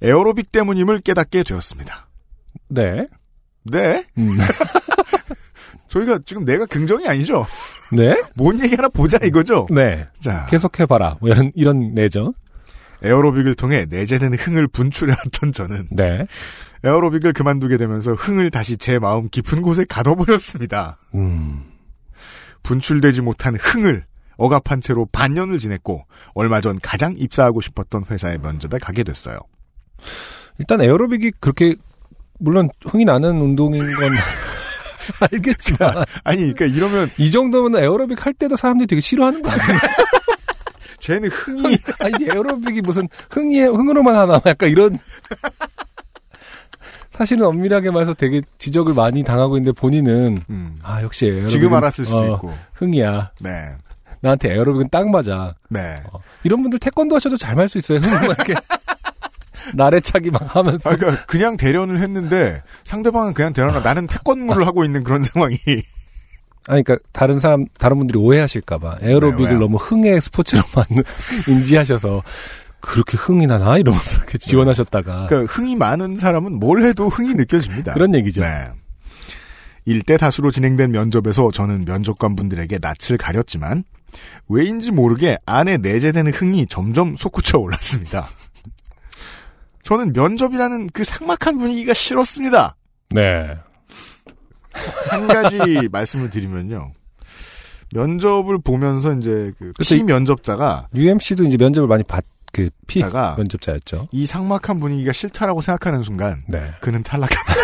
에어로빅 0.00 0.50
때문임을 0.50 1.00
깨닫게 1.00 1.42
되었습니다. 1.42 2.08
네. 2.68 3.06
네? 3.64 4.04
음. 4.18 4.38
저희가 5.88 6.20
지금 6.24 6.44
내가 6.44 6.64
긍정이 6.64 7.06
아니죠? 7.06 7.46
네. 7.92 8.20
뭔 8.34 8.60
얘기 8.62 8.74
하나 8.74 8.88
보자 8.88 9.18
이거죠? 9.22 9.66
네. 9.70 10.08
자, 10.20 10.46
계속해봐라. 10.46 11.18
뭐 11.20 11.28
이런, 11.28 11.52
이런 11.54 11.92
내죠. 11.92 12.32
에어로빅을 13.02 13.54
통해 13.54 13.86
내재된 13.88 14.34
흥을 14.34 14.68
분출해왔던 14.68 15.52
저는 15.52 15.88
네. 15.90 16.26
에어로빅을 16.84 17.32
그만두게 17.32 17.76
되면서 17.76 18.14
흥을 18.14 18.50
다시 18.50 18.76
제 18.76 18.98
마음 18.98 19.28
깊은 19.28 19.62
곳에 19.62 19.84
가둬버렸습니다. 19.88 20.98
음. 21.14 21.64
분출되지 22.62 23.22
못한 23.22 23.56
흥을 23.56 24.04
억압한 24.36 24.80
채로 24.80 25.06
반년을 25.12 25.58
지냈고 25.58 26.04
얼마 26.34 26.60
전 26.60 26.78
가장 26.80 27.14
입사하고 27.16 27.60
싶었던 27.60 28.04
회사의 28.10 28.38
면접에 28.38 28.78
가게 28.78 29.02
됐어요. 29.02 29.38
일단 30.58 30.80
에어로빅이 30.80 31.32
그렇게, 31.40 31.76
물론 32.38 32.68
흥이 32.84 33.04
나는 33.04 33.40
운동인 33.40 33.80
건 33.80 34.12
알겠지만, 35.32 36.04
아니, 36.24 36.52
그러니까 36.52 36.66
이러면 36.66 37.10
이 37.18 37.30
정도면 37.30 37.82
에어로빅 37.82 38.24
할 38.24 38.32
때도 38.32 38.56
사람들이 38.56 38.86
되게 38.86 39.00
싫어하는 39.00 39.42
거 39.42 39.50
아니에요? 39.50 39.78
쟤는 41.02 41.28
흥이 41.30 41.76
아니, 41.98 42.24
에어로빅이 42.30 42.80
무슨 42.80 43.08
흥이, 43.30 43.60
흥으로만 43.60 44.14
하나, 44.14 44.40
약간 44.46 44.68
이런. 44.68 44.96
사실은 47.10 47.44
엄밀하게 47.44 47.90
말해서 47.90 48.14
되게 48.14 48.40
지적을 48.58 48.94
많이 48.94 49.22
당하고 49.24 49.56
있는데 49.58 49.78
본인은, 49.78 50.38
음, 50.48 50.76
아, 50.82 51.02
역시 51.02 51.26
에어로빅. 51.26 51.48
지금 51.48 51.74
알았을 51.74 52.06
수도 52.06 52.34
있고. 52.34 52.54
흥이야. 52.74 53.32
네, 53.40 53.72
나한테 54.20 54.54
에어로빅은 54.54 54.88
딱 54.90 55.08
맞아. 55.10 55.54
네. 55.68 56.00
어, 56.12 56.20
이런 56.44 56.62
분들 56.62 56.78
태권도 56.78 57.16
하셔도 57.16 57.36
잘 57.36 57.56
말 57.56 57.68
수 57.68 57.78
있어요. 57.78 57.98
흥 57.98 58.24
이렇게. 58.24 58.54
나래차기 59.74 60.30
막 60.30 60.54
하면서. 60.56 60.88
아, 60.90 60.96
그러니까 60.96 61.24
그냥 61.26 61.56
대련을 61.56 61.98
했는데 62.00 62.62
상대방은 62.84 63.34
그냥 63.34 63.52
대련을 63.52 63.82
나는 63.82 64.06
태권무를 64.06 64.66
하고 64.66 64.84
있는 64.84 65.02
그런 65.04 65.22
상황이 65.22 65.56
아니, 66.68 66.82
그러니까 66.82 67.06
다른 67.12 67.38
사람, 67.38 67.66
다른 67.78 67.98
분들이 67.98 68.18
오해하실까봐 68.18 68.98
에어로빅을 69.00 69.52
네? 69.52 69.58
너무 69.58 69.76
흥의 69.76 70.20
스포츠로만 70.20 70.86
인지하셔서 71.48 72.22
그렇게 72.80 73.16
흥이 73.16 73.46
나나 73.46 73.78
이러면서 73.78 74.18
이렇게 74.18 74.38
지원하셨다가 74.38 75.26
그러니까 75.28 75.52
흥이 75.52 75.76
많은 75.76 76.16
사람은 76.16 76.58
뭘 76.58 76.82
해도 76.82 77.08
흥이 77.08 77.34
느껴집니다. 77.34 77.94
그런 77.94 78.14
얘기죠. 78.14 78.40
네. 78.42 78.70
일대 79.84 80.16
다수로 80.16 80.50
진행된 80.50 80.92
면접에서 80.92 81.50
저는 81.52 81.84
면접관 81.84 82.36
분들에게 82.36 82.78
낯을 82.80 83.18
가렸지만 83.18 83.84
왜인지 84.48 84.90
모르게 84.92 85.38
안에 85.46 85.78
내재되는 85.78 86.32
흥이 86.32 86.66
점점 86.68 87.16
솟구쳐 87.16 87.58
올랐습니다. 87.58 88.28
저는 89.82 90.12
면접이라는 90.12 90.88
그 90.92 91.04
삭막한 91.04 91.58
분위기가 91.58 91.94
싫었습니다. 91.94 92.76
네. 93.10 93.56
한 95.10 95.26
가지 95.26 95.58
말씀을 95.90 96.30
드리면요. 96.30 96.92
면접을 97.94 98.58
보면서 98.62 99.12
이제 99.14 99.52
그피 99.58 100.02
면접자가 100.02 100.88
UMC도 100.94 101.44
이제 101.44 101.56
면접을 101.58 101.86
많이 101.86 102.02
받, 102.02 102.24
그, 102.52 102.70
피 102.86 103.00
자가 103.00 103.34
면접자였죠. 103.36 104.08
이 104.12 104.26
삭막한 104.26 104.80
분위기가 104.80 105.12
싫다라고 105.12 105.60
생각하는 105.60 106.02
순간 106.02 106.42
네. 106.48 106.72
그는 106.80 107.02
탈락합니다. 107.02 107.52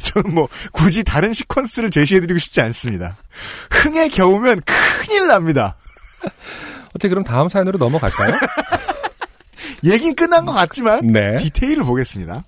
저는 0.00 0.34
뭐 0.34 0.48
굳이 0.72 1.04
다른 1.04 1.32
시퀀스를 1.32 1.92
제시해드리고 1.92 2.38
싶지 2.38 2.60
않습니다. 2.62 3.16
흥에 3.70 4.08
겨우면 4.08 4.60
큰일 4.64 5.28
납니다. 5.28 5.76
어떻게 6.88 7.08
그럼 7.08 7.24
다음 7.24 7.48
사연으로 7.48 7.78
넘어갈까요? 7.78 8.34
얘긴 9.84 10.14
끝난 10.14 10.44
것 10.44 10.52
같지만 10.52 11.06
네. 11.06 11.36
디테일을 11.36 11.84
보겠습니다. 11.84 12.44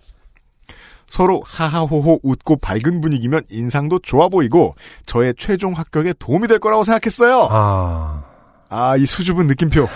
서로 1.12 1.42
하하호호 1.44 2.20
웃고 2.22 2.56
밝은 2.56 3.02
분위기면 3.02 3.42
인상도 3.50 3.98
좋아 3.98 4.30
보이고 4.30 4.74
저의 5.04 5.34
최종 5.36 5.74
합격에 5.74 6.14
도움이 6.18 6.48
될 6.48 6.58
거라고 6.58 6.84
생각했어요. 6.84 7.48
아, 7.50 8.24
아, 8.70 8.96
이 8.96 9.04
수줍은 9.04 9.46
느낌표. 9.46 9.86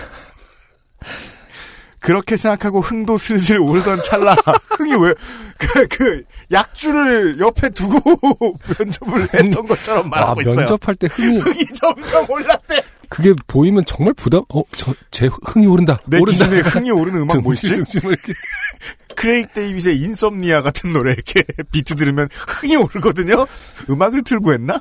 그렇게 2.01 2.37
생각하고 2.37 2.83
흥도 2.83 3.17
슬슬 3.17 3.59
오르던 3.59 4.03
찰나 4.03 4.37
흥이 4.77 4.93
왜 4.97 5.15
그 5.59 5.89
그 5.89 6.23
약주를 6.53 7.41
옆에 7.41 7.71
두고 7.71 7.99
면접을 8.79 9.23
했던 9.33 9.67
것처럼 9.67 10.05
아 10.07 10.09
말하고 10.11 10.43
있어요. 10.43 10.55
면접할 10.57 10.95
때 10.97 11.09
흥이, 11.11 11.39
흥이 11.39 11.65
점점 11.75 12.31
올랐대. 12.31 12.83
그게 13.09 13.35
보이면 13.47 13.85
정말 13.87 14.15
부담, 14.15 14.43
어, 14.49 14.63
저, 14.73 14.93
제 15.11 15.29
흥이 15.45 15.67
오른다. 15.67 15.99
내 16.07 16.19
오른다. 16.19 16.47
기준에 16.47 16.61
흥이 16.61 16.91
오르는 16.91 17.21
음악 17.23 17.41
뭐지? 17.43 17.83
Craig 19.17 19.53
David의 19.55 19.99
Insomnia 19.99 20.63
같은 20.63 20.93
노래 20.93 21.13
이렇게 21.13 21.43
비트 21.73 21.95
들으면 21.97 22.29
흥이 22.33 22.77
오르거든요. 22.77 23.47
음악을 23.89 24.25
틀고 24.25 24.53
했나? 24.53 24.81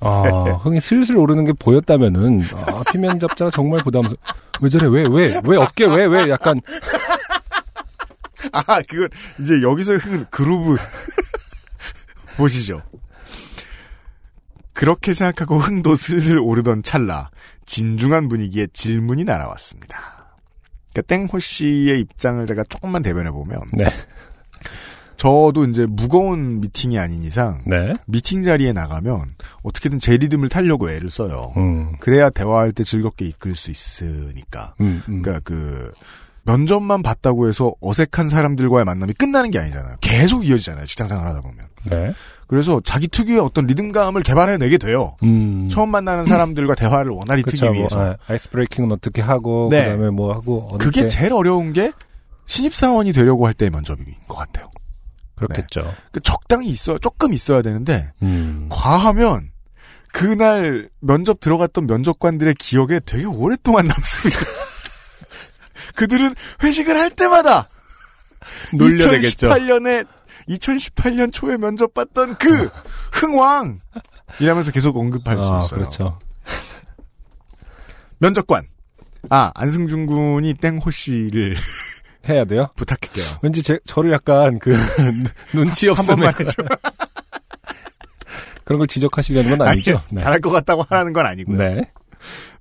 아, 0.00 0.22
흥이 0.62 0.80
슬슬 0.80 1.16
오르는 1.16 1.44
게 1.46 1.52
보였다면은, 1.52 2.42
아, 2.66 2.82
피면접자가 2.92 3.50
정말 3.50 3.80
부담스러워. 3.82 4.18
왜 4.60 4.68
저래? 4.68 4.86
왜, 4.88 5.06
왜, 5.08 5.40
왜 5.46 5.56
어깨, 5.56 5.86
왜, 5.86 6.04
왜, 6.04 6.28
약간, 6.28 6.60
아, 8.52 8.80
그건 8.82 9.08
이제 9.40 9.62
여기서의 9.62 9.98
흥은 10.00 10.26
그루브 10.30 10.76
보시죠. 12.36 12.82
그렇게 14.74 15.14
생각하고 15.14 15.58
흥도 15.58 15.96
슬슬 15.96 16.38
오르던 16.38 16.82
찰나 16.82 17.30
진중한 17.66 18.28
분위기에 18.28 18.68
질문이 18.72 19.24
날아왔습니다. 19.24 20.16
그러니까 20.92 21.02
땡호 21.02 21.38
씨의 21.38 22.00
입장을 22.00 22.46
제가 22.46 22.64
조금만 22.68 23.02
대변해 23.02 23.30
보면 23.30 23.60
네. 23.74 23.86
저도 25.16 25.64
이제 25.64 25.86
무거운 25.86 26.60
미팅이 26.60 26.98
아닌 26.98 27.22
이상 27.24 27.62
네. 27.66 27.92
미팅 28.06 28.44
자리에 28.44 28.72
나가면 28.72 29.34
어떻게든 29.62 29.98
제 29.98 30.16
리듬을 30.16 30.48
타려고 30.48 30.90
애를 30.90 31.10
써요. 31.10 31.52
음, 31.56 31.92
그래야 32.00 32.30
대화할 32.30 32.72
때 32.72 32.84
즐겁게 32.84 33.26
이끌 33.26 33.56
수 33.56 33.70
있으니까. 33.70 34.74
음, 34.80 35.02
음. 35.08 35.22
그러니까 35.22 35.40
그 35.42 35.92
면접만 36.44 37.02
봤다고 37.02 37.48
해서 37.48 37.72
어색한 37.80 38.28
사람들과의 38.28 38.84
만남이 38.84 39.14
끝나는 39.14 39.50
게 39.50 39.58
아니잖아요. 39.58 39.96
계속 40.00 40.46
이어지잖아요. 40.46 40.86
직장 40.86 41.08
생활 41.08 41.26
하다 41.26 41.40
보면. 41.40 41.66
네. 41.90 42.12
그래서 42.46 42.80
자기 42.84 43.08
특유의 43.08 43.40
어떤 43.40 43.66
리듬감을 43.66 44.22
개발해내게 44.22 44.78
돼요. 44.78 45.16
음. 45.24 45.68
처음 45.70 45.90
만나는 45.90 46.26
사람들과 46.26 46.74
대화를 46.76 47.10
원활히 47.10 47.42
그쵸, 47.42 47.56
트기 47.56 47.64
뭐, 47.66 47.72
위해서. 47.74 48.00
아, 48.00 48.16
아이스 48.28 48.48
브레이킹은 48.50 48.92
어떻게 48.92 49.20
하고, 49.22 49.68
네. 49.70 49.84
그 49.84 49.90
다음에 49.96 50.10
뭐 50.10 50.32
하고, 50.32 50.68
그게 50.78 51.02
때- 51.02 51.08
제일 51.08 51.32
어려운 51.32 51.72
게 51.72 51.90
신입사원이 52.46 53.12
되려고 53.12 53.46
할 53.46 53.54
때의 53.54 53.70
면접인 53.70 54.04
것 54.28 54.36
같아요. 54.36 54.70
그렇겠죠. 55.34 55.92
그 56.12 56.20
적당히 56.20 56.68
있어야, 56.68 56.98
조금 56.98 57.34
있어야 57.34 57.62
되는데, 57.62 58.12
음. 58.22 58.68
과하면 58.70 59.50
그날 60.12 60.88
면접 61.00 61.40
들어갔던 61.40 61.86
면접관들의 61.88 62.54
기억에 62.54 63.00
되게 63.04 63.24
오랫동안 63.24 63.86
남습니다. 63.88 64.40
그들은 65.94 66.34
회식을 66.62 66.96
할 66.96 67.10
때마다 67.10 67.68
놀려대겠죠. 68.72 69.48
2018년에 69.48 70.06
2018년 70.48 71.32
초에 71.32 71.56
면접 71.56 71.92
봤던 71.94 72.36
그 72.38 72.70
흥왕 73.12 73.80
이라면서 74.40 74.70
계속 74.70 74.96
언급할 74.96 75.40
수 75.40 75.52
아, 75.52 75.58
있어요. 75.60 75.78
그렇죠. 75.80 76.18
면접관. 78.18 78.66
아, 79.28 79.50
안승준 79.54 80.06
군이 80.06 80.54
땡호 80.54 80.90
씨를 80.90 81.56
해야 82.28 82.44
돼요? 82.44 82.68
부탁할게요. 82.76 83.24
왠지 83.42 83.62
제, 83.62 83.78
저를 83.84 84.12
약간 84.12 84.58
그, 84.58 84.74
눈치 85.54 85.86
한 85.86 85.92
없음에 85.98 86.16
번만 86.16 86.34
해줘. 86.40 86.62
그런 88.64 88.78
걸 88.78 88.88
지적하시려는 88.88 89.58
건 89.58 89.68
아니죠? 89.68 90.00
아니, 90.10 90.18
잘할 90.20 90.40
것 90.40 90.50
같다고 90.50 90.82
하라는 90.88 91.12
건 91.12 91.26
아니고요. 91.26 91.56
네. 91.56 91.92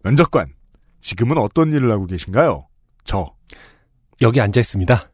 면접관. 0.04 0.54
지금은 1.02 1.38
어떤 1.38 1.74
일을 1.74 1.92
하고 1.92 2.06
계신가요? 2.06 2.68
저. 3.06 3.34
여기 4.22 4.40
앉아 4.40 4.60
있습니다. 4.60 5.10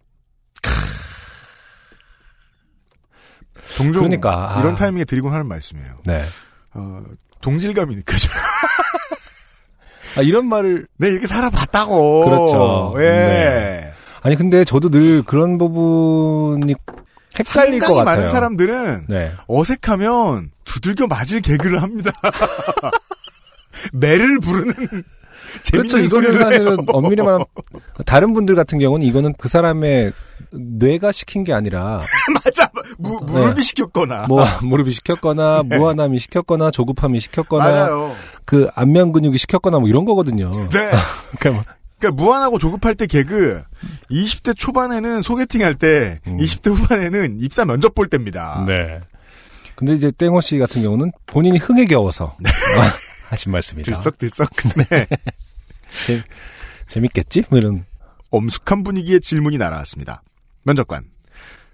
종종 3.75 4.03
그러니까, 4.03 4.55
아. 4.55 4.59
이런 4.61 4.75
타이밍에 4.75 5.05
드리곤 5.05 5.33
하는 5.33 5.47
말씀이에요. 5.47 5.89
네. 6.05 6.23
어, 6.73 7.01
동질감이 7.41 7.95
느껴져요. 7.95 8.33
아, 10.17 10.21
이런 10.21 10.47
말을, 10.47 10.87
네, 10.97 11.09
이렇게 11.09 11.27
살아봤다고. 11.27 12.25
그렇죠. 12.25 12.93
예. 12.97 13.01
네. 13.01 13.93
아니, 14.21 14.35
근데 14.35 14.65
저도 14.65 14.89
늘 14.89 15.23
그런 15.23 15.57
부분이 15.57 16.75
헷갈릴 17.39 17.79
것 17.79 17.87
상당히 17.87 17.99
같아요. 17.99 18.03
많은 18.03 18.27
사람들은 18.27 19.05
네. 19.07 19.31
어색하면 19.47 20.51
두들겨 20.65 21.07
맞을 21.07 21.41
개그를 21.41 21.81
합니다. 21.81 22.11
매를 23.93 24.39
부르는 24.39 25.03
그렇죠. 25.71 25.97
이거는 25.97 26.07
소리를 26.07 26.37
사실은. 26.39 26.77
엄밀히 26.87 27.21
말하면 27.23 27.45
다른 28.05 28.33
분들 28.33 28.55
같은 28.55 28.79
경우는 28.79 29.05
이거는 29.05 29.33
그 29.37 29.47
사람의 29.49 30.11
뇌가 30.51 31.11
시킨 31.11 31.43
게 31.43 31.53
아니라 31.53 31.99
맞아. 32.43 32.69
무, 32.97 33.19
무릎이 33.25 33.55
네. 33.55 33.61
시켰거나. 33.61 34.25
뭐 34.27 34.45
무릎이 34.61 34.91
시켰거나 34.91 35.63
무한함이 35.69 36.19
시켰거나 36.19 36.71
조급함이 36.71 37.19
시켰거나 37.19 37.65
네. 37.65 37.71
맞아요. 37.79 38.15
그 38.45 38.69
안면 38.75 39.11
근육이 39.11 39.37
시켰거나 39.37 39.79
뭐 39.79 39.87
이런 39.87 40.05
거거든요. 40.05 40.51
네. 40.69 40.91
그러니까 41.39 41.51
뭐 41.51 41.63
그러니까 41.99 42.23
무한하고 42.23 42.57
조급할 42.57 42.95
때 42.95 43.05
개그 43.05 43.61
20대 44.09 44.57
초반에는 44.57 45.21
소개팅 45.21 45.63
할때 45.63 46.19
음. 46.27 46.37
20대 46.37 46.71
후반에는 46.71 47.39
입사 47.41 47.63
면접 47.65 47.93
볼 47.93 48.07
때입니다. 48.07 48.63
네. 48.67 48.99
근데 49.75 49.93
이제 49.93 50.11
땡호 50.11 50.41
씨 50.41 50.57
같은 50.59 50.81
경우는 50.83 51.11
본인이 51.25 51.57
흥에 51.57 51.85
겨워서 51.85 52.35
하신 53.31 53.51
말씀이다. 53.51 53.93
들썩들썩. 53.93 54.49
네. 54.89 55.07
재, 56.05 56.21
재밌겠지? 56.87 57.45
뭐 57.49 57.57
이런. 57.57 57.85
엄숙한 58.29 58.83
분위기의 58.83 59.21
질문이 59.21 59.57
날아왔습니다. 59.57 60.21
면접관. 60.63 61.09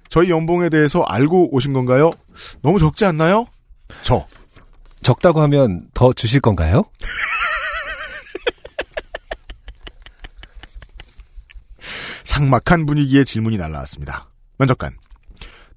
저희 0.09 0.29
연봉에 0.29 0.69
대해서 0.69 1.01
알고 1.03 1.53
오신 1.53 1.73
건가요? 1.73 2.11
너무 2.61 2.79
적지 2.79 3.03
않나요? 3.05 3.45
저. 4.03 4.25
적다고 5.01 5.41
하면 5.41 5.89
더 5.93 6.13
주실 6.13 6.39
건가요? 6.41 6.83
상막한 12.23 12.85
분위기의 12.85 13.25
질문이 13.25 13.57
날라왔습니다. 13.57 14.29
면접관. 14.57 14.95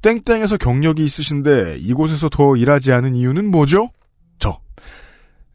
땡땡에서 0.03 0.57
경력이 0.57 1.05
있으신데 1.05 1.77
이곳에서 1.81 2.29
더 2.31 2.57
일하지 2.57 2.93
않은 2.93 3.15
이유는 3.15 3.51
뭐죠? 3.51 3.91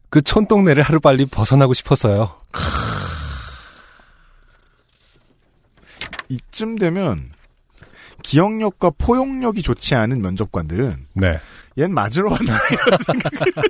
저. 0.06 0.10
그 0.10 0.22
촌동네를 0.22 0.82
하루 0.82 1.00
빨리 1.00 1.26
벗어나고 1.26 1.74
싶어서요. 1.74 2.40
이쯤 6.28 6.76
되면 6.76 7.30
기억력과 8.22 8.90
포용력이 8.98 9.62
좋지 9.62 9.94
않은 9.94 10.20
면접관들은 10.22 11.06
네. 11.14 11.38
얜 11.78 11.90
맞으러 11.92 12.30
왔나 12.32 12.58
이런 12.70 12.98
생각을 13.06 13.52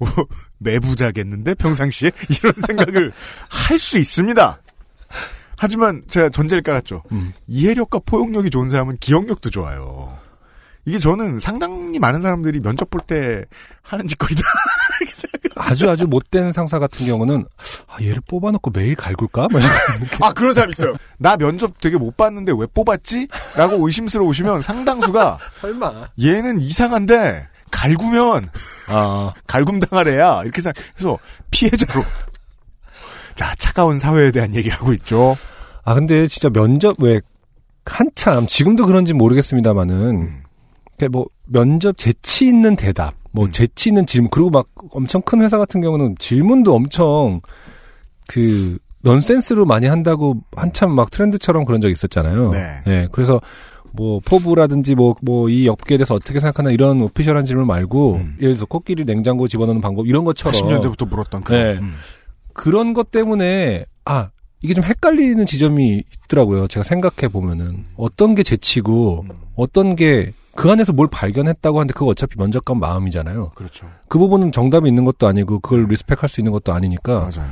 오, 0.00 0.06
매부자겠는데 0.58 1.54
평상시에 1.54 2.10
이런 2.28 2.52
생각을 2.66 3.12
할 3.48 3.78
수 3.78 3.98
있습니다. 3.98 4.60
하지만 5.56 6.02
제가 6.08 6.28
전제를 6.30 6.62
깔았죠. 6.62 7.04
음. 7.12 7.32
이해력과 7.46 8.00
포용력이 8.04 8.50
좋은 8.50 8.68
사람은 8.68 8.96
기억력도 8.98 9.50
좋아요. 9.50 10.18
이게 10.84 10.98
저는 10.98 11.38
상당히 11.38 11.98
많은 11.98 12.20
사람들이 12.20 12.60
면접 12.60 12.90
볼 12.90 13.00
때 13.06 13.44
하는 13.82 14.06
짓거리다. 14.08 14.42
아주 15.56 15.88
아주 15.90 16.06
못된 16.06 16.52
상사 16.52 16.78
같은 16.78 17.06
경우는 17.06 17.44
아 17.86 18.00
얘를 18.02 18.20
뽑아놓고 18.28 18.70
매일 18.70 18.94
갈굴까? 18.96 19.48
뭐. 19.50 19.60
아, 20.20 20.32
그런 20.32 20.54
사람 20.54 20.70
있어요. 20.70 20.94
나 21.18 21.36
면접 21.36 21.78
되게 21.80 21.96
못 21.98 22.16
봤는데 22.16 22.52
왜 22.56 22.66
뽑았지? 22.72 23.28
라고 23.56 23.86
의심스러우시면 23.86 24.62
상당수가 24.62 25.38
설마. 25.60 26.08
얘는 26.20 26.60
이상한데 26.60 27.48
갈구면 27.70 28.48
아 28.88 29.32
갈굼당할 29.46 30.08
애야. 30.08 30.42
이렇게 30.44 30.60
생각해서 30.62 31.18
피해자로. 31.50 32.02
자, 33.34 33.54
차가운 33.58 33.98
사회에 33.98 34.30
대한 34.30 34.54
얘기를 34.54 34.76
하고 34.76 34.92
있죠. 34.94 35.36
아 35.84 35.94
근데 35.94 36.26
진짜 36.26 36.48
면접 36.50 36.96
왜 37.00 37.20
한참 37.84 38.46
지금도 38.46 38.86
그런지 38.86 39.12
모르겠습니다만은 39.12 39.96
음. 40.20 40.41
그뭐 40.98 41.26
면접 41.46 41.96
재치 41.98 42.46
있는 42.46 42.76
대답, 42.76 43.14
뭐 43.32 43.46
음. 43.46 43.50
재치 43.52 43.90
있는 43.90 44.06
질문 44.06 44.30
그리고 44.30 44.50
막 44.50 44.68
엄청 44.90 45.22
큰 45.22 45.42
회사 45.42 45.58
같은 45.58 45.80
경우는 45.80 46.16
질문도 46.18 46.74
엄청 46.74 47.40
그 48.28 48.78
넌센스로 49.02 49.64
많이 49.66 49.86
한다고 49.86 50.36
한참 50.56 50.92
막 50.94 51.10
트렌드처럼 51.10 51.64
그런 51.64 51.80
적이 51.80 51.92
있었잖아요. 51.92 52.50
네. 52.50 52.76
예, 52.86 53.08
그래서 53.10 53.40
뭐 53.94 54.20
포부라든지 54.24 54.94
뭐 54.94 55.16
뭐 55.22 55.48
이 55.50 55.68
업계에 55.68 55.98
대해서 55.98 56.14
어떻게 56.14 56.40
생각하나 56.40 56.70
이런 56.70 57.02
오피셜한 57.02 57.44
질문 57.44 57.66
말고 57.66 58.14
음. 58.14 58.36
예를 58.40 58.54
들어서 58.54 58.66
코끼리 58.66 59.04
냉장고 59.04 59.48
집어넣는 59.48 59.80
방법 59.80 60.06
이런 60.06 60.24
것처럼 60.24 60.54
80년대부터 60.60 61.08
물었던 61.08 61.42
그. 61.42 61.52
네. 61.52 61.80
그런 62.54 62.92
것 62.94 63.10
때문에 63.10 63.84
아 64.04 64.30
이게 64.62 64.72
좀 64.74 64.84
헷갈리는 64.84 65.44
지점이 65.44 66.04
있더라고요. 66.26 66.68
제가 66.68 66.84
생각해 66.84 67.30
보면은 67.32 67.84
어떤 67.96 68.34
게 68.36 68.42
재치고 68.44 69.26
어떤 69.56 69.96
게 69.96 70.32
그 70.54 70.70
안에서 70.70 70.92
뭘 70.92 71.08
발견했다고 71.08 71.78
하는데 71.78 71.92
그거 71.92 72.06
어차피 72.06 72.38
면접관 72.38 72.78
마음이잖아요. 72.78 73.50
그렇죠. 73.54 73.88
그 74.08 74.18
부분은 74.18 74.52
정답이 74.52 74.88
있는 74.88 75.04
것도 75.04 75.26
아니고 75.26 75.60
그걸 75.60 75.86
리스펙할 75.86 76.28
수 76.28 76.40
있는 76.40 76.52
것도 76.52 76.72
아니니까 76.72 77.20
맞아요. 77.20 77.50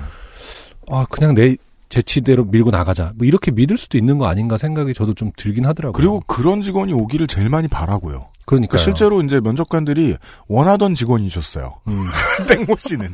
아 0.90 1.06
그냥 1.08 1.34
내 1.34 1.56
재치대로 1.88 2.44
밀고 2.44 2.70
나가자. 2.70 3.12
뭐 3.16 3.26
이렇게 3.26 3.50
믿을 3.50 3.76
수도 3.76 3.98
있는 3.98 4.18
거 4.18 4.26
아닌가 4.26 4.56
생각이 4.56 4.94
저도 4.94 5.14
좀 5.14 5.32
들긴 5.36 5.66
하더라고요. 5.66 5.92
그리고 5.92 6.20
그런 6.26 6.62
직원이 6.62 6.92
오기를 6.92 7.26
제일 7.26 7.48
많이 7.48 7.68
바라고요. 7.68 8.28
그러니까 8.44 8.76
그 8.76 8.82
실제로 8.82 9.22
이제 9.22 9.40
면접관들이 9.40 10.16
원하던 10.48 10.94
직원이셨어요. 10.94 11.80
음. 11.88 12.04
땡모 12.48 12.76
씨는. 12.78 13.12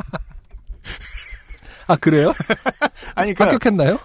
아 1.88 1.96
그래요? 1.96 2.32
아니, 3.14 3.32
그러니까 3.32 3.54
합격했나요? 3.54 3.98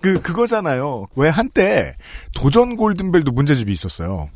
그, 0.00 0.20
그거잖아요. 0.22 1.08
왜 1.16 1.28
한때 1.28 1.94
도전 2.34 2.76
골든벨도 2.76 3.32
문제집이 3.32 3.70
있었어요. 3.72 4.30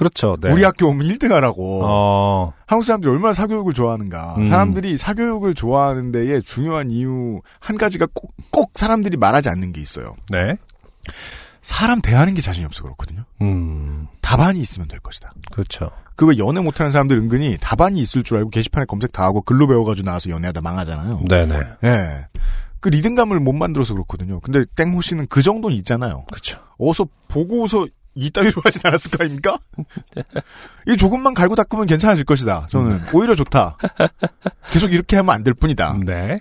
그렇죠. 0.00 0.38
네. 0.40 0.50
우리 0.50 0.64
학교 0.64 0.88
오면 0.88 1.06
1등 1.06 1.30
하라고. 1.30 1.82
어. 1.84 2.54
한국 2.64 2.84
사람들이 2.84 3.12
얼마나 3.12 3.34
사교육을 3.34 3.74
좋아하는가. 3.74 4.36
음. 4.38 4.46
사람들이 4.46 4.96
사교육을 4.96 5.52
좋아하는 5.52 6.10
데에 6.10 6.40
중요한 6.40 6.90
이유 6.90 7.42
한 7.58 7.76
가지가 7.76 8.06
꼭, 8.14 8.32
꼭 8.50 8.70
사람들이 8.76 9.18
말하지 9.18 9.50
않는 9.50 9.74
게 9.74 9.82
있어요. 9.82 10.16
네. 10.30 10.56
사람 11.60 12.00
대하는 12.00 12.32
게 12.32 12.40
자신이 12.40 12.64
없어 12.64 12.82
그렇거든요. 12.82 13.24
음. 13.42 14.06
답안이 14.22 14.58
있으면 14.58 14.88
될 14.88 15.00
것이다. 15.00 15.34
그렇죠. 15.52 15.90
그거 16.16 16.34
연애 16.38 16.62
못하는 16.62 16.90
사람들 16.90 17.18
은근히 17.18 17.58
답안이 17.60 18.00
있을 18.00 18.22
줄 18.22 18.38
알고 18.38 18.48
게시판에 18.48 18.86
검색 18.86 19.12
다 19.12 19.24
하고 19.24 19.42
글로 19.42 19.66
배워가지고 19.66 20.06
나와서 20.06 20.30
연애하다 20.30 20.62
망하잖아요. 20.62 21.24
네네. 21.28 21.60
예. 21.84 22.26
그 22.80 22.88
리듬감을 22.88 23.38
못 23.38 23.52
만들어서 23.52 23.92
그렇거든요. 23.92 24.40
근데 24.40 24.64
땡호 24.76 25.02
씨는 25.02 25.26
그 25.26 25.42
정도는 25.42 25.76
있잖아요. 25.76 26.24
그렇죠. 26.30 26.58
어서 26.78 27.06
보고서 27.28 27.86
이따위로 28.20 28.60
하진 28.64 28.80
않았을 28.84 29.10
거 29.10 29.24
아닙니까? 29.24 29.58
이 30.86 30.96
조금만 30.96 31.34
갈고 31.34 31.54
닦으면 31.54 31.86
괜찮아질 31.86 32.24
것이다. 32.24 32.66
저는 32.70 33.02
오히려 33.12 33.34
좋다. 33.34 33.76
계속 34.72 34.92
이렇게 34.92 35.16
하면 35.16 35.34
안 35.34 35.44
될 35.44 35.54
뿐이다. 35.54 35.98
네. 36.04 36.36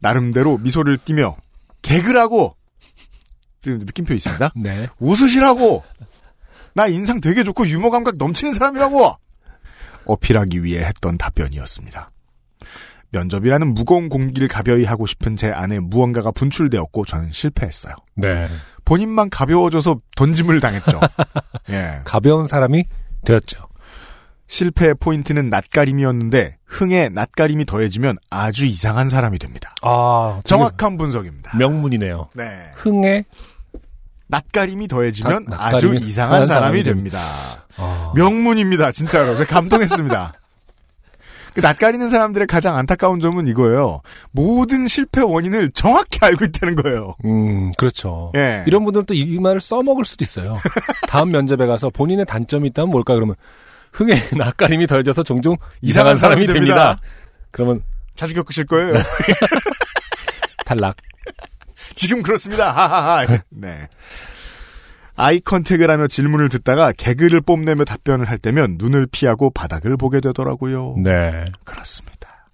나름대로 0.00 0.58
미소를 0.58 0.98
띠며 0.98 1.36
개그라고 1.82 2.56
지금 3.60 3.78
느낌표 3.80 4.14
있습니다. 4.14 4.52
네. 4.56 4.88
웃으시라고 4.98 5.84
나 6.74 6.86
인상 6.86 7.20
되게 7.20 7.42
좋고 7.44 7.66
유머 7.68 7.90
감각 7.90 8.14
넘치는 8.16 8.52
사람이라고 8.54 9.14
어필하기 10.06 10.64
위해 10.64 10.84
했던 10.84 11.18
답변이었습니다. 11.18 12.10
면접이라는 13.12 13.74
무거운 13.74 14.08
공기를 14.08 14.48
가벼이 14.48 14.84
하고 14.84 15.06
싶은 15.06 15.36
제 15.36 15.50
안에 15.50 15.80
무언가가 15.80 16.30
분출되었고 16.30 17.04
저는 17.04 17.30
실패했어요. 17.32 17.94
네. 18.16 18.46
본인만 18.84 19.30
가벼워져서 19.30 20.00
던짐을 20.16 20.60
당했죠. 20.60 21.00
예. 21.70 22.00
가벼운 22.04 22.46
사람이 22.46 22.84
되었죠. 23.24 23.66
실패의 24.46 24.94
포인트는 24.98 25.48
낯가림이었는데 25.48 26.56
흥에 26.66 27.08
낯가림이 27.08 27.66
더해지면 27.66 28.16
아주 28.30 28.66
이상한 28.66 29.08
사람이 29.08 29.38
됩니다. 29.38 29.74
아, 29.82 30.40
정확한 30.44 30.98
분석입니다. 30.98 31.56
명문이네요. 31.56 32.30
네. 32.34 32.44
흥에 32.74 33.24
낯가림이 34.26 34.88
더해지면 34.88 35.46
낯- 35.46 35.60
아주 35.60 35.86
낯가림이 35.88 36.06
이상한 36.06 36.46
사람이 36.46 36.48
사람이 36.48 36.82
됩니다. 36.84 37.20
아, 37.76 38.12
명문입니다. 38.16 38.92
진짜로. 38.92 39.36
제가 39.36 39.52
감동했습니다. 39.54 40.32
그 41.54 41.60
낯가리는 41.60 42.08
사람들의 42.10 42.46
가장 42.46 42.76
안타까운 42.76 43.20
점은 43.20 43.48
이거예요. 43.48 44.00
모든 44.30 44.86
실패 44.88 45.20
원인을 45.20 45.70
정확히 45.72 46.18
알고 46.22 46.44
있다는 46.46 46.76
거예요. 46.76 47.16
음, 47.24 47.72
그렇죠. 47.72 48.32
예. 48.36 48.64
이런 48.66 48.84
분들은 48.84 49.04
또 49.06 49.14
이 49.14 49.38
말을 49.38 49.60
써먹을 49.60 50.04
수도 50.04 50.24
있어요. 50.24 50.56
다음 51.08 51.30
면접에 51.32 51.66
가서 51.66 51.90
본인의 51.90 52.24
단점이 52.26 52.68
있다면 52.68 52.90
뭘까 52.90 53.14
그러면 53.14 53.34
흥에 53.92 54.12
낯가림이 54.36 54.86
더해져서 54.86 55.22
종종 55.24 55.56
이상한, 55.82 56.14
이상한 56.14 56.16
사람이 56.16 56.46
사람이 56.46 56.46
됩니다. 56.46 56.76
됩니다. 56.96 57.00
그러면 57.50 57.82
자주 58.14 58.34
겪으실 58.34 58.66
거예요. 58.66 58.94
탈락. 60.64 60.96
지금 61.94 62.22
그렇습니다. 62.22 62.70
하하하. 62.70 63.26
네. 63.50 63.88
아이 65.20 65.38
컨택을 65.38 65.90
하며 65.90 66.06
질문을 66.06 66.48
듣다가 66.48 66.92
개그를 66.92 67.42
뽐내며 67.42 67.84
답변을 67.84 68.26
할 68.26 68.38
때면 68.38 68.76
눈을 68.78 69.06
피하고 69.06 69.50
바닥을 69.50 69.98
보게 69.98 70.20
되더라고요. 70.20 70.96
네. 71.02 71.44
그렇습니다. 71.64 72.48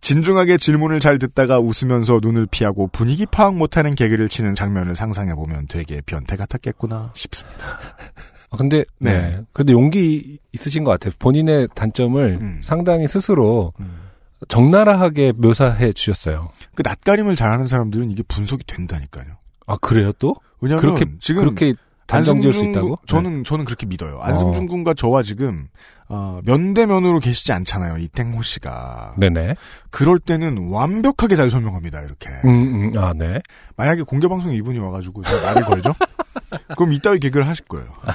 진중하게 0.00 0.58
질문을 0.58 1.00
잘 1.00 1.18
듣다가 1.18 1.58
웃으면서 1.58 2.20
눈을 2.22 2.46
피하고 2.46 2.86
분위기 2.86 3.26
파악 3.26 3.56
못하는 3.56 3.96
개그를 3.96 4.28
치는 4.28 4.54
장면을 4.54 4.94
상상해보면 4.94 5.66
되게 5.68 6.00
변태 6.06 6.36
같았겠구나 6.36 7.12
싶습니다. 7.16 7.80
아, 8.50 8.56
근데 8.56 8.84
네. 9.00 9.12
네. 9.12 9.40
그래도 9.52 9.72
용기 9.72 10.38
있으신 10.52 10.84
것 10.84 10.92
같아요. 10.92 11.12
본인의 11.18 11.68
단점을 11.74 12.38
음. 12.40 12.60
상당히 12.62 13.08
스스로 13.08 13.72
음. 13.80 14.02
적나라하게 14.46 15.32
묘사해 15.36 15.92
주셨어요. 15.92 16.50
그 16.76 16.82
낯가림을 16.84 17.34
잘하는 17.34 17.66
사람들은 17.66 18.12
이게 18.12 18.22
분석이 18.22 18.62
된다니까요. 18.68 19.36
아 19.66 19.76
그래요 19.78 20.12
또? 20.20 20.36
왜냐하면 20.60 20.80
그렇게 20.94 21.06
지금 21.20 21.42
그렇게 21.42 21.72
단정 22.06 22.40
지을 22.40 22.52
수 22.54 22.64
있다고? 22.64 22.96
군- 22.96 23.06
저는 23.06 23.44
저는 23.44 23.64
그렇게 23.66 23.84
믿어요. 23.86 24.18
안승준 24.22 24.64
어. 24.64 24.66
군과 24.66 24.94
저와 24.94 25.22
지금 25.22 25.68
어, 26.08 26.40
면대면으로 26.44 27.18
계시지 27.20 27.52
않잖아요. 27.52 27.98
이땡호 27.98 28.40
씨가. 28.42 29.14
네. 29.18 29.28
네네. 29.28 29.56
그럴 29.90 30.18
때는 30.18 30.70
완벽하게 30.70 31.36
잘 31.36 31.50
설명합니다. 31.50 32.00
이렇게. 32.00 32.30
음, 32.46 32.92
음, 32.94 32.98
아 32.98 33.12
네. 33.14 33.40
만약에 33.76 34.02
공개 34.02 34.26
방송에 34.26 34.54
이분이 34.56 34.78
와가지고 34.78 35.22
제가 35.24 35.42
말을 35.52 35.64
걸죠? 35.66 35.94
그럼 36.76 36.92
이따위 36.94 37.18
개그를 37.18 37.46
하실 37.46 37.66
거예요. 37.66 37.86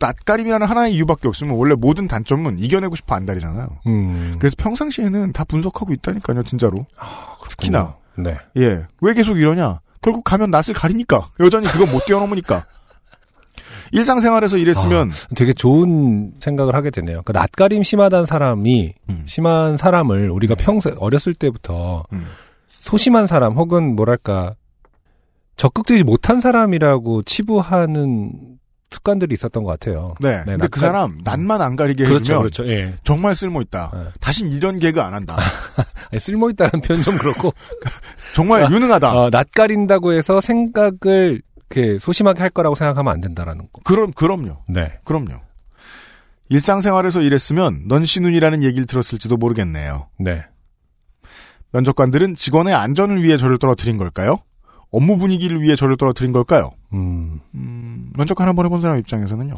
낯가림이라는 0.00 0.64
하나의 0.66 0.94
이유밖에 0.94 1.26
없으면 1.26 1.56
원래 1.56 1.74
모든 1.74 2.06
단점은 2.06 2.58
이겨내고 2.58 2.94
싶어 2.94 3.16
안달이잖아요. 3.16 3.68
음. 3.88 4.36
그래서 4.38 4.54
평상시에는 4.58 5.32
다 5.32 5.42
분석하고 5.44 5.92
있다니까요, 5.92 6.44
진짜로. 6.44 6.86
특히나. 7.50 7.96
네. 8.18 8.38
예. 8.56 8.86
왜 9.00 9.14
계속 9.14 9.38
이러냐? 9.38 9.80
결국 10.02 10.24
가면 10.24 10.50
낯을 10.50 10.74
가리니까. 10.74 11.28
여전히 11.40 11.66
그건 11.68 11.90
못 11.90 12.04
뛰어넘으니까. 12.06 12.66
일상생활에서 13.92 14.58
이랬으면 14.58 15.10
되게 15.34 15.52
좋은 15.52 16.32
생각을 16.40 16.74
하게 16.74 16.90
되네요. 16.90 17.22
그 17.24 17.32
낯가림 17.32 17.82
심하다는 17.82 18.26
사람이 18.26 18.94
음. 19.08 19.22
심한 19.26 19.76
사람을 19.76 20.30
우리가 20.30 20.54
평소 20.56 20.90
어렸을 20.98 21.34
때부터 21.34 22.04
음. 22.12 22.26
소심한 22.66 23.26
사람 23.26 23.54
혹은 23.54 23.96
뭐랄까 23.96 24.54
적극적이지 25.56 26.04
못한 26.04 26.40
사람이라고 26.40 27.22
치부하는 27.22 28.57
습관들이 28.90 29.34
있었던 29.34 29.64
것 29.64 29.78
같아요. 29.78 30.14
네. 30.20 30.42
근데 30.44 30.66
그 30.68 30.78
낯가- 30.78 30.80
사람 30.80 31.18
낯만 31.22 31.60
안 31.60 31.76
가리게 31.76 32.04
그렇죠, 32.04 32.20
해주면 32.20 32.40
그렇죠. 32.40 32.68
예. 32.68 32.94
정말 33.04 33.34
쓸모 33.36 33.60
있다. 33.62 33.90
네. 33.94 34.04
다신 34.20 34.50
이런 34.50 34.78
개그 34.78 35.00
안 35.00 35.12
한다. 35.14 35.36
쓸모 36.18 36.48
있다는 36.50 36.80
표현 36.80 37.02
좀 37.02 37.18
그렇고 37.18 37.52
정말 38.34 38.64
아, 38.64 38.70
유능하다. 38.70 39.14
어, 39.18 39.28
낯가린다고 39.30 40.12
해서 40.12 40.40
생각을 40.40 41.42
이렇게 41.70 41.98
소심하게 41.98 42.40
할 42.40 42.48
거라고 42.50 42.74
생각하면 42.74 43.12
안 43.12 43.20
된다라는 43.20 43.68
거. 43.70 43.80
그럼 43.84 44.12
그럼요. 44.12 44.62
네. 44.68 44.98
그럼요. 45.04 45.34
일상생활에서 46.48 47.20
이랬으면 47.20 47.82
넌시눈이라는 47.88 48.62
얘기를 48.64 48.86
들었을지도 48.86 49.36
모르겠네요. 49.36 50.08
네. 50.18 50.46
면접관들은 51.72 52.36
직원의 52.36 52.72
안전을 52.74 53.22
위해 53.22 53.36
저를 53.36 53.58
떨어뜨린 53.58 53.98
걸까요? 53.98 54.38
업무 54.90 55.18
분위기를 55.18 55.60
위해 55.62 55.76
저를 55.76 55.96
떨어뜨린 55.96 56.32
걸까요? 56.32 56.70
음. 56.92 57.40
음, 57.54 58.10
면접관 58.16 58.48
한번 58.48 58.66
해본 58.66 58.80
사람 58.80 58.98
입장에서는요. 58.98 59.54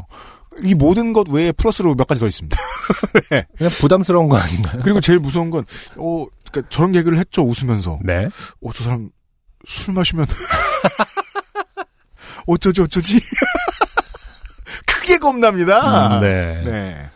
이 0.63 0.73
모든 0.73 1.13
것 1.13 1.29
외에 1.29 1.51
플러스로 1.51 1.95
몇 1.95 2.07
가지 2.07 2.19
더 2.19 2.27
있습니다. 2.27 2.57
그냥 3.57 3.71
부담스러운 3.79 4.27
거 4.27 4.37
아닌가요? 4.37 4.81
그리고 4.83 4.99
제일 4.99 5.19
무서운 5.19 5.49
건, 5.49 5.63
어, 5.95 6.25
그러니까 6.51 6.69
저런 6.69 6.91
개그를 6.91 7.17
했죠, 7.19 7.43
웃으면서. 7.43 7.99
네. 8.03 8.27
어, 8.61 8.73
저 8.73 8.83
사람 8.83 9.09
술 9.65 9.93
마시면 9.93 10.25
어쩌지 12.47 12.81
어쩌지? 12.81 13.19
크게 14.85 15.17
겁납니다. 15.17 16.17
음, 16.17 16.21
네. 16.21 16.63
네. 16.65 17.09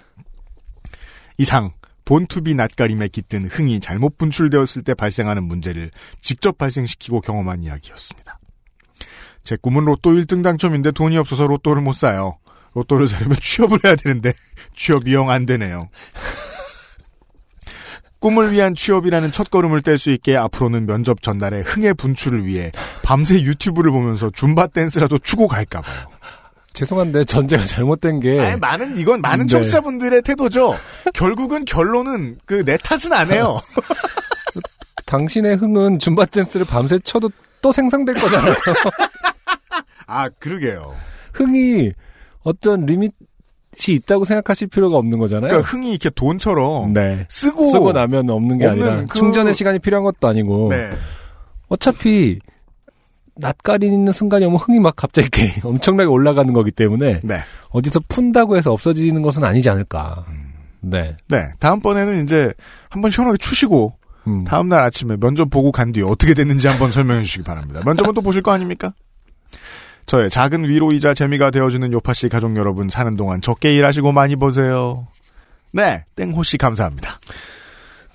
이상 1.37 1.71
본투비 2.05 2.53
낯가림에 2.55 3.07
깃든 3.09 3.47
흥이 3.49 3.79
잘못 3.79 4.17
분출되었을 4.17 4.83
때 4.83 4.93
발생하는 4.93 5.43
문제를 5.43 5.91
직접 6.21 6.57
발생시키고 6.57 7.21
경험한 7.21 7.63
이야기였습니다. 7.63 8.39
제 9.43 9.57
꿈은 9.61 9.85
로또 9.85 10.11
1등 10.11 10.43
당첨인데 10.43 10.91
돈이 10.91 11.17
없어서 11.17 11.45
로또를 11.47 11.81
못 11.81 11.93
사요. 11.93 12.37
로또를 12.73 13.07
사려면 13.07 13.37
취업을 13.41 13.79
해야 13.83 13.95
되는데 13.95 14.33
취업이 14.75 15.13
영 15.13 15.29
안 15.29 15.45
되네요. 15.45 15.89
꿈을 18.19 18.51
위한 18.51 18.73
취업이라는 18.73 19.31
첫걸음을 19.31 19.81
뗄 19.81 19.99
수 19.99 20.09
있게 20.11 20.35
앞으로는 20.35 20.87
면접 20.87 21.21
전날에 21.21 21.61
흥의 21.61 21.93
분출을 21.93 22.45
위해 22.45 22.71
밤새 23.03 23.39
유튜브를 23.41 23.91
보면서 23.91 24.31
줌바 24.31 24.67
댄스라도 24.67 25.19
추고 25.19 25.47
갈까 25.47 25.81
봐요. 25.81 26.07
죄송한데 26.75 27.23
전제가 27.23 27.63
잘못된 27.65 28.19
게 28.19 28.39
아니, 28.39 28.59
많은 28.59 28.95
이건 28.97 29.21
많은 29.21 29.47
네. 29.47 29.51
청취자분들의 29.51 30.21
태도죠. 30.21 30.75
결국은 31.13 31.65
결론은 31.65 32.37
그 32.45 32.63
내 32.63 32.77
탓은 32.77 33.11
안 33.13 33.31
해요. 33.31 33.59
당신의 35.05 35.55
흥은 35.57 35.99
줌바 35.99 36.25
댄스를 36.25 36.65
밤새 36.65 36.99
쳐도 36.99 37.29
또 37.61 37.71
생성될 37.71 38.15
거잖아요. 38.15 38.55
아 40.07 40.29
그러게요. 40.39 40.93
흥이 41.33 41.91
어떤 42.43 42.85
리밋 42.85 43.11
이 43.87 43.91
있다고 43.93 44.23
생각하실 44.23 44.67
필요가 44.69 44.97
없는 44.97 45.17
거잖아요. 45.19 45.49
그러니까 45.49 45.69
흥이 45.69 45.89
이렇게 45.91 46.09
돈처럼 46.09 46.93
네. 46.93 47.25
쓰고 47.29 47.71
쓰고 47.71 47.91
나면 47.91 48.29
없는 48.29 48.57
게 48.57 48.67
없는 48.67 48.83
아니라 48.87 49.05
그- 49.09 49.19
충전의 49.19 49.53
시간이 49.53 49.79
필요한 49.79 50.03
것도 50.05 50.27
아니고 50.29 50.69
네. 50.69 50.91
어차피 51.67 52.39
낯가리는 53.37 54.11
순간이 54.11 54.45
오면 54.45 54.57
흥이 54.57 54.79
막 54.79 54.95
갑자기 54.95 55.51
엄청나게 55.63 56.07
올라가는 56.07 56.51
거기 56.53 56.71
때문에 56.71 57.21
네. 57.23 57.37
어디서 57.69 58.01
푼다고 58.07 58.57
해서 58.57 58.71
없어지는 58.71 59.21
것은 59.21 59.43
아니지 59.43 59.69
않을까. 59.69 60.25
음. 60.29 60.53
네. 60.81 61.17
네. 61.27 61.49
다음번에는 61.59 62.23
이제 62.23 62.53
한번 62.89 63.11
시원하게 63.11 63.37
추시고 63.37 63.93
음. 64.27 64.43
다음날 64.43 64.81
아침에 64.81 65.17
면접 65.17 65.49
보고 65.49 65.71
간 65.71 65.91
뒤에 65.91 66.03
어떻게 66.03 66.33
됐는지 66.33 66.67
한번 66.67 66.91
설명해 66.91 67.23
주시기 67.23 67.43
바랍니다. 67.43 67.81
면접은 67.85 68.13
또 68.13 68.21
보실 68.21 68.41
거 68.41 68.51
아닙니까? 68.51 68.93
저의 70.05 70.29
작은 70.29 70.69
위로이자 70.69 71.13
재미가 71.13 71.49
되어주는 71.51 71.91
요파씨 71.91 72.29
가족 72.29 72.55
여러분 72.57 72.89
사는 72.89 73.15
동안 73.15 73.41
적게 73.41 73.75
일하시고 73.75 74.11
많이 74.11 74.35
보세요. 74.35 75.07
네. 75.71 76.05
땡호씨 76.15 76.57
감사합니다. 76.57 77.19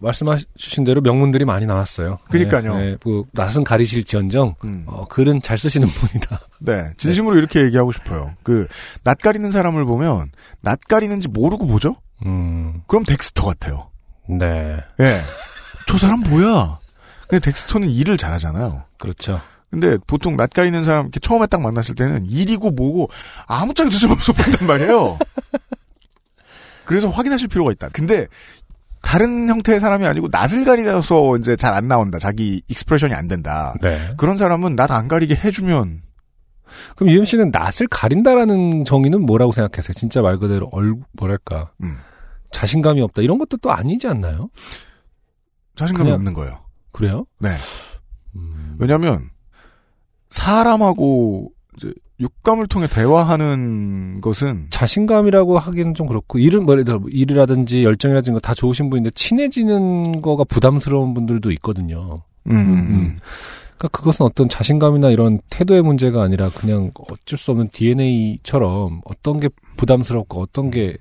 말씀하신 0.01 0.85
대로 0.85 1.01
명문들이 1.01 1.45
많이 1.45 1.67
나왔어요. 1.67 2.19
그러니까요. 2.31 2.77
네, 2.77 2.85
네, 2.85 2.97
그 3.03 3.25
낯은 3.33 3.65
가리실지언정 3.65 4.55
음. 4.65 4.85
어, 4.87 5.07
글은 5.09 5.43
잘 5.43 5.59
쓰시는 5.59 5.87
분이다. 5.87 6.41
네. 6.61 6.93
진심으로 6.97 7.37
이렇게 7.37 7.63
얘기하고 7.63 7.93
싶어요. 7.93 8.35
그, 8.43 8.67
낯가리는 9.05 9.51
사람을 9.51 9.85
보면, 9.85 10.33
낯가리는지 10.61 11.29
모르고 11.29 11.67
보죠? 11.67 11.97
음, 12.27 12.83
그럼 12.87 13.05
덱스터 13.05 13.45
같아요. 13.47 13.91
네, 14.29 14.79
예. 15.01 15.23
저 15.87 15.99
사람 15.99 16.21
뭐야? 16.21 16.79
근데 17.29 17.41
덱스터는 17.41 17.89
일을 17.89 18.17
잘하잖아요. 18.17 18.85
그렇죠. 18.99 19.41
근데 19.71 19.99
보통 20.07 20.37
낯가리는 20.37 20.85
사람 20.85 21.03
이렇게 21.05 21.21
처음에 21.21 21.47
딱 21.47 21.61
만났을 21.61 21.95
때는 21.95 22.27
일이고 22.29 22.73
뭐고 22.73 23.09
아무짝에도 23.47 23.97
쓸모없어 23.97 24.33
보인단 24.33 24.67
말이에요. 24.67 25.19
그래서 26.85 27.09
확인하실 27.09 27.47
필요가 27.47 27.71
있다. 27.71 27.89
근데 27.91 28.27
다른 29.03 29.49
형태의 29.49 29.81
사람이 29.81 30.07
아니고 30.07 30.29
낯을 30.31 30.65
가리려서 30.65 31.37
이제 31.39 31.57
잘 31.57 31.75
안 31.75 31.89
나온다. 31.89 32.19
자기 32.19 32.63
expression이 32.69 33.15
안 33.15 33.29
된다. 33.29 33.75
네. 33.81 33.97
그런 34.17 34.37
사람은 34.37 34.77
낯 34.77 34.91
안 34.91 35.09
가리게 35.09 35.35
해주면 35.37 36.03
그럼 36.97 37.13
유엠 37.13 37.25
씨는 37.25 37.51
낯을 37.51 37.89
가린다라는 37.91 38.85
정의는 38.85 39.25
뭐라고 39.27 39.53
생각하세요? 39.53 39.93
진짜 39.95 40.21
말 40.23 40.39
그대로 40.39 40.69
얼 40.73 40.95
뭐랄까 41.13 41.73
음, 41.83 41.97
자신감이 42.53 43.01
없다 43.01 43.23
이런 43.23 43.39
것도 43.39 43.57
또 43.59 43.73
아니지 43.73 44.07
않나요? 44.07 44.51
자신감이 45.77 46.05
그냥- 46.11 46.19
없는 46.21 46.33
거예요. 46.35 46.61
그래요? 46.93 47.25
네. 47.41 47.51
음, 48.37 48.77
왜냐하면 48.79 49.31
사람하고 50.31 51.51
이제 51.77 51.93
육감을 52.21 52.67
통해 52.67 52.87
대화하는 52.87 54.21
것은 54.21 54.67
자신감이라고 54.71 55.59
하기는 55.59 55.95
좀 55.95 56.07
그렇고 56.07 56.39
일은 56.39 56.65
뭐 56.65 56.75
예를 56.75 56.85
들어 56.85 57.01
일이라든지 57.09 57.83
열정이라든지 57.83 58.41
다 58.43 58.55
좋으신 58.55 58.91
분인데 58.91 59.11
친해지는 59.11 60.21
거가 60.21 60.45
부담스러운 60.45 61.15
분들도 61.15 61.51
있거든요. 61.53 62.23
음, 62.47 62.53
음, 62.53 62.57
음. 62.57 63.19
그러니까 63.79 63.89
그것은 63.89 64.27
어떤 64.27 64.49
자신감이나 64.49 65.09
이런 65.09 65.41
태도의 65.49 65.81
문제가 65.81 66.23
아니라 66.23 66.51
그냥 66.51 66.91
어쩔 67.11 67.39
수 67.39 67.51
없는 67.53 67.71
DNA처럼 67.73 69.01
어떤 69.07 69.41
게 69.41 69.49
부담스럽고 69.79 70.43
어떤 70.43 70.71
게 70.71 70.99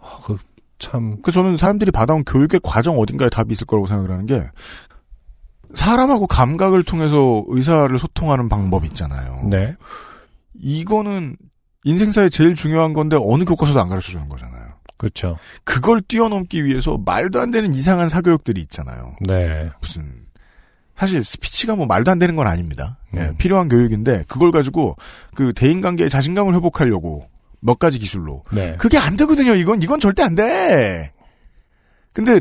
아, 0.00 0.18
그 0.24 0.36
참, 0.80 1.22
그 1.22 1.30
저는 1.30 1.56
사람들이 1.56 1.92
받아온 1.92 2.24
교육의 2.24 2.58
과정 2.64 2.98
어딘가에 2.98 3.28
답이 3.28 3.52
있을 3.52 3.66
거라고 3.66 3.86
생각을 3.86 4.10
하는 4.10 4.26
게 4.26 4.42
사람하고 5.74 6.26
감각을 6.26 6.82
통해서 6.82 7.44
의사를 7.48 7.98
소통하는 7.98 8.48
방법 8.48 8.84
있잖아요. 8.86 9.42
네. 9.48 9.74
이거는 10.54 11.36
인생사에 11.84 12.28
제일 12.28 12.54
중요한 12.54 12.92
건데 12.92 13.16
어느 13.20 13.44
교과서도 13.44 13.80
안 13.80 13.88
가르쳐 13.88 14.12
주는 14.12 14.28
거잖아요. 14.28 14.62
그렇죠. 14.96 15.36
그걸 15.64 16.00
뛰어넘기 16.00 16.64
위해서 16.64 16.96
말도 16.96 17.40
안 17.40 17.50
되는 17.50 17.74
이상한 17.74 18.08
사교육들이 18.08 18.60
있잖아요. 18.62 19.16
네. 19.26 19.70
무슨 19.80 20.22
사실 20.96 21.24
스피치가 21.24 21.74
뭐 21.74 21.86
말도 21.86 22.10
안 22.10 22.18
되는 22.20 22.36
건 22.36 22.46
아닙니다. 22.46 22.98
예, 23.16 23.22
음. 23.22 23.36
필요한 23.36 23.68
교육인데 23.68 24.24
그걸 24.28 24.52
가지고 24.52 24.96
그 25.34 25.52
대인 25.52 25.80
관계의 25.80 26.08
자신감을 26.08 26.54
회복하려고 26.54 27.28
몇 27.60 27.78
가지 27.78 27.98
기술로 27.98 28.44
네. 28.52 28.76
그게 28.76 28.98
안 28.98 29.16
되거든요. 29.16 29.54
이건 29.54 29.82
이건 29.82 29.98
절대 29.98 30.22
안 30.22 30.36
돼. 30.36 31.12
근데 32.12 32.40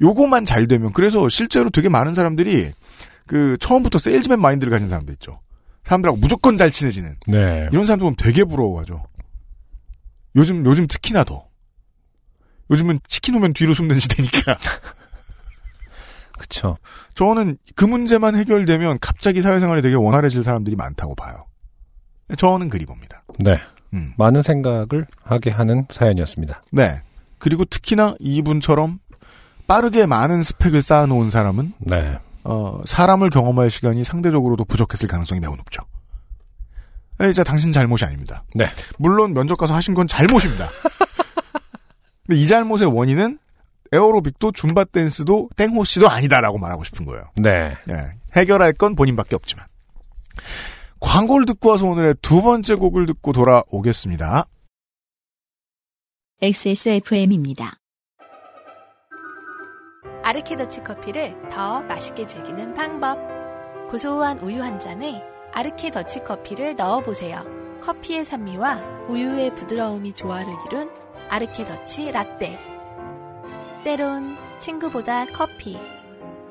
요거만 0.00 0.44
잘 0.44 0.66
되면 0.68 0.92
그래서 0.92 1.28
실제로 1.28 1.70
되게 1.70 1.88
많은 1.88 2.14
사람들이 2.14 2.72
그 3.26 3.56
처음부터 3.58 3.98
세일즈맨 3.98 4.40
마인드를 4.40 4.70
가진 4.70 4.88
사람들 4.88 5.12
있죠. 5.14 5.40
사람들하고 5.84 6.18
무조건 6.18 6.56
잘 6.56 6.70
친해지는 6.70 7.16
네. 7.26 7.68
이런 7.72 7.86
사람들 7.86 8.04
보면 8.04 8.16
되게 8.16 8.44
부러워하죠. 8.44 9.04
요즘 10.36 10.64
요즘 10.64 10.86
특히나 10.86 11.24
더. 11.24 11.46
요즘은 12.70 13.00
치킨 13.08 13.34
오면 13.36 13.54
뒤로 13.54 13.72
숨는 13.72 13.98
시대니까. 13.98 14.58
그쵸. 16.38 16.76
저는 17.14 17.56
그 17.74 17.84
문제만 17.84 18.36
해결되면 18.36 18.98
갑자기 19.00 19.40
사회생활이 19.40 19.82
되게 19.82 19.96
원활해질 19.96 20.44
사람들이 20.44 20.76
많다고 20.76 21.14
봐요. 21.14 21.46
저는 22.36 22.68
그리 22.68 22.84
봅니다. 22.84 23.24
네. 23.38 23.58
음. 23.94 24.12
많은 24.18 24.42
생각을 24.42 25.06
하게 25.22 25.50
하는 25.50 25.86
사연이었습니다. 25.90 26.62
네. 26.72 27.00
그리고 27.38 27.64
특히나 27.64 28.14
이분처럼 28.20 29.00
빠르게 29.68 30.06
많은 30.06 30.42
스펙을 30.42 30.82
쌓아놓은 30.82 31.30
사람은 31.30 31.74
네. 31.78 32.18
어, 32.42 32.80
사람을 32.86 33.30
경험할 33.30 33.70
시간이 33.70 34.02
상대적으로도 34.02 34.64
부족했을 34.64 35.06
가능성이 35.06 35.40
매우 35.40 35.54
높죠. 35.54 35.82
에, 37.20 37.32
자, 37.34 37.44
당신 37.44 37.70
잘못이 37.70 38.04
아닙니다. 38.04 38.44
네. 38.54 38.70
물론 38.98 39.34
면접 39.34 39.56
가서 39.56 39.74
하신 39.74 39.92
건 39.94 40.08
잘못입니다. 40.08 40.68
근데 42.26 42.40
이 42.40 42.46
잘못의 42.46 42.86
원인은 42.86 43.38
에어로빅도 43.92 44.52
줌바 44.52 44.84
댄스도 44.86 45.50
땡호 45.56 45.84
씨도 45.84 46.08
아니다라고 46.08 46.58
말하고 46.58 46.84
싶은 46.84 47.04
거예요. 47.04 47.30
네. 47.36 47.72
예, 47.90 48.12
해결할 48.36 48.72
건 48.72 48.96
본인밖에 48.96 49.34
없지만. 49.34 49.66
광고를 51.00 51.46
듣고 51.46 51.70
와서 51.70 51.86
오늘의 51.86 52.16
두 52.22 52.42
번째 52.42 52.74
곡을 52.74 53.06
듣고 53.06 53.32
돌아오겠습니다. 53.32 54.46
XSFM입니다. 56.40 57.78
아르케더치 60.28 60.84
커피를 60.84 61.34
더 61.50 61.80
맛있게 61.80 62.26
즐기는 62.26 62.74
방법. 62.74 63.16
고소한 63.88 64.38
우유 64.40 64.62
한 64.62 64.78
잔에 64.78 65.24
아르케더치 65.54 66.22
커피를 66.22 66.76
넣어보세요. 66.76 67.46
커피의 67.80 68.26
산미와 68.26 69.06
우유의 69.08 69.54
부드러움이 69.54 70.12
조화를 70.12 70.52
이룬 70.66 70.92
아르케더치 71.30 72.12
라떼. 72.12 72.58
때론 73.84 74.36
친구보다 74.58 75.24
커피. 75.24 75.78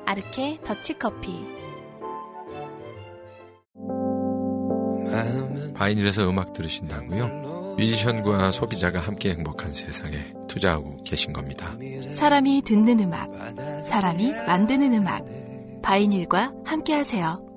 아르케 0.06 0.58
더치 0.64 0.98
커피. 0.98 1.46
바이닐에서 5.74 6.28
음악 6.28 6.52
들으신다고요? 6.52 7.47
뮤지션과 7.78 8.50
소비자가 8.50 8.98
함께 8.98 9.30
행복한 9.30 9.72
세상에 9.72 10.16
투자하고 10.48 10.96
계신 11.04 11.32
겁니다. 11.32 11.70
사람이 12.10 12.62
듣는 12.62 13.00
음악, 13.00 13.30
사람이 13.86 14.32
만드는 14.32 14.94
음악. 14.94 15.24
바이닐과 15.80 16.52
함께 16.64 16.92
하세요. 16.94 17.47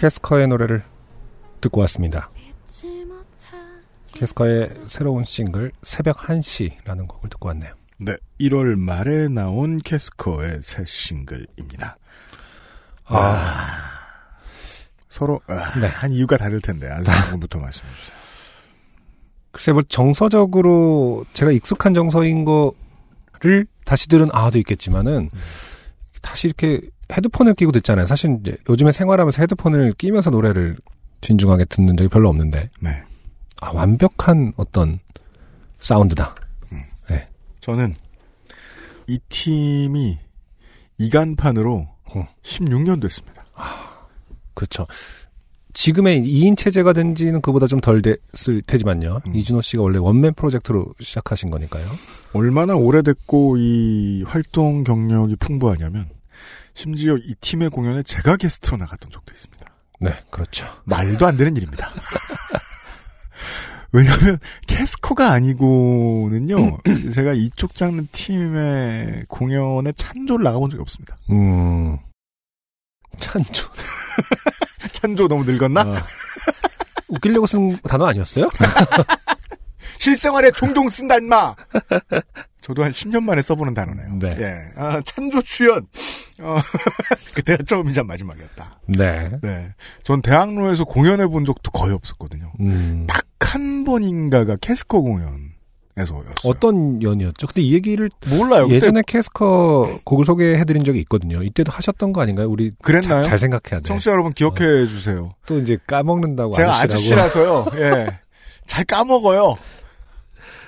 캐스커의 0.00 0.48
노래를 0.48 0.82
듣고 1.60 1.82
왔습니다. 1.82 2.30
캐스커의 4.06 4.70
새로운 4.86 5.24
싱글 5.24 5.72
새벽 5.82 6.16
1시라는 6.16 7.06
곡을 7.06 7.28
듣고 7.28 7.48
왔네요. 7.48 7.74
네, 7.98 8.16
1월 8.40 8.78
말에 8.78 9.28
나온 9.28 9.76
캐스커의 9.76 10.62
새 10.62 10.86
싱글입니다. 10.86 11.98
아, 13.04 13.18
아, 13.18 13.76
서로 15.10 15.38
아, 15.46 15.78
네. 15.78 15.86
한 15.88 16.12
이유가 16.12 16.38
다를 16.38 16.62
텐데 16.62 16.88
안성부터 16.88 17.58
말씀해 17.58 17.92
주세요. 17.92 18.16
글쎄 19.52 19.72
뭐 19.72 19.82
정서적으로 19.82 21.26
제가 21.34 21.50
익숙한 21.50 21.92
정서인 21.92 22.46
거를 22.46 23.66
다시 23.84 24.08
들은 24.08 24.28
아도 24.32 24.58
있겠지만은 24.58 25.28
다시 26.22 26.46
이렇게 26.46 26.80
헤드폰을 27.10 27.54
끼고 27.54 27.72
듣잖아요. 27.72 28.06
사실 28.06 28.38
이제 28.40 28.56
요즘에 28.68 28.92
생활하면서 28.92 29.42
헤드폰을 29.42 29.94
끼면서 29.94 30.30
노래를 30.30 30.76
진중하게 31.20 31.66
듣는 31.66 31.96
적이 31.96 32.08
별로 32.08 32.28
없는데 32.28 32.70
네, 32.80 33.02
아 33.60 33.72
완벽한 33.72 34.52
어떤 34.56 35.00
사운드다. 35.80 36.34
저는 37.60 37.94
이 39.06 39.18
팀이 39.28 40.18
이간판으로 40.98 41.86
어. 42.14 42.28
16년 42.42 43.00
됐습니다. 43.02 43.44
그렇죠. 44.54 44.86
지금의 45.72 46.22
2인 46.22 46.56
체제가 46.56 46.92
된 46.92 47.14
지는 47.14 47.40
그보다 47.40 47.66
좀 47.66 47.80
덜 47.80 48.02
됐을 48.02 48.62
테지만요. 48.66 49.20
음. 49.26 49.34
이준호 49.34 49.60
씨가 49.60 49.82
원래 49.82 49.98
원맨 49.98 50.34
프로젝트로 50.34 50.86
시작하신 51.00 51.50
거니까요. 51.50 51.86
얼마나 52.32 52.74
오래됐고 52.74 53.56
이 53.58 54.24
활동 54.26 54.82
경력이 54.82 55.36
풍부하냐면 55.36 56.08
심지어 56.74 57.16
이 57.16 57.34
팀의 57.40 57.70
공연에 57.70 58.02
제가 58.02 58.36
게스트로 58.36 58.76
나갔던 58.76 59.10
적도 59.10 59.32
있습니다. 59.32 59.66
네, 60.00 60.24
그렇죠. 60.30 60.66
말도 60.84 61.26
안 61.26 61.36
되는 61.36 61.56
일입니다. 61.56 61.92
왜냐하면 63.92 64.38
캐스커가 64.68 65.32
아니고는요 65.32 66.78
제가 67.12 67.32
이쪽 67.32 67.74
장르 67.74 68.02
팀의 68.12 69.24
공연에 69.28 69.92
찬조를 69.92 70.44
나가본 70.44 70.70
적이 70.70 70.80
없습니다. 70.82 71.18
음. 71.30 71.98
찬조. 73.18 73.68
찬조 74.92 75.28
너무 75.28 75.44
늙었나? 75.44 75.80
아, 75.80 76.04
웃기려고 77.08 77.46
쓴 77.46 77.76
단어 77.82 78.06
아니었어요? 78.06 78.48
실생활에 79.98 80.52
종종 80.52 80.88
쓴다 80.88 81.16
인마. 81.16 81.54
저도 82.70 82.84
한 82.84 82.92
10년 82.92 83.24
만에 83.24 83.42
써보는 83.42 83.74
단어네요. 83.74 84.18
네. 84.20 84.36
예, 84.38 84.54
아, 84.76 85.00
찬조 85.04 85.42
출연. 85.42 85.86
어, 86.40 86.56
그때가 87.34 87.64
처음이자 87.64 88.04
마지막이었다. 88.04 88.80
네. 88.86 89.30
네, 89.42 89.74
전 90.04 90.22
대학로에서 90.22 90.84
공연해 90.84 91.26
본 91.26 91.44
적도 91.44 91.72
거의 91.72 91.92
없었거든요. 91.94 92.52
음. 92.60 93.06
딱한 93.40 93.82
번인가가 93.84 94.56
캐스커 94.60 95.00
공연 95.00 95.50
에서였어요. 95.96 96.34
어떤 96.44 97.02
연이었죠? 97.02 97.48
근데 97.48 97.62
이 97.62 97.74
얘기를 97.74 98.08
몰라요. 98.28 98.66
그때 98.68 98.76
예전에 98.76 99.02
캐스커 99.04 99.98
곡을 100.04 100.24
소개해드린 100.24 100.84
적이 100.84 101.00
있거든요. 101.00 101.42
이때도 101.42 101.72
하셨던 101.72 102.12
거 102.12 102.20
아닌가요? 102.22 102.48
우리 102.48 102.70
그랬나요? 102.82 103.22
자- 103.22 103.30
잘 103.30 103.38
생각해야 103.38 103.80
돼. 103.80 103.88
청취자 103.88 104.12
여러분 104.12 104.32
기억해 104.32 104.86
주세요. 104.86 105.32
또 105.46 105.58
이제 105.58 105.76
까먹는다고 105.88 106.52
제가. 106.54 106.82
아저씨라서요. 106.82 107.66
예. 107.74 108.20
잘 108.66 108.84
까먹어요. 108.84 109.56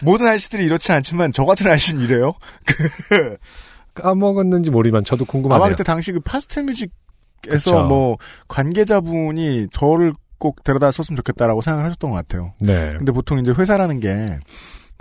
모든 0.03 0.27
아저씨들이 0.27 0.65
이렇지 0.65 0.93
않지만 0.93 1.33
저 1.33 1.45
같은 1.45 1.66
아저씨는 1.69 2.03
이래요. 2.05 2.35
까먹었는지 3.95 4.70
모르지만 4.70 5.05
저도 5.05 5.24
궁금하네요. 5.24 5.62
아마 5.65 5.70
그때 5.70 5.83
당시 5.85 6.12
그 6.12 6.20
파스텔 6.20 6.65
뮤직에서. 6.65 7.85
뭐 7.85 8.16
관계자분이 8.49 9.69
저를 9.73 10.12
꼭 10.39 10.65
데려다 10.65 10.91
썼으면 10.91 11.16
좋겠다라고 11.16 11.61
생각을 11.61 11.85
하셨던 11.87 12.11
것 12.11 12.16
같아요. 12.16 12.55
네. 12.59 12.95
근데 12.97 13.12
보통 13.12 13.39
이제 13.39 13.53
회사라는 13.53 14.01
게 14.01 14.39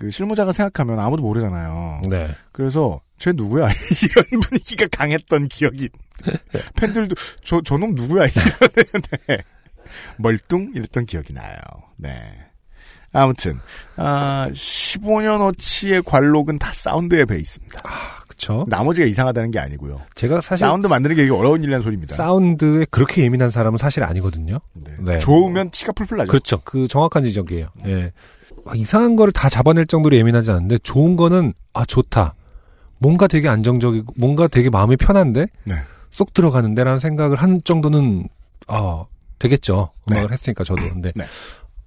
그 0.01 0.09
실무자가 0.09 0.51
생각하면 0.51 0.99
아무도 0.99 1.21
모르잖아요. 1.21 2.01
네. 2.09 2.27
그래서 2.51 3.01
쟤 3.19 3.33
누구야 3.33 3.67
이런 4.01 4.41
분위기가 4.41 4.87
강했던 4.91 5.47
기억이 5.47 5.89
팬들도 6.75 7.13
저 7.43 7.61
저놈 7.61 7.93
누구야 7.93 8.25
이러는데 8.25 9.43
멀뚱 10.17 10.71
이랬던 10.73 11.05
기억이 11.05 11.33
나요. 11.33 11.55
네. 11.97 12.33
아무튼 13.13 13.59
아 13.97 14.47
15년어치의 14.51 16.03
관록은 16.05 16.59
다 16.59 16.71
사운드에 16.73 17.25
배 17.25 17.37
있습니다. 17.37 17.79
그쵸. 18.27 18.65
나머지가 18.67 19.05
이상하다는 19.05 19.51
게 19.51 19.59
아니고요. 19.59 20.01
제가 20.15 20.41
사실 20.41 20.65
사운드 20.65 20.87
만드는 20.87 21.15
게 21.15 21.23
이게 21.23 21.31
어려운 21.31 21.61
일이라는 21.61 21.83
소리입니다. 21.83 22.15
사운드에 22.15 22.85
그렇게 22.89 23.23
예민한 23.23 23.49
사람은 23.51 23.77
사실 23.77 24.03
아니거든요. 24.03 24.59
네. 24.73 24.91
네. 24.99 25.19
좋으면 25.19 25.69
티가 25.69 25.91
풀풀 25.91 26.17
나죠. 26.17 26.29
그렇죠. 26.29 26.61
그 26.63 26.87
정확한 26.87 27.23
지적이에요. 27.23 27.67
예. 27.85 28.11
막 28.65 28.77
이상한 28.77 29.15
거를 29.15 29.31
다 29.31 29.49
잡아낼 29.49 29.85
정도로 29.85 30.15
예민하지 30.15 30.51
않은데 30.51 30.77
좋은 30.79 31.15
거는 31.15 31.53
아 31.73 31.85
좋다. 31.85 32.33
뭔가 32.97 33.27
되게 33.27 33.47
안정적이고 33.49 34.13
뭔가 34.17 34.47
되게 34.47 34.69
마음이 34.69 34.97
편한데 34.97 35.47
네. 35.65 35.75
쏙 36.09 36.33
들어가는데라는 36.33 36.99
생각을 36.99 37.37
한 37.37 37.61
정도는 37.63 38.27
아 38.67 39.05
되겠죠. 39.39 39.91
음악을 40.09 40.27
네. 40.27 40.33
했으니까 40.33 40.63
저도 40.63 40.83
근데 40.89 41.11
네. 41.15 41.25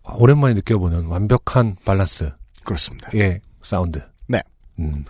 아, 0.04 0.14
오랜만에 0.16 0.54
느껴보는 0.54 1.06
완벽한 1.06 1.76
밸런스의 1.84 2.32
그렇습니다. 2.64 3.10
사운드. 3.62 4.00
네. 4.28 4.40
음. 4.78 5.04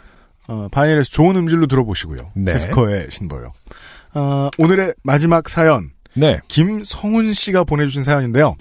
어, 0.46 0.68
바이닐에서 0.70 1.10
좋은 1.10 1.36
음질로 1.36 1.66
들어보시고요. 1.66 2.32
네. 2.34 2.52
캐스커의 2.52 3.08
신보요. 3.10 3.52
어, 4.14 4.50
오늘의 4.58 4.94
마지막 5.02 5.48
사연 5.48 5.90
네. 6.14 6.38
김성훈 6.48 7.32
씨가 7.32 7.64
보내주신 7.64 8.02
사연인데요. 8.02 8.54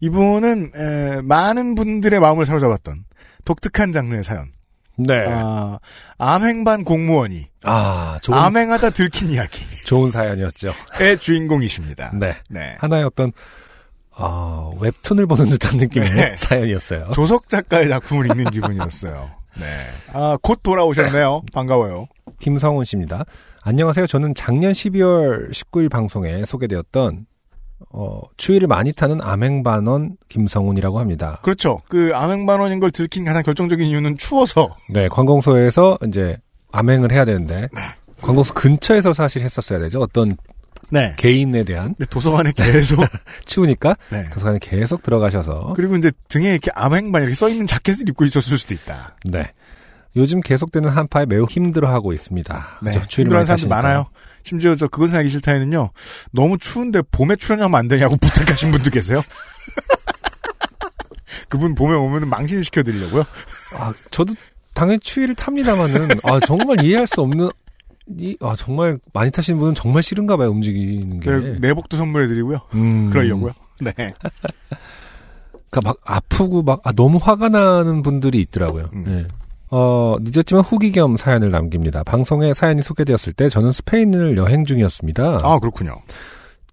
이분은 0.00 0.72
에, 0.74 1.20
많은 1.22 1.74
분들의 1.74 2.20
마음을 2.20 2.44
사로잡았던 2.44 3.04
독특한 3.44 3.92
장르의 3.92 4.24
사연. 4.24 4.50
네. 4.96 5.14
아, 5.28 5.78
암행반 6.18 6.84
공무원이 6.84 7.46
아, 7.62 8.18
좋은 8.20 8.36
암행하다 8.36 8.90
들킨 8.90 9.30
이야기의 9.30 9.68
좋은 9.86 10.10
사연이었죠. 10.10 10.72
주인공이십니다. 11.20 12.10
네. 12.14 12.34
네. 12.50 12.76
하나의 12.78 13.04
어떤 13.04 13.32
아, 14.18 14.70
웹툰을 14.80 15.26
보는 15.26 15.48
듯한 15.50 15.76
느낌의 15.78 16.10
네. 16.10 16.36
사연이었어요. 16.36 17.12
조석 17.14 17.48
작가의 17.48 17.88
작품을 17.88 18.26
읽는 18.26 18.50
기분이었어요. 18.50 19.30
네. 19.58 19.66
아, 20.12 20.36
곧 20.42 20.60
돌아오셨네요. 20.62 21.42
반가워요. 21.52 22.06
김성훈 22.40 22.84
씨입니다. 22.84 23.24
안녕하세요. 23.62 24.06
저는 24.06 24.34
작년 24.34 24.72
12월 24.72 25.50
19일 25.52 25.90
방송에 25.90 26.44
소개되었던 26.44 27.26
어, 27.90 28.20
추위를 28.36 28.66
많이 28.66 28.92
타는 28.92 29.20
암행반원 29.20 30.16
김성훈이라고 30.28 30.98
합니다. 30.98 31.38
그렇죠. 31.42 31.80
그 31.88 32.10
암행반원인 32.14 32.80
걸 32.80 32.90
들킨 32.90 33.24
가장 33.24 33.42
결정적인 33.42 33.86
이유는 33.86 34.16
추워서. 34.18 34.74
네, 34.90 35.08
관공서에서 35.08 35.98
이제 36.08 36.36
암행을 36.72 37.12
해야 37.12 37.24
되는데 37.24 37.68
네. 37.72 37.80
관공서 38.20 38.52
근처에서 38.54 39.12
사실 39.12 39.42
했었어야 39.42 39.78
되죠. 39.78 40.00
어떤 40.00 40.36
네. 40.90 41.14
개인에 41.16 41.64
대한 41.64 41.94
도서관에 42.10 42.52
계속. 42.52 43.04
추우니까 43.46 43.96
네. 44.10 44.24
도서관에 44.30 44.58
계속 44.60 45.02
들어가셔서 45.02 45.72
그리고 45.76 45.96
이제 45.96 46.10
등에 46.28 46.50
이렇게 46.50 46.70
암행반 46.74 47.22
이렇게 47.22 47.34
써 47.34 47.48
있는 47.48 47.66
자켓을 47.66 48.08
입고 48.08 48.24
있었을 48.24 48.58
수도 48.58 48.74
있다. 48.74 49.16
네. 49.24 49.52
요즘 50.16 50.40
계속되는 50.40 50.90
한파에 50.90 51.26
매우 51.26 51.44
힘들어하고 51.44 52.12
있습니다. 52.12 52.78
네. 52.82 52.90
힘들어하는 53.08 53.44
사람들. 53.44 53.68
많아요. 53.68 54.06
심지어 54.42 54.74
저 54.74 54.88
그것은 54.88 55.16
하기 55.18 55.28
싫다에는요. 55.28 55.90
너무 56.32 56.58
추운데 56.58 57.02
봄에 57.10 57.36
출연하면 57.36 57.78
안 57.78 57.88
되냐고 57.88 58.16
부탁하신 58.20 58.70
분도 58.70 58.90
계세요. 58.90 59.22
그분 61.48 61.74
봄에 61.74 61.94
오면 61.94 62.28
망신 62.28 62.62
시켜드리려고요. 62.62 63.24
아, 63.74 63.92
저도 64.10 64.34
당연히 64.74 64.98
추위를 65.00 65.34
탑니다만은 65.34 66.08
아 66.22 66.40
정말 66.40 66.82
이해할 66.82 67.06
수 67.06 67.20
없는 67.20 67.48
이, 68.18 68.36
아 68.40 68.54
정말 68.56 68.98
많이 69.12 69.30
타시는 69.30 69.58
분은 69.58 69.74
정말 69.74 70.02
싫은가 70.02 70.36
봐요 70.36 70.50
움직이는 70.50 71.20
게. 71.20 71.30
그 71.30 71.58
내복도 71.60 71.96
선물해드리고요. 71.96 72.58
음. 72.74 73.10
그러려고요. 73.10 73.52
네. 73.80 73.92
그러니까 75.70 75.80
막 75.84 75.98
아프고 76.04 76.62
막 76.62 76.80
아, 76.84 76.92
너무 76.92 77.18
화가 77.20 77.50
나는 77.50 78.02
분들이 78.02 78.40
있더라고요. 78.40 78.88
음. 78.94 79.04
예. 79.08 79.26
어, 79.70 80.16
늦었지만 80.20 80.64
후기 80.64 80.92
겸 80.92 81.16
사연을 81.16 81.50
남깁니다. 81.50 82.02
방송에 82.04 82.54
사연이 82.54 82.80
소개되었을 82.80 83.34
때 83.34 83.50
저는 83.50 83.70
스페인을 83.72 84.38
여행 84.38 84.64
중이었습니다. 84.64 85.40
아 85.42 85.58
그렇군요. 85.58 85.94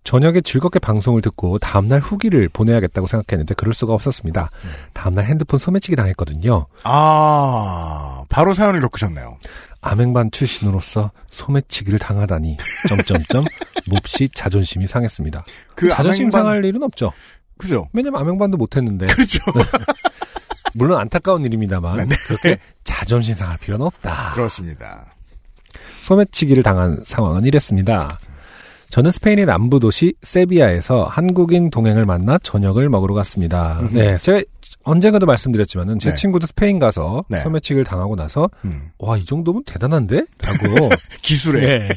저녁에 0.05 0.39
즐겁게 0.39 0.77
방송을 0.79 1.21
듣고 1.23 1.57
다음날 1.57 1.99
후기를 1.99 2.47
보내야겠다고 2.49 3.07
생각했는데 3.07 3.55
그럴 3.55 3.73
수가 3.73 3.93
없었습니다. 3.93 4.51
다음날 4.93 5.25
핸드폰 5.25 5.57
소매치기 5.57 5.95
당했거든요. 5.95 6.67
아 6.83 8.23
바로 8.29 8.53
사연을 8.53 8.81
겪으셨네요. 8.81 9.37
암행반 9.85 10.31
출신으로서 10.31 11.11
소매치기를 11.31 11.99
당하다니 11.99 12.57
점점점 12.89 13.45
몹시 13.87 14.27
자존심이 14.33 14.87
상했습니다. 14.87 15.43
그 15.75 15.89
자존심 15.89 16.29
암행반- 16.29 16.31
상할 16.31 16.65
일은 16.65 16.81
없죠. 16.83 17.11
그죠? 17.57 17.87
왜냐면 17.93 18.19
암행반도 18.21 18.57
못했는데 18.57 19.05
그렇죠. 19.07 19.39
물론 20.73 20.99
안타까운 20.99 21.45
일입니다만 21.45 22.09
네. 22.09 22.15
그렇게 22.27 22.57
자존심 22.83 23.35
상할 23.35 23.57
필요는 23.59 23.85
없다. 23.85 24.33
그렇습니다. 24.33 25.05
소매치기를 26.01 26.63
당한 26.63 27.01
상황은 27.05 27.43
이랬습니다. 27.45 28.19
저는 28.89 29.11
스페인의 29.11 29.45
남부 29.45 29.79
도시 29.79 30.13
세비야에서 30.21 31.03
한국인 31.05 31.69
동행을 31.69 32.05
만나 32.05 32.37
저녁을 32.37 32.89
먹으러 32.89 33.13
갔습니다. 33.15 33.81
네, 33.91 34.17
제가 34.17 34.41
언젠가도 34.85 35.25
말씀드렸지만은 35.25 35.99
제 35.99 36.09
네. 36.11 36.15
친구도 36.15 36.47
스페인 36.47 36.79
가서 36.79 37.23
네. 37.27 37.41
소매치기를 37.41 37.83
당하고 37.83 38.15
나서 38.15 38.49
음. 38.63 38.89
와이 38.99 39.25
정도면 39.25 39.63
대단한데? 39.65 40.25
라고 40.43 40.89
기술에. 41.21 41.87
네, 41.87 41.89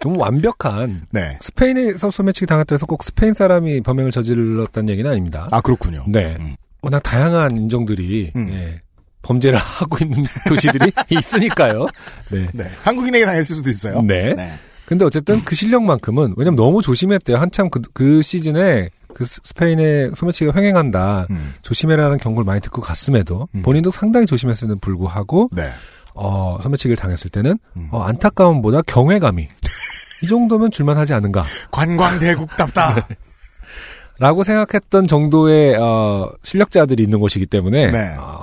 너무 0.00 0.18
완벽한 0.18 1.02
네. 1.10 1.38
스페인에서 1.40 2.10
소매치기 2.10 2.46
당했다 2.46 2.74
해서 2.74 2.86
꼭 2.86 3.04
스페인 3.04 3.34
사람이 3.34 3.82
범행을 3.82 4.10
저질렀다는 4.10 4.88
얘기는 4.88 5.08
아닙니다. 5.08 5.48
아, 5.50 5.60
그렇군요. 5.60 6.04
네. 6.08 6.36
음. 6.40 6.56
워낙 6.82 7.00
다양한 7.00 7.58
인종들이 7.58 8.32
음. 8.34 8.48
예, 8.52 8.80
범죄를 9.20 9.58
하고 9.60 9.98
있는 10.02 10.24
도시들이 10.48 10.92
있으니까요. 11.10 11.86
네. 12.30 12.48
네. 12.54 12.64
한국인에게 12.82 13.26
당했을 13.26 13.56
수도 13.56 13.68
있어요. 13.68 14.00
네. 14.02 14.34
네. 14.34 14.52
근데 14.86 15.04
어쨌든 15.04 15.44
그 15.44 15.54
실력만큼은 15.54 16.34
왜냐면 16.36 16.56
너무 16.56 16.82
조심했대요. 16.82 17.36
한참 17.36 17.68
그, 17.70 17.80
그 17.92 18.22
시즌에 18.22 18.88
그 19.14 19.24
스- 19.24 19.40
스페인의 19.44 20.12
소매치기가 20.16 20.58
횡행한다. 20.58 21.26
음. 21.30 21.54
조심해라는 21.62 22.18
경고를 22.18 22.44
많이 22.44 22.60
듣고 22.60 22.80
갔음에도 22.80 23.48
음. 23.54 23.62
본인도 23.62 23.90
상당히 23.90 24.26
조심했음에도 24.26 24.78
불구하고 24.80 25.48
네. 25.52 25.64
어, 26.14 26.58
소매치기를 26.62 26.96
당했을 26.96 27.30
때는 27.30 27.58
음. 27.76 27.88
어, 27.90 28.02
안타까움보다 28.02 28.82
경외감이 28.82 29.48
이 30.22 30.26
정도면 30.26 30.70
줄만하지 30.70 31.14
않은가. 31.14 31.44
관광대국답다. 31.70 33.06
라고 34.18 34.42
생각했던 34.44 35.06
정도의 35.06 35.76
어, 35.76 36.30
실력자들이 36.42 37.02
있는 37.02 37.20
곳이기 37.20 37.46
때문에 37.46 37.90
네. 37.90 38.16
어, 38.18 38.42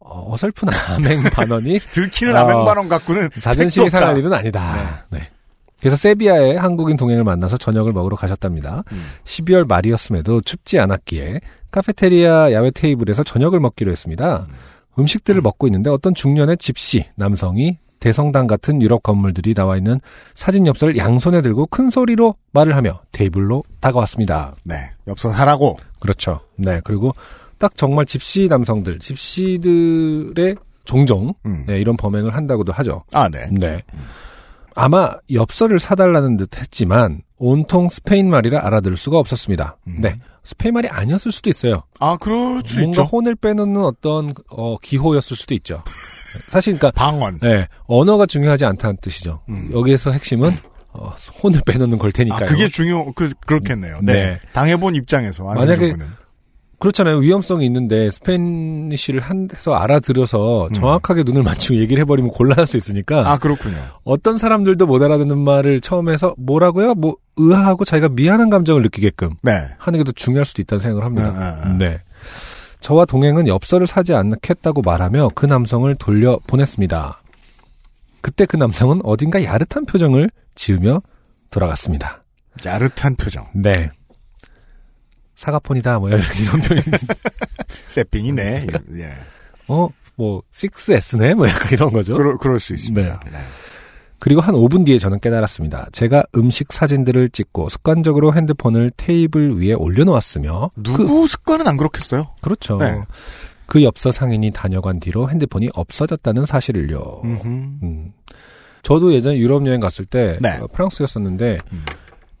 어, 0.00 0.32
어설픈 0.34 0.68
암행 0.90 1.22
반언이 1.24 1.78
들키는 1.92 2.36
어, 2.36 2.40
아맹반원 2.40 2.88
갖고는 2.88 3.30
자존심이. 3.40 3.88
상할 3.88 4.18
일은 4.18 4.32
아니다. 4.32 5.04
네. 5.10 5.30
그래서 5.80 5.96
세비야에 5.96 6.56
한국인 6.56 6.96
동행을 6.96 7.24
만나서 7.24 7.56
저녁을 7.56 7.92
먹으러 7.92 8.16
가셨답니다. 8.16 8.84
음. 8.92 9.04
12월 9.24 9.66
말이었음에도 9.66 10.40
춥지 10.40 10.78
않았기에 10.78 11.40
카페테리아 11.70 12.52
야외 12.52 12.70
테이블에서 12.70 13.22
저녁을 13.22 13.60
먹기로 13.60 13.90
했습니다. 13.90 14.46
음 14.98 15.06
식들을 15.06 15.40
먹고 15.42 15.66
있는데 15.68 15.90
어떤 15.90 16.14
중년의 16.14 16.58
집시 16.58 17.04
남성이 17.14 17.78
대성당 18.00 18.46
같은 18.46 18.82
유럽 18.82 19.02
건물들이 19.02 19.54
나와 19.54 19.76
있는 19.76 20.00
사진 20.34 20.66
엽서를 20.66 20.96
양손에 20.96 21.42
들고 21.42 21.66
큰 21.66 21.90
소리로 21.90 22.34
말을 22.52 22.76
하며 22.76 23.00
테이블로 23.12 23.64
다가왔습니다. 23.80 24.54
네. 24.64 24.90
엽서 25.06 25.30
사라고. 25.30 25.76
그렇죠. 25.98 26.40
네. 26.56 26.80
그리고 26.84 27.14
딱 27.58 27.76
정말 27.76 28.06
집시 28.06 28.46
남성들, 28.48 29.00
집시들의 29.00 30.56
종종 30.84 31.34
음. 31.44 31.64
네, 31.66 31.78
이런 31.78 31.96
범행을 31.96 32.34
한다고도 32.34 32.72
하죠. 32.72 33.02
아, 33.12 33.28
네. 33.28 33.48
네. 33.50 33.82
아마 34.78 35.12
엽서를 35.32 35.80
사달라는 35.80 36.36
듯 36.36 36.58
했지만 36.58 37.22
온통 37.36 37.88
스페인 37.88 38.30
말이라 38.30 38.64
알아들을 38.64 38.96
수가 38.96 39.18
없었습니다. 39.18 39.76
음. 39.86 39.96
네. 40.00 40.18
스페인 40.44 40.74
말이 40.74 40.88
아니었을 40.88 41.30
수도 41.32 41.50
있어요. 41.50 41.82
아, 42.00 42.16
그럴 42.16 42.62
수 42.64 42.78
뭔가 42.80 42.90
있죠. 42.90 43.02
혼을 43.02 43.34
빼놓는 43.34 43.82
어떤 43.82 44.32
어, 44.50 44.78
기호였을 44.78 45.36
수도 45.36 45.54
있죠. 45.54 45.82
사실 46.48 46.78
그러니까 46.78 46.90
방언. 46.92 47.40
네, 47.40 47.66
언어가 47.86 48.24
중요하지 48.24 48.64
않다는 48.64 48.96
뜻이죠. 49.00 49.40
음. 49.48 49.70
여기에서 49.72 50.10
핵심은 50.10 50.52
어, 50.92 51.12
혼을 51.42 51.60
빼놓는 51.66 51.98
걸 51.98 52.08
아, 52.08 52.12
테니까요. 52.12 52.46
그게 52.46 52.68
중요, 52.68 53.12
그, 53.12 53.32
그렇겠네요. 53.46 54.00
네. 54.02 54.12
네. 54.12 54.40
당해 54.52 54.76
본 54.76 54.94
입장에서, 54.94 55.44
만약에. 55.44 55.94
그렇잖아요. 56.78 57.18
위험성이 57.18 57.66
있는데 57.66 58.10
스페니쉬를 58.10 59.20
한 59.20 59.48
해서 59.52 59.74
알아들어서 59.74 60.68
음. 60.68 60.72
정확하게 60.72 61.24
눈을 61.24 61.42
맞추고 61.42 61.76
얘기를 61.78 62.00
해버리면 62.02 62.30
곤란할 62.30 62.66
수 62.66 62.76
있으니까 62.76 63.30
아, 63.30 63.36
그렇군요. 63.38 63.76
어떤 64.04 64.38
사람들도 64.38 64.86
못 64.86 65.02
알아듣는 65.02 65.38
말을 65.38 65.80
처음 65.80 66.08
해서 66.08 66.34
뭐라고요? 66.38 66.94
뭐 66.94 67.16
의아하고 67.36 67.84
자기가 67.84 68.10
미안한 68.10 68.48
감정을 68.50 68.82
느끼게끔 68.82 69.34
네. 69.42 69.52
하는 69.78 69.98
게 69.98 70.04
더 70.04 70.12
중요할 70.12 70.44
수도 70.44 70.62
있다는 70.62 70.80
생각을 70.80 71.04
합니다. 71.04 71.28
아, 71.36 71.42
아, 71.42 71.68
아. 71.70 71.76
네. 71.78 72.00
저와 72.80 73.04
동행은 73.06 73.48
엽서를 73.48 73.86
사지 73.88 74.14
않겠다고 74.14 74.82
말하며 74.82 75.30
그 75.34 75.46
남성을 75.46 75.92
돌려 75.96 76.38
보냈습니다. 76.46 77.20
그때 78.20 78.46
그 78.46 78.56
남성은 78.56 79.00
어딘가 79.04 79.42
야릇한 79.42 79.84
표정을 79.86 80.30
지으며 80.54 81.02
돌아갔습니다. 81.50 82.22
야릇한 82.64 83.16
표정. 83.16 83.46
네. 83.54 83.90
사과폰이다, 85.38 86.00
뭐, 86.00 86.08
이런 86.08 86.20
표현. 86.60 86.82
세핑이네. 87.86 88.66
예. 88.96 89.12
어, 89.68 89.88
뭐, 90.16 90.42
6S네? 90.52 91.36
뭐 91.36 91.48
약간 91.48 91.72
이런 91.72 91.90
거죠. 91.90 92.14
그럴, 92.14 92.36
그럴 92.38 92.58
수 92.58 92.74
있습니다. 92.74 93.20
네. 93.24 93.38
그리고 94.18 94.40
한 94.40 94.56
5분 94.56 94.84
뒤에 94.84 94.98
저는 94.98 95.20
깨달았습니다. 95.20 95.90
제가 95.92 96.24
음식 96.34 96.72
사진들을 96.72 97.28
찍고 97.28 97.68
습관적으로 97.68 98.34
핸드폰을 98.34 98.90
테이블 98.96 99.60
위에 99.60 99.74
올려놓았으며 99.74 100.70
누구 100.82 101.28
습관은 101.28 101.68
안 101.68 101.76
그렇겠어요? 101.76 102.34
그, 102.40 102.48
렇죠 102.48 102.78
네. 102.78 103.00
그 103.66 103.84
엽서 103.84 104.10
상인이 104.10 104.50
다녀간 104.50 104.98
뒤로 104.98 105.30
핸드폰이 105.30 105.68
없어졌다는 105.72 106.46
사실을요. 106.46 107.20
음흠. 107.24 107.46
음. 107.46 108.12
저도 108.82 109.12
예전에 109.12 109.38
유럽 109.38 109.64
여행 109.68 109.78
갔을 109.78 110.04
때 110.04 110.36
네. 110.40 110.58
어, 110.58 110.66
프랑스였었는데 110.66 111.58
음. 111.72 111.84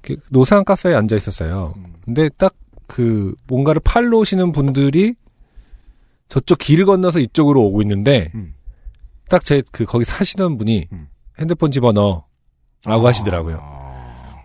그 0.02 0.16
노상 0.30 0.64
카페에 0.64 0.94
앉아 0.94 1.14
있었어요. 1.14 1.74
음. 1.76 1.94
근데 2.04 2.28
딱 2.36 2.54
그 2.88 3.34
뭔가를 3.46 3.80
팔러 3.84 4.18
오시는 4.18 4.50
분들이 4.50 5.14
저쪽 6.28 6.58
길을 6.58 6.86
건너서 6.86 7.20
이쪽으로 7.20 7.62
오고 7.62 7.82
있는데 7.82 8.32
음. 8.34 8.54
딱제 9.28 9.62
그 9.70 9.84
거기 9.84 10.04
사시는 10.04 10.58
분이 10.58 10.88
음. 10.92 11.06
핸드폰 11.38 11.70
집어넣어 11.70 12.24
라고 12.84 13.06
하시더라고요. 13.06 13.58
아, 13.60 14.42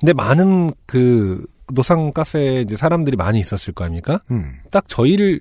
근데 0.00 0.12
많은 0.12 0.70
그 0.86 1.44
노상 1.72 2.12
카페에 2.12 2.62
이제 2.62 2.76
사람들이 2.76 3.16
많이 3.16 3.40
있었을 3.40 3.74
거 3.74 3.84
아닙니까? 3.84 4.20
음. 4.30 4.52
딱 4.70 4.88
저희를 4.88 5.40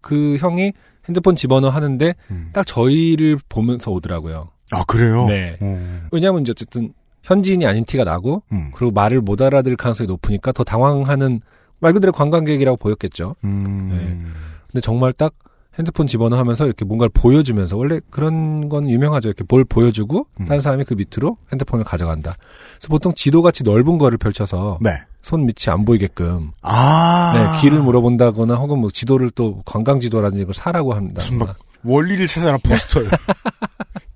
그 0.00 0.36
형이 0.38 0.72
핸드폰 1.08 1.36
집어넣어 1.36 1.70
하는데 1.70 2.14
음. 2.30 2.50
딱 2.52 2.66
저희를 2.66 3.38
보면서 3.48 3.90
오더라고요. 3.90 4.50
아, 4.72 4.84
그래요? 4.84 5.26
네. 5.26 5.56
음. 5.62 6.06
왜냐하면 6.12 6.42
이제 6.42 6.50
어쨌든 6.50 6.92
현지인이 7.22 7.66
아닌 7.66 7.84
티가 7.84 8.04
나고 8.04 8.42
음. 8.52 8.70
그리고 8.74 8.92
말을 8.92 9.20
못 9.20 9.40
알아들을 9.40 9.76
가능성이 9.76 10.06
높으니까 10.06 10.52
더 10.52 10.64
당황하는 10.64 11.40
말 11.78 11.92
그대로 11.92 12.12
관광객이라고 12.12 12.76
보였겠죠. 12.76 13.36
음. 13.44 14.32
근데 14.70 14.80
정말 14.80 15.12
딱 15.12 15.34
핸드폰 15.78 16.06
집어넣어 16.06 16.38
하면서 16.38 16.66
이렇게 16.66 16.84
뭔가를 16.84 17.10
보여주면서 17.14 17.76
원래 17.76 18.00
그런 18.10 18.68
건 18.68 18.88
유명하죠. 18.90 19.28
이렇게 19.28 19.44
뭘 19.48 19.64
보여주고 19.64 20.26
음. 20.40 20.44
다른 20.44 20.60
사람이 20.60 20.84
그 20.84 20.94
밑으로 20.94 21.36
핸드폰을 21.52 21.84
가져간다. 21.84 22.36
그래서 22.76 22.88
보통 22.88 23.12
지도같이 23.14 23.64
넓은 23.64 23.98
거를 23.98 24.18
펼쳐서 24.18 24.78
네. 24.80 25.00
손 25.22 25.46
밑이 25.46 25.68
안 25.68 25.84
보이게끔 25.84 26.50
아. 26.62 27.32
네, 27.34 27.60
길을 27.60 27.80
물어본다거나 27.82 28.54
혹은 28.56 28.78
뭐 28.78 28.90
지도를 28.90 29.30
또 29.30 29.62
관광 29.64 30.00
지도라든지 30.00 30.42
이걸 30.42 30.54
사라고 30.54 30.94
합니다. 30.94 31.20
무슨 31.20 31.38
막 31.38 31.56
원리를 31.84 32.26
찾아라 32.26 32.58
포스터를. 32.58 33.10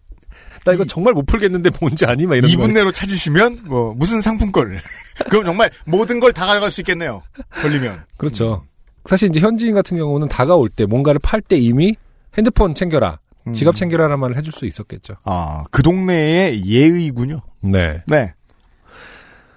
나 0.64 0.72
이거 0.72 0.84
정말 0.84 1.12
못 1.14 1.26
풀겠는데 1.26 1.70
뭔지 1.80 2.06
아니? 2.06 2.26
막 2.26 2.36
이런 2.36 2.50
2분 2.50 2.58
거. 2.60 2.66
내로 2.68 2.90
찾으시면 2.92 3.60
뭐 3.66 3.94
무슨 3.94 4.20
상품권을. 4.20 4.80
그럼 5.30 5.44
정말 5.44 5.70
모든 5.84 6.20
걸 6.20 6.32
다 6.32 6.46
가져갈 6.46 6.70
수 6.70 6.80
있겠네요. 6.80 7.22
걸리면. 7.50 8.04
그렇죠. 8.16 8.64
사실 9.04 9.28
이제 9.28 9.40
현지인 9.40 9.74
같은 9.74 9.96
경우는 9.96 10.28
다가올 10.28 10.68
때 10.70 10.86
뭔가를 10.86 11.20
팔 11.22 11.40
때 11.42 11.56
이미 11.58 11.94
핸드폰 12.36 12.74
챙겨라, 12.74 13.18
음. 13.46 13.52
지갑 13.52 13.76
챙겨라라는 13.76 14.18
말을 14.18 14.36
해줄 14.36 14.52
수 14.52 14.64
있었겠죠. 14.66 15.14
아, 15.24 15.64
그 15.70 15.82
동네의 15.82 16.64
예의군요. 16.66 17.42
네. 17.60 18.02
네. 18.06 18.32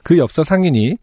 그 0.04 0.18
엽서 0.18 0.44
상인이 0.44 0.98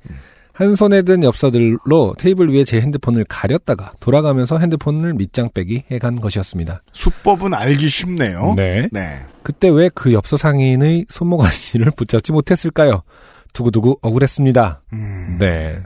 한 0.54 0.76
손에 0.76 1.02
든 1.02 1.24
엽서들로 1.24 2.14
테이블 2.16 2.52
위에 2.54 2.62
제 2.62 2.80
핸드폰을 2.80 3.24
가렸다가 3.28 3.92
돌아가면서 3.98 4.58
핸드폰을 4.58 5.12
밑장 5.14 5.50
빼기 5.52 5.82
해간 5.90 6.14
것이었습니다. 6.14 6.82
수법은 6.92 7.52
알기 7.54 7.88
쉽네요. 7.88 8.54
네. 8.56 8.88
네. 8.92 9.18
그때 9.42 9.68
왜 9.68 9.90
그 9.92 10.12
엽서 10.12 10.36
상인의 10.36 11.06
손모가지를 11.08 11.90
붙잡지 11.96 12.30
못했을까요? 12.32 13.02
두고두고 13.52 13.98
억울했습니다. 14.00 14.82
음. 14.92 15.36
네. 15.40 15.76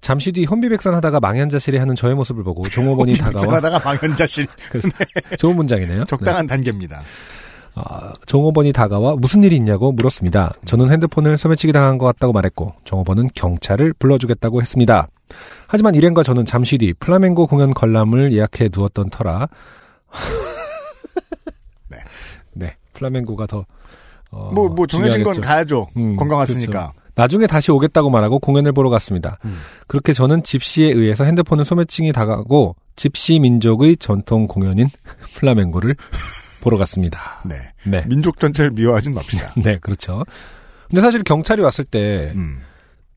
잠시 0.00 0.32
뒤 0.32 0.44
혼비백산 0.44 0.94
하다가 0.94 1.20
망연자실해 1.20 1.78
하는 1.78 1.94
저의 1.94 2.14
모습을 2.14 2.42
보고 2.42 2.68
종업원이 2.68 3.16
다가와 3.18 3.56
하다가 3.56 3.80
망연자실 3.84 4.46
좋은 5.38 5.54
문장이네요. 5.56 6.04
적당한 6.10 6.46
단계입니다. 6.46 7.00
네. 7.76 7.82
아, 7.82 8.12
종업원이 8.26 8.72
다가와 8.72 9.16
무슨 9.16 9.42
일이 9.42 9.56
있냐고 9.56 9.92
물었습니다. 9.92 10.52
저는 10.64 10.90
핸드폰을 10.90 11.38
소매치기 11.38 11.72
당한 11.72 11.98
것 11.98 12.06
같다고 12.06 12.32
말했고 12.32 12.74
종업원은 12.84 13.30
경찰을 13.34 13.94
불러주겠다고 13.94 14.60
했습니다. 14.60 15.08
하지만 15.66 15.94
일행과 15.94 16.22
저는 16.22 16.44
잠시 16.44 16.76
뒤 16.78 16.92
플라멩고 16.92 17.46
공연 17.46 17.72
관람을 17.72 18.32
예약해 18.34 18.68
두었던 18.68 19.10
터라 19.10 19.48
네. 21.88 21.98
네, 22.52 22.76
플라멩고가 22.92 23.46
더 23.46 23.64
어, 24.30 24.50
뭐, 24.54 24.68
뭐, 24.68 24.86
정해진 24.86 25.22
건 25.22 25.34
중요하겠죠. 25.34 25.40
가야죠. 25.40 25.88
음, 25.96 26.16
관광 26.16 26.38
왔으니까. 26.38 26.92
나중에 27.14 27.46
다시 27.46 27.70
오겠다고 27.70 28.08
말하고 28.08 28.38
공연을 28.38 28.72
보러 28.72 28.88
갔습니다. 28.88 29.38
음. 29.44 29.58
그렇게 29.86 30.14
저는 30.14 30.42
집시에 30.42 30.86
의해서 30.86 31.24
핸드폰을 31.24 31.66
소매치기 31.66 32.12
당하고 32.12 32.74
집시 32.96 33.38
민족의 33.38 33.98
전통 33.98 34.46
공연인 34.46 34.88
플라멩고를 35.36 35.96
보러 36.62 36.78
갔습니다. 36.78 37.42
네. 37.44 37.56
네. 37.84 38.04
민족 38.06 38.38
전체를 38.38 38.70
미워하진 38.70 39.12
맙시다. 39.12 39.52
네, 39.60 39.78
그렇죠. 39.78 40.24
근데 40.88 41.00
사실 41.02 41.22
경찰이 41.22 41.60
왔을 41.60 41.84
때, 41.84 42.32
음. 42.36 42.60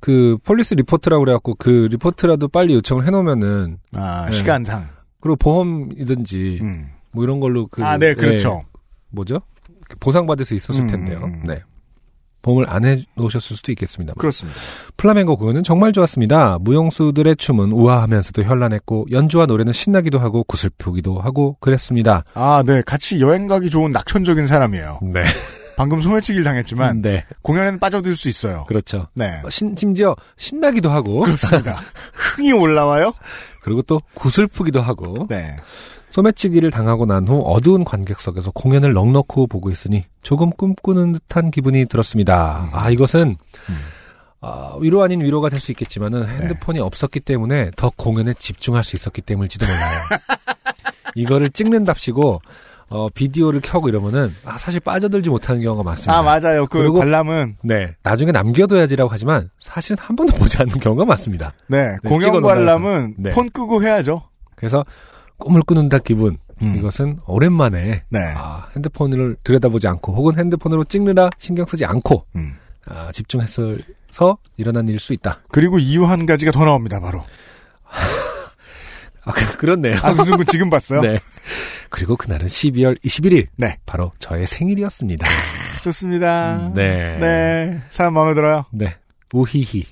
그, 0.01 0.38
police 0.43 0.73
report라고 0.73 1.23
그래갖고, 1.23 1.55
그 1.55 1.88
리포트라도 1.91 2.47
빨리 2.47 2.73
요청을 2.73 3.05
해놓으면은, 3.05 3.77
아, 3.93 4.26
네. 4.26 4.31
시간상. 4.31 4.89
그리고 5.22 5.35
보험이든지, 5.38 6.59
음. 6.61 6.89
뭐 7.11 7.23
이런 7.23 7.39
걸로 7.39 7.67
그, 7.67 7.84
아, 7.84 7.97
네, 7.97 8.07
예, 8.07 8.13
그렇죠. 8.13 8.65
뭐죠? 9.09 9.41
보상받을 9.99 10.45
수 10.45 10.55
있었을 10.55 10.81
음, 10.81 10.88
텐데요. 10.88 11.19
음, 11.19 11.26
음. 11.26 11.43
네. 11.45 11.61
보험을 12.45 12.69
안 12.69 12.85
해놓으셨을 12.85 13.57
수도 13.57 13.72
있겠습니다. 13.72 14.13
그렇습니다. 14.17 14.59
플라멩고 14.97 15.35
공연은 15.35 15.63
정말 15.63 15.91
좋았습니다. 15.91 16.59
무용수들의 16.61 17.38
춤은 17.38 17.72
우아하면서도 17.72 18.43
현란했고 18.43 19.07
연주와 19.11 19.47
노래는 19.47 19.73
신나기도 19.73 20.19
하고 20.19 20.43
구슬프기도 20.43 21.19
하고 21.19 21.57
그랬습니다. 21.59 22.23
아, 22.35 22.63
네. 22.63 22.84
같이 22.85 23.19
여행 23.19 23.47
가기 23.47 23.72
좋은 23.72 23.91
낙천적인 23.91 24.45
사람이에요. 24.45 24.99
네. 25.01 25.23
방금 25.76 26.01
소매치기를 26.01 26.45
당했지만 26.45 27.01
네. 27.01 27.26
공연에는 27.41 27.80
빠져들 27.80 28.15
수 28.15 28.30
있어요. 28.30 28.65
그렇죠. 28.67 29.07
네. 29.15 29.41
신, 29.49 29.76
심지어 29.76 30.15
신나기도 30.38 30.89
하고 30.89 31.22
그렇습니다. 31.22 31.81
흥이 32.13 32.53
올라와요? 32.53 33.11
그리고 33.61 33.81
또 33.81 33.99
구슬프기도 34.13 34.81
하고 34.81 35.26
네. 35.30 35.57
소매치기를 36.19 36.71
당하고 36.71 37.05
난 37.05 37.25
후 37.27 37.41
어두운 37.45 37.83
관객석에서 37.83 38.51
공연을 38.51 38.93
넉넉히 38.93 39.47
보고 39.49 39.69
있으니 39.69 40.05
조금 40.21 40.49
꿈꾸는 40.51 41.11
듯한 41.13 41.51
기분이 41.51 41.85
들었습니다. 41.85 42.69
아 42.71 42.89
이것은 42.89 43.35
아, 44.39 44.75
위로 44.79 45.03
아닌 45.03 45.21
위로가 45.21 45.49
될 45.49 45.59
수 45.59 45.71
있겠지만은 45.73 46.25
핸드폰이 46.27 46.79
없었기 46.79 47.19
때문에 47.19 47.71
더 47.75 47.91
공연에 47.97 48.33
집중할 48.37 48.83
수 48.85 48.95
있었기 48.95 49.21
때문일지도 49.23 49.65
몰라요. 49.65 50.21
이거를 51.15 51.49
찍는답시고 51.49 52.41
어, 52.89 53.09
비디오를 53.09 53.59
켜고 53.61 53.89
이러면은 53.89 54.31
아, 54.45 54.57
사실 54.57 54.79
빠져들지 54.79 55.29
못하는 55.31 55.61
경우가 55.61 55.83
많습니다. 55.83 56.17
아, 56.17 56.21
맞아요. 56.21 56.67
그 56.67 56.77
그리고- 56.79 56.99
관람은 56.99 57.57
네, 57.63 57.95
나중에 58.03 58.31
남겨둬야지라고 58.31 59.09
하지만 59.11 59.49
사실은 59.59 59.97
한 59.99 60.15
번도 60.15 60.35
보지 60.35 60.59
않는 60.59 60.77
경우가 60.79 61.03
많습니다. 61.05 61.51
네, 61.67 61.97
네, 62.03 62.09
공연 62.09 62.41
관람은 62.41 63.15
네. 63.17 63.31
폰 63.31 63.49
끄고 63.49 63.81
해야죠. 63.83 64.21
그래서 64.55 64.85
꿈을 65.38 65.62
꾸는다 65.62 65.98
기분 65.99 66.38
음. 66.62 66.76
이것은 66.78 67.20
오랜만에 67.28 68.03
네. 68.10 68.20
아, 68.38 68.68
핸드폰을 68.76 69.36
들여다보지 69.44 69.88
않고 69.88 70.14
혹은 70.16 70.38
핸드폰으로 70.38 70.84
찍느라 70.86 71.30
신경 71.38 71.66
쓰지 71.66 71.86
않고 71.86 72.26
음. 72.36 72.53
아, 72.88 73.12
집중해서 73.12 73.76
일어난 74.57 74.88
일일 74.88 74.99
수 74.99 75.12
있다. 75.14 75.41
그리고 75.52 75.78
이유 75.80 76.06
한 76.06 76.26
가지가 76.26 76.52
더 76.52 76.64
나옵니다. 76.64 76.99
바로 77.02 77.22
아, 79.24 79.32
그- 79.32 79.57
그렇네요. 79.57 79.99
안승준 80.02 80.38
군 80.38 80.45
지금 80.45 80.70
봤어요? 80.70 81.02
네. 81.02 81.20
그리고 81.90 82.16
그날은 82.16 82.48
12월 82.48 83.02
21일. 83.03 83.48
네. 83.57 83.78
바로 83.86 84.12
저의 84.20 84.45
생일이었습니다. 84.48 85.26
좋습니다. 85.84 86.72
네. 86.76 87.18
네. 87.20 87.82
사람 87.90 88.14
마음에 88.14 88.34
들어요. 88.36 88.66
네. 88.72 88.95
우히히. 89.34 89.84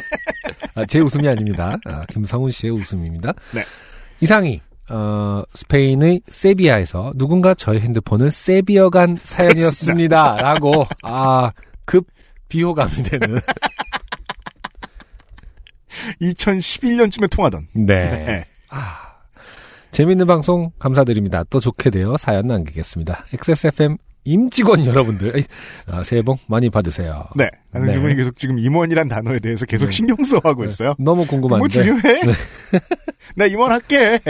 아, 0.74 0.84
제 0.84 0.98
웃음이 1.00 1.26
아닙니다. 1.28 1.76
아, 1.86 2.04
김성훈 2.08 2.50
씨의 2.50 2.72
웃음입니다. 2.72 3.32
네. 3.54 3.64
이상이, 4.20 4.60
어, 4.90 5.42
스페인의 5.54 6.22
세비야에서 6.28 7.12
누군가 7.16 7.54
저의 7.54 7.80
핸드폰을 7.80 8.30
세비어 8.30 8.90
간 8.90 9.18
사연이었습니다. 9.22 10.36
라고, 10.42 10.86
아, 11.02 11.52
급 11.86 12.06
비호감이 12.48 13.02
되는. 13.02 13.40
2011년쯤에 16.20 17.30
통하던. 17.30 17.68
네. 17.74 18.44
아, 18.70 18.96
재밌는 19.90 20.26
방송 20.26 20.70
감사드립니다. 20.78 21.44
또 21.50 21.60
좋게 21.60 21.90
되어 21.90 22.16
사연 22.16 22.46
남기겠습니다. 22.46 23.26
XSFM 23.32 23.96
임직원 24.32 24.84
여러분들, 24.84 25.42
아, 25.86 26.02
새해 26.02 26.20
복 26.22 26.38
많이 26.46 26.68
받으세요. 26.68 27.24
네. 27.34 27.48
안승준 27.72 27.96
네. 27.96 28.02
군이 28.02 28.14
계속 28.16 28.36
지금 28.36 28.58
임원이란 28.58 29.08
단어에 29.08 29.38
대해서 29.38 29.64
계속 29.64 29.86
네. 29.86 29.90
신경 29.90 30.16
써하고 30.22 30.64
있어요. 30.64 30.94
너무 30.98 31.26
궁금한데. 31.26 31.58
뭐 31.58 31.68
중요해? 31.68 32.20
나 33.36 33.46
임원 33.46 33.72
할게. 33.72 34.20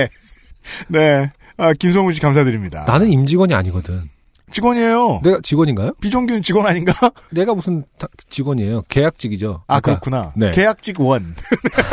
네. 0.89 1.31
아, 1.57 1.73
김성훈 1.73 2.13
씨 2.13 2.21
감사드립니다. 2.21 2.85
나는 2.87 3.09
임직원이 3.11 3.55
아니거든. 3.55 4.09
직원이에요. 4.51 5.21
내가 5.25 5.41
직원인가요? 5.43 5.93
비정규 6.01 6.41
직원 6.41 6.67
아닌가? 6.67 6.93
내가 7.33 7.55
무슨 7.55 7.85
다- 7.99 8.07
직원이에요? 8.31 8.83
계약직이죠. 8.89 9.65
아, 9.67 9.81
그러니까, 9.81 10.01
그렇구나. 10.01 10.33
네. 10.37 10.53
계약직 10.53 11.01
원. 11.01 11.35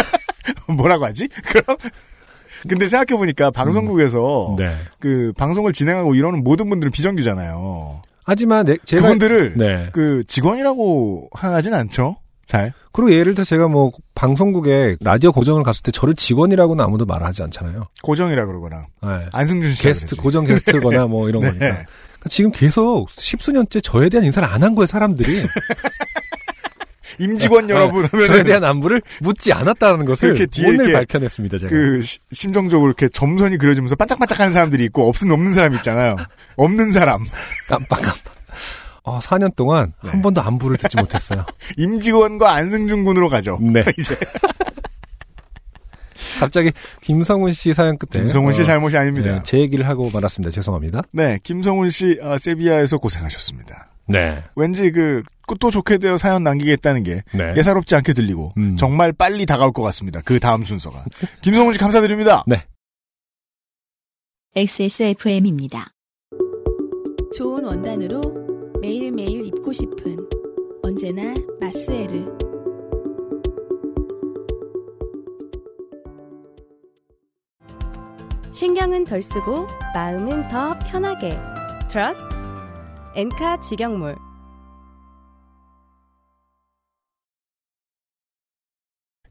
뭐라고 0.69 1.05
하지? 1.05 1.27
그럼? 1.27 1.75
근데 2.67 2.87
생각해 2.87 3.17
보니까 3.17 3.51
방송국에서 3.51 4.55
네. 4.57 4.75
그 4.99 5.31
방송을 5.37 5.73
진행하고 5.73 6.15
이러는 6.15 6.43
모든 6.43 6.69
분들은 6.69 6.91
비정규잖아요. 6.91 8.01
하지만 8.23 8.65
내, 8.65 8.77
제가 8.85 9.03
그분들을 9.03 9.53
네. 9.57 9.89
그 9.93 10.23
직원이라고 10.27 11.29
하진 11.33 11.73
않죠. 11.73 12.17
잘. 12.47 12.73
그리고 12.91 13.11
예를 13.11 13.33
들어 13.35 13.43
제가 13.43 13.67
뭐 13.67 13.91
방송국에 14.13 14.97
라디오 15.01 15.31
고정을 15.31 15.63
갔을 15.63 15.81
때 15.83 15.91
저를 15.91 16.13
직원이라고는 16.13 16.83
아무도 16.83 17.05
말하지 17.05 17.43
않잖아요. 17.43 17.85
고정이라 18.03 18.45
그러거나 18.45 18.85
네. 19.03 19.25
안승준 19.31 19.73
씨 19.73 19.83
게스트 19.83 20.15
고정 20.15 20.45
게스트거나 20.45 21.07
뭐 21.07 21.27
이런 21.29 21.41
네. 21.41 21.47
거니까. 21.49 21.65
그러니까 21.67 22.29
지금 22.29 22.51
계속 22.51 23.09
십수년째 23.09 23.81
저에 23.81 24.09
대한 24.09 24.25
인사를 24.25 24.47
안 24.47 24.61
한 24.63 24.75
거예요, 24.75 24.85
사람들이. 24.87 25.43
임직원 27.19 27.69
여러분 27.69 28.03
네, 28.03 28.09
하면 28.11 28.27
저에 28.27 28.43
대한 28.43 28.63
안부를 28.63 29.01
묻지 29.21 29.53
않았다는 29.53 30.05
것을 30.05 30.29
그렇게 30.33 30.45
뒤에 30.47 30.67
오늘 30.67 30.85
이렇게 30.89 30.93
밝혀냈습니다, 30.93 31.57
제가. 31.57 31.69
그 31.69 32.01
시- 32.01 32.19
심정적으로 32.31 32.87
이렇게 32.89 33.07
점선이 33.09 33.57
그려지면서 33.57 33.95
반짝반짝하는 33.95 34.53
사람들이 34.53 34.83
있고 34.85 35.07
없은 35.07 35.31
없는 35.31 35.53
사람 35.53 35.73
있잖아요. 35.75 36.15
없는 36.57 36.91
사람 36.91 37.23
깜빡깜빡. 37.67 38.35
어, 39.03 39.19
4년 39.19 39.55
동안 39.55 39.93
네. 40.03 40.09
한 40.09 40.21
번도 40.21 40.41
안부를 40.41 40.77
듣지 40.77 40.97
못했어요. 40.97 41.45
임직원과 41.77 42.51
안승준 42.53 43.03
군으로 43.03 43.29
가죠. 43.29 43.59
네. 43.61 43.83
이제 43.99 44.15
갑자기 46.39 46.71
김성훈 47.01 47.53
씨 47.53 47.73
사연 47.73 47.97
끝에 47.97 48.21
김성훈 48.21 48.51
씨 48.53 48.61
어, 48.61 48.65
잘못이 48.65 48.97
아닙니다. 48.97 49.31
네, 49.35 49.41
제 49.43 49.59
얘기를 49.59 49.87
하고 49.87 50.09
말았습니다. 50.11 50.49
죄송합니다. 50.51 51.03
네, 51.11 51.37
김성훈 51.43 51.89
씨 51.89 52.17
아, 52.21 52.37
세비야에서 52.37 52.97
고생하셨습니다. 52.97 53.89
네. 54.07 54.43
왠지 54.55 54.91
그또 55.47 55.71
좋게 55.71 55.97
되어 55.97 56.17
사연 56.17 56.43
남기겠다는 56.43 57.03
게 57.03 57.21
네. 57.33 57.53
예사롭지 57.55 57.95
않게 57.95 58.13
들리고 58.13 58.53
음. 58.57 58.75
정말 58.75 59.11
빨리 59.13 59.45
다가올 59.45 59.71
것 59.71 59.81
같습니다. 59.83 60.21
그 60.23 60.39
다음 60.39 60.63
순서가 60.63 61.05
김성훈 61.41 61.73
씨 61.73 61.79
감사드립니다. 61.79 62.43
네. 62.47 62.63
XSFM입니다. 64.55 65.89
좋은 67.35 67.63
원단으로 67.65 68.21
매일매일 68.81 69.45
입고 69.45 69.73
싶은 69.73 70.17
언제나 70.81 71.33
마스에르. 71.59 72.25
신경은 78.53 79.03
덜 79.03 79.21
쓰고 79.21 79.67
마음은 79.93 80.47
더 80.47 80.79
편하게 80.79 81.37
트러스트 81.89 82.44
엔카 83.15 83.61
직영몰 83.61 84.17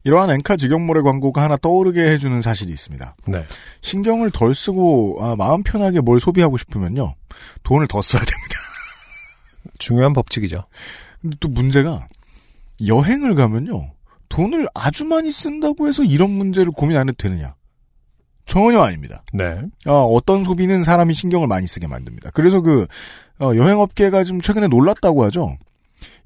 이러한 0.03 0.31
엔카 0.31 0.57
직영몰의 0.57 1.03
광고가 1.03 1.43
하나 1.43 1.55
떠오르게 1.55 2.01
해주는 2.01 2.41
사실이 2.41 2.71
있습니다. 2.71 3.15
네. 3.27 3.43
신경을 3.81 4.31
덜 4.31 4.55
쓰고 4.55 5.19
아, 5.21 5.35
마음 5.35 5.61
편하게 5.61 6.01
뭘 6.01 6.19
소비하고 6.19 6.57
싶으면요 6.57 7.13
돈을 7.61 7.87
더 7.87 8.01
써야 8.01 8.21
됩니다. 8.21 8.55
중요한 9.77 10.13
법칙이죠. 10.13 10.63
근데 11.21 11.37
또 11.39 11.47
문제가 11.47 12.07
여행을 12.87 13.35
가면요 13.35 13.93
돈을 14.29 14.67
아주 14.73 15.05
많이 15.05 15.31
쓴다고 15.31 15.87
해서 15.87 16.03
이런 16.03 16.31
문제를 16.31 16.71
고민 16.71 16.97
안 16.97 17.07
해도 17.07 17.15
되느냐? 17.17 17.55
전혀 18.45 18.81
아닙니다. 18.81 19.23
네. 19.33 19.61
어, 19.87 20.03
어떤 20.05 20.43
소비는 20.43 20.83
사람이 20.83 21.13
신경을 21.13 21.47
많이 21.47 21.67
쓰게 21.67 21.87
만듭니다. 21.87 22.31
그래서 22.33 22.61
그 22.61 22.85
어, 23.39 23.51
여행업계가 23.55 24.23
좀 24.23 24.39
최근에 24.41 24.67
놀랐다고 24.67 25.23
하죠. 25.25 25.57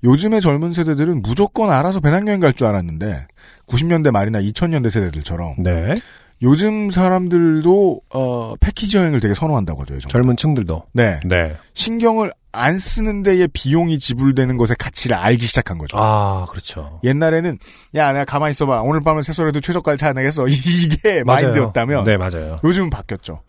요즘의 0.03 0.41
젊은 0.41 0.71
세대들은 0.73 1.21
무조건 1.21 1.69
알아서 1.71 1.99
배낭여행 1.99 2.39
갈 2.39 2.53
줄 2.53 2.67
알았는데 2.67 3.27
90년대 3.67 4.11
말이나 4.11 4.39
2000년대 4.41 4.89
세대들처럼 4.89 5.55
네. 5.59 5.95
요즘 6.41 6.89
사람들도 6.89 8.01
어, 8.13 8.53
패키지 8.59 8.97
여행을 8.97 9.19
되게 9.19 9.33
선호한다고 9.33 9.81
하죠. 9.81 9.95
요즘. 9.95 10.09
젊은 10.09 10.37
층들도. 10.37 10.83
네. 10.93 11.19
네. 11.25 11.57
신경을 11.73 12.31
안 12.51 12.79
쓰는 12.79 13.21
데에 13.23 13.47
비용이 13.47 13.99
지불되는 13.99 14.57
것의 14.57 14.75
가치를 14.79 15.15
알기 15.15 15.45
시작한 15.45 15.77
거죠. 15.77 15.97
아, 15.99 16.47
그렇죠. 16.49 16.99
옛날에는 17.03 17.59
야 17.95 18.11
내가 18.11 18.25
가만히 18.25 18.51
있어 18.51 18.65
봐 18.65 18.81
오늘 18.81 19.01
밤은 19.01 19.21
세소라도 19.21 19.59
최저가를 19.59 19.97
찾아내겠어 19.97 20.47
이게 20.49 21.23
맞아요. 21.23 21.43
마인드였다면 21.43 22.03
네, 22.05 22.17
맞아요. 22.17 22.59
요즘은 22.63 22.89
바뀌었죠. 22.89 23.41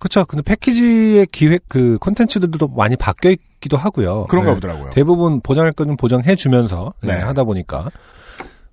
그렇죠. 0.00 0.24
근데 0.24 0.42
패키지의 0.42 1.26
기획 1.30 1.64
그 1.68 1.98
콘텐츠들도 2.00 2.68
많이 2.68 2.96
바뀌어 2.96 3.30
있기도 3.30 3.76
하고요. 3.76 4.24
그런가 4.28 4.50
네. 4.50 4.54
보더라고요. 4.54 4.90
대부분 4.90 5.40
보장할 5.42 5.72
거는 5.72 5.96
보장해 5.98 6.34
주면서 6.36 6.94
네, 7.02 7.14
네. 7.14 7.20
하다 7.20 7.44
보니까 7.44 7.90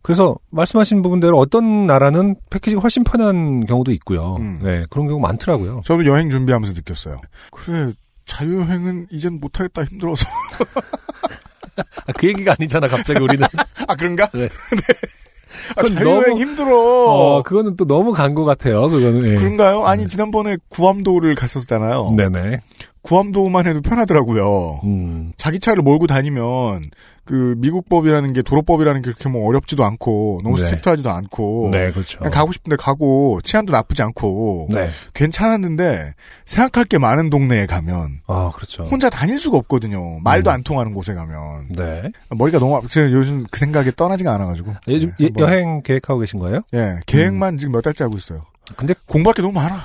그래서 0.08 0.38
말씀하신 0.52 1.02
부분대로 1.02 1.38
어떤 1.38 1.86
나라는 1.86 2.36
패키지가 2.50 2.82
훨씬 2.82 3.04
편한 3.04 3.66
경우도 3.66 3.92
있고요. 3.92 4.38
음. 4.40 4.62
네, 4.64 4.86
그런 4.90 5.06
경우 5.06 5.20
많더라고요. 5.20 5.82
저도 5.84 6.06
여행 6.06 6.30
준비하면서 6.30 6.76
느꼈어요. 6.78 7.20
그래, 7.52 7.92
자유여행은 8.26 9.08
이젠 9.12 9.38
못하겠다 9.42 9.84
힘들어서. 9.84 10.26
아, 12.08 12.14
그 12.18 12.28
얘기가 12.28 12.56
아니잖아, 12.58 12.88
갑자기 12.88 13.20
우리는. 13.22 13.46
아, 13.86 13.96
그런가? 13.96 14.28
네. 14.34 14.48
아, 15.76 15.82
그건 15.82 15.96
자유여행 15.98 16.24
너무- 16.30 16.40
힘들어. 16.40 16.78
어, 16.80 17.44
그거는 17.44 17.76
또 17.76 17.86
너무 17.86 18.14
간 18.14 18.34
것 18.34 18.46
같아요, 18.46 18.90
그거는. 18.90 19.26
예. 19.30 19.36
그런가요? 19.36 19.84
아니, 19.86 20.08
지난번에 20.08 20.56
구암도를 20.70 21.36
갔었잖아요. 21.36 22.14
네네. 22.16 22.62
구암도만 23.08 23.66
해도 23.68 23.82
편하더라고요. 23.82 24.82
음, 24.84 25.32
자기 25.38 25.60
차를 25.60 25.82
몰고 25.82 26.08
다니면 26.08 26.92
그 27.24 27.56
미국 27.58 27.88
법이라는 27.88 28.34
게 28.34 28.42
도로법이라는 28.42 29.02
게 29.02 29.06
그렇게 29.06 29.30
뭐 29.30 29.48
어렵지도 29.48 29.86
않고 29.86 30.42
너무 30.44 30.58
네. 30.58 30.64
strict하지도 30.66 31.10
않고 31.10 31.70
네, 31.72 31.92
그렇죠. 31.92 32.18
그냥 32.20 32.32
가고 32.32 32.52
싶은데 32.52 32.76
가고 32.76 33.40
치안도 33.44 33.72
나쁘지 33.72 34.02
않고 34.04 34.68
네. 34.72 34.90
괜찮았는데 35.14 36.14
생각할 36.46 36.84
게 36.86 36.98
많은 36.98 37.30
동네에 37.30 37.66
가면 37.66 38.22
아, 38.28 38.52
그렇죠. 38.54 38.84
혼자 38.84 39.10
다닐 39.10 39.40
수가 39.40 39.58
없거든요. 39.58 40.20
말도 40.20 40.50
음. 40.50 40.54
안 40.54 40.64
통하는 40.64 40.94
곳에 40.94 41.14
가면 41.14 41.70
네. 41.78 42.04
머리가 42.30 42.60
너무 42.60 42.86
제가 42.90 43.10
요즘 43.12 43.46
그 43.50 43.58
생각에 43.60 43.92
떠나지가 43.96 44.34
않아가지고 44.34 44.74
요즘 44.90 45.10
네, 45.12 45.16
예- 45.22 45.26
한번- 45.28 45.50
여행 45.50 45.82
계획하고 45.82 46.20
계신 46.20 46.40
거예요? 46.40 46.62
예 46.74 46.96
계획만 47.06 47.58
지금 47.58 47.72
몇 47.72 47.82
달째 47.82 48.04
하고 48.04 48.18
있어요. 48.18 48.44
근데 48.76 48.94
공부할 49.06 49.34
게 49.34 49.42
너무 49.42 49.54
많아. 49.54 49.82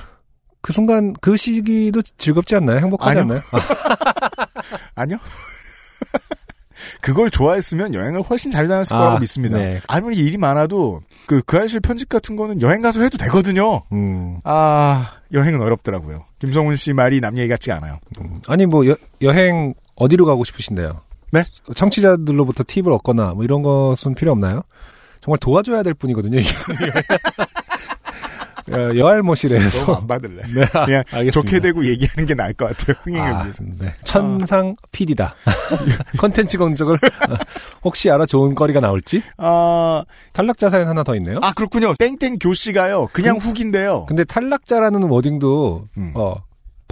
그 0.63 0.73
순간, 0.73 1.13
그 1.21 1.37
시기도 1.37 2.01
즐겁지 2.03 2.55
않나요? 2.57 2.79
행복하지 2.79 3.19
아니요. 3.19 3.23
않나요? 3.23 3.41
아, 3.53 4.47
아니요. 5.03 5.19
그걸 7.01 7.31
좋아했으면 7.31 7.95
여행을 7.95 8.23
훨씬 8.23 8.51
잘 8.51 8.67
다녔을 8.67 8.89
거라고 8.97 9.17
아, 9.17 9.21
믿습니다. 9.21 9.59
네. 9.59 9.81
아무리 9.87 10.17
일이 10.17 10.37
많아도 10.37 11.01
그 11.27 11.41
그 11.47 11.59
아실 11.59 11.81
편집 11.81 12.09
같은 12.09 12.35
거는 12.37 12.61
여행 12.61 12.81
가서 12.83 13.03
해도 13.03 13.19
되거든요. 13.19 13.83
음. 13.93 14.39
아 14.45 15.13
여행은 15.33 15.61
어렵더라고요. 15.61 16.25
김성훈 16.41 16.75
씨 16.77 16.93
말이 16.93 17.21
남 17.21 17.39
얘기 17.39 17.49
같지가 17.49 17.77
않아요. 17.77 17.99
아니, 18.49 18.67
뭐, 18.67 18.87
여, 18.87 18.97
여행 19.21 19.75
어디로 19.95 20.27
가고 20.27 20.45
싶으신데요? 20.45 21.01
네? 21.31 21.45
청취자들로부터 21.75 22.65
팁을 22.67 22.93
얻거나, 22.93 23.35
뭐, 23.35 23.45
이런 23.45 23.63
것은 23.63 24.15
필요 24.15 24.33
없나요? 24.33 24.63
정말 25.21 25.39
도와줘야 25.39 25.83
될 25.85 25.95
뿐이거든요, 25.95 26.41
여알못이라서. 28.71 29.95
안 29.95 30.07
받을래. 30.07 30.43
네, 30.55 30.63
아, 30.73 30.85
그냥 30.85 31.05
알겠습니다. 31.13 31.31
좋게 31.33 31.61
되고 31.61 31.85
얘기하는 31.85 32.27
게 32.27 32.35
나을 32.35 32.53
것 32.53 32.69
같아요. 32.69 32.97
흥행을 33.05 33.33
아, 33.33 33.43
위해서. 33.43 33.63
네. 33.79 33.95
천상 34.05 34.77
PD다. 34.93 35.35
컨텐츠 36.19 36.59
검색을 36.59 36.95
어, 36.95 36.99
혹시 37.85 38.11
알아 38.11 38.27
좋은 38.27 38.55
거리가 38.55 38.81
나올지? 38.81 39.23
아, 39.37 40.05
탈락자 40.33 40.71
사연 40.71 40.89
하나 40.89 41.03
더 41.03 41.15
있네요. 41.17 41.39
아 41.43 41.53
그렇군요. 41.53 41.95
땡땡 41.99 42.39
교씨가요. 42.39 43.09
그냥 43.13 43.37
훅인데요. 43.37 44.07
근데 44.07 44.25
탈락자라는 44.25 45.03
워딩도 45.05 45.87
음. 45.97 46.13
어 46.15 46.35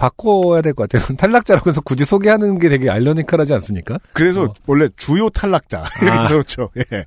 바꿔야 0.01 0.61
될 0.61 0.73
것 0.73 0.89
같아요. 0.89 1.13
탈락자라고 1.17 1.69
해서 1.69 1.81
굳이 1.81 2.05
소개하는 2.05 2.57
게 2.59 2.69
되게 2.69 2.89
알로니컬하지 2.89 3.53
않습니까? 3.53 3.99
그래서 4.13 4.45
어. 4.45 4.53
원래 4.65 4.87
주요 4.97 5.29
탈락자 5.29 5.83
이렇게 6.01 6.17
아. 6.17 6.23
써놓죠. 6.23 6.69
예. 6.77 7.05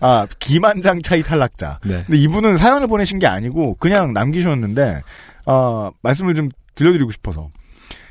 아 0.00 0.26
기만장 0.38 1.00
차이 1.02 1.22
탈락자. 1.22 1.80
네. 1.84 2.04
근데 2.06 2.18
이분은 2.18 2.56
사연을 2.58 2.86
보내신 2.86 3.18
게 3.18 3.26
아니고 3.26 3.76
그냥 3.76 4.12
남기셨는데 4.12 5.00
아 5.46 5.90
말씀을 6.02 6.34
좀 6.34 6.50
들려드리고 6.74 7.10
싶어서 7.12 7.48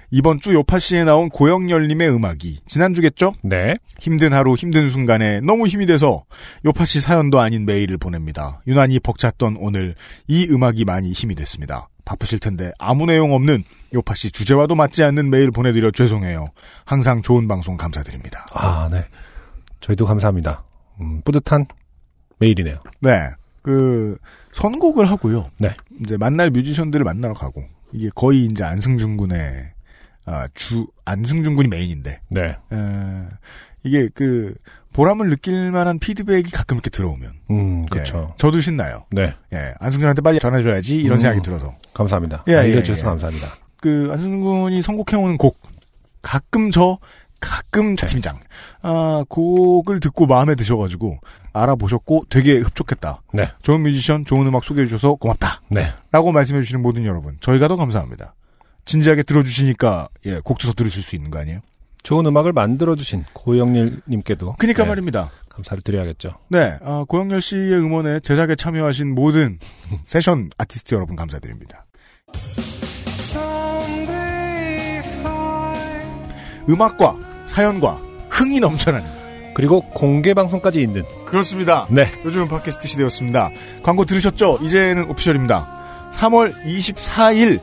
이번 0.09 0.39
주 0.39 0.53
요파 0.53 0.77
씨에 0.77 1.03
나온 1.05 1.29
고영열님의 1.29 2.09
음악이 2.13 2.59
지난주겠죠? 2.67 3.33
네. 3.41 3.75
힘든 3.99 4.31
하루 4.33 4.53
힘든 4.53 4.89
순간에 4.89 5.41
너무 5.41 5.65
힘이 5.67 5.85
돼서 5.87 6.23
요파 6.65 6.85
씨 6.85 6.99
사연도 6.99 7.39
아닌 7.39 7.65
메일을 7.65 7.97
보냅니다. 7.97 8.61
유난히 8.67 8.99
벅찼던 8.99 9.57
오늘 9.59 9.95
이 10.27 10.47
음악이 10.51 10.85
많이 10.85 11.11
힘이 11.13 11.33
됐습니다. 11.35 11.89
바쁘실 12.05 12.39
텐데 12.39 12.71
아무 12.77 13.05
내용 13.05 13.33
없는 13.33 13.63
요파씨 13.93 14.31
주제와도 14.31 14.75
맞지 14.75 15.03
않는 15.03 15.29
메일 15.29 15.51
보내드려 15.51 15.91
죄송해요. 15.91 16.47
항상 16.85 17.21
좋은 17.21 17.47
방송 17.47 17.77
감사드립니다. 17.77 18.45
아, 18.53 18.89
네. 18.91 19.05
저희도 19.79 20.05
감사합니다. 20.05 20.63
음, 21.01 21.21
뿌듯한 21.21 21.65
메일이네요. 22.39 22.77
네. 23.01 23.29
그 23.61 24.17
선곡을 24.53 25.09
하고요. 25.09 25.49
네. 25.57 25.69
이제 26.01 26.17
만날 26.17 26.49
뮤지션들을 26.49 27.03
만나러 27.05 27.33
가고 27.33 27.63
이게 27.93 28.09
거의 28.13 28.45
이제 28.45 28.63
안승준 28.63 29.17
군의 29.17 29.71
아, 30.25 30.47
주 30.53 30.87
안승준 31.05 31.55
군이 31.55 31.67
메인인데 31.67 32.21
네. 32.29 32.57
에, 32.71 33.27
이게 33.83 34.09
그 34.13 34.55
보람을 34.93 35.29
느낄 35.29 35.71
만한 35.71 35.99
피드백이 35.99 36.51
가끔 36.51 36.75
이렇게 36.77 36.89
들어오면 36.89 37.31
음, 37.51 37.83
예, 37.85 37.89
그렇죠. 37.89 38.33
저도 38.37 38.61
신나요. 38.61 39.05
네. 39.11 39.33
예, 39.53 39.73
안승준한테 39.79 40.21
빨리 40.21 40.39
전해줘야지 40.39 40.97
이런 40.97 41.17
음. 41.17 41.21
생각이 41.21 41.41
들어서 41.41 41.75
감사합니다. 41.93 42.43
예, 42.47 42.55
알려주셔서 42.55 42.99
예, 42.99 43.03
예. 43.03 43.09
감사합니다. 43.09 43.47
그 43.81 44.09
안승준 44.11 44.39
군이 44.39 44.81
선곡해오는 44.81 45.37
곡 45.37 45.57
가끔 46.21 46.71
저 46.71 46.99
가끔 47.39 47.95
차 47.97 48.05
팀장 48.05 48.39
아 48.81 49.25
곡을 49.27 49.99
듣고 49.99 50.27
마음에 50.27 50.55
드셔가지고 50.55 51.19
알아보셨고 51.53 52.25
되게 52.29 52.57
흡족했다. 52.57 53.21
네. 53.33 53.51
좋은 53.61 53.81
뮤지션, 53.81 54.25
좋은 54.25 54.47
음악 54.47 54.63
소개해주셔서 54.63 55.15
고맙다. 55.15 55.61
네. 55.69 55.91
라고 56.11 56.31
말씀해주시는 56.31 56.81
모든 56.81 57.05
여러분, 57.05 57.37
저희가 57.39 57.67
더 57.67 57.75
감사합니다. 57.75 58.33
진지하게 58.85 59.23
들어주시니까, 59.23 60.09
예, 60.25 60.39
곡 60.43 60.59
줘서 60.59 60.73
들으실 60.73 61.03
수 61.03 61.15
있는 61.15 61.31
거 61.31 61.39
아니에요? 61.39 61.59
좋은 62.03 62.25
음악을 62.25 62.51
만들어주신 62.53 63.25
고영일님께도. 63.33 64.55
그니까 64.59 64.83
네, 64.83 64.89
말입니다. 64.89 65.31
감사를 65.49 65.81
드려야겠죠. 65.81 66.37
네, 66.49 66.77
아, 66.83 67.05
고영렬 67.07 67.41
씨의 67.41 67.79
음원에 67.79 68.19
제작에 68.19 68.55
참여하신 68.55 69.15
모든 69.15 69.59
세션 70.05 70.49
아티스트 70.57 70.93
여러분 70.95 71.15
감사드립니다. 71.15 71.85
음악과 76.69 77.17
사연과 77.47 77.99
흥이 78.29 78.59
넘쳐나는 78.59 79.07
그리고 79.53 79.81
공개 79.81 80.33
방송까지 80.33 80.81
있는. 80.81 81.03
그렇습니다. 81.25 81.85
네. 81.91 82.07
요즘은 82.25 82.47
팟캐스트 82.47 82.87
시대였습니다. 82.87 83.49
광고 83.83 84.03
들으셨죠? 84.05 84.59
이제는 84.63 85.09
오피셜입니다. 85.09 86.11
3월 86.13 86.53
24일 86.65 87.59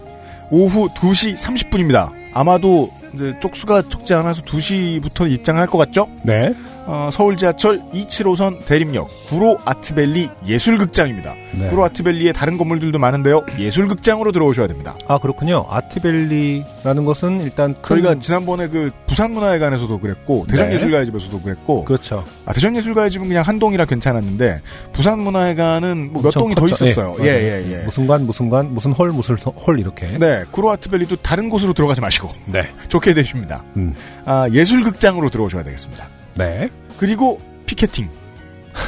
오후 0.52 0.88
2시 0.94 1.36
30분입니다. 1.36 2.19
아마도 2.32 2.90
이제 3.14 3.34
쪽수가 3.40 3.88
적지 3.88 4.14
않아서 4.14 4.42
2시부터 4.42 5.30
입장을 5.30 5.60
할것 5.60 5.78
같죠? 5.86 6.08
네. 6.22 6.54
어, 6.86 7.08
서울 7.12 7.36
지하철 7.36 7.80
27호선 7.92 8.64
대림역 8.66 9.08
구로 9.28 9.58
아트밸리 9.64 10.28
예술극장입니다. 10.46 11.34
네. 11.52 11.68
구로 11.68 11.84
아트밸리에 11.84 12.32
다른 12.32 12.58
건물들도 12.58 12.98
많은데요. 12.98 13.44
예술극장으로 13.58 14.32
들어오셔야 14.32 14.66
됩니다. 14.66 14.96
아, 15.06 15.18
그렇군요. 15.18 15.66
아트밸리라는 15.70 17.04
것은 17.04 17.40
일단 17.42 17.74
큰. 17.80 17.96
저희가 18.02 18.18
지난번에 18.18 18.68
그 18.68 18.90
부산문화회관에서도 19.06 19.98
그랬고 20.00 20.46
네. 20.48 20.56
대전예술가의 20.56 21.06
집에서도 21.06 21.40
그랬고 21.42 21.84
그렇죠. 21.84 22.24
아, 22.46 22.52
대전예술가의 22.52 23.10
집은 23.10 23.28
그냥 23.28 23.44
한 23.44 23.58
동이라 23.58 23.84
괜찮았는데 23.84 24.60
부산문화회관은 24.92 26.12
뭐몇 26.12 26.26
엄청 26.26 26.42
동이 26.42 26.54
더 26.54 26.60
컸죠. 26.62 26.84
있었어요. 26.86 27.16
예, 27.20 27.24
예, 27.24 27.30
맞아요. 27.30 27.42
예, 27.66 27.72
예. 27.80 27.84
무슨 27.84 28.06
관, 28.06 28.26
무슨 28.26 28.48
관, 28.48 28.72
무슨 28.74 28.92
홀, 28.92 29.12
무슨 29.12 29.36
홀 29.36 29.78
이렇게. 29.78 30.06
네, 30.18 30.44
구로 30.50 30.70
아트밸리도 30.70 31.16
다른 31.16 31.48
곳으로 31.50 31.72
들어가지 31.72 32.00
마시고 32.00 32.30
네. 32.46 32.62
좋게 32.88 33.14
되십니다. 33.14 33.62
음. 33.76 33.94
아, 34.24 34.48
예술극장으로 34.50 35.28
들어오셔야 35.30 35.62
되겠습니다. 35.62 36.06
네. 36.34 36.68
그리고 36.98 37.40
피켓팅. 37.66 38.08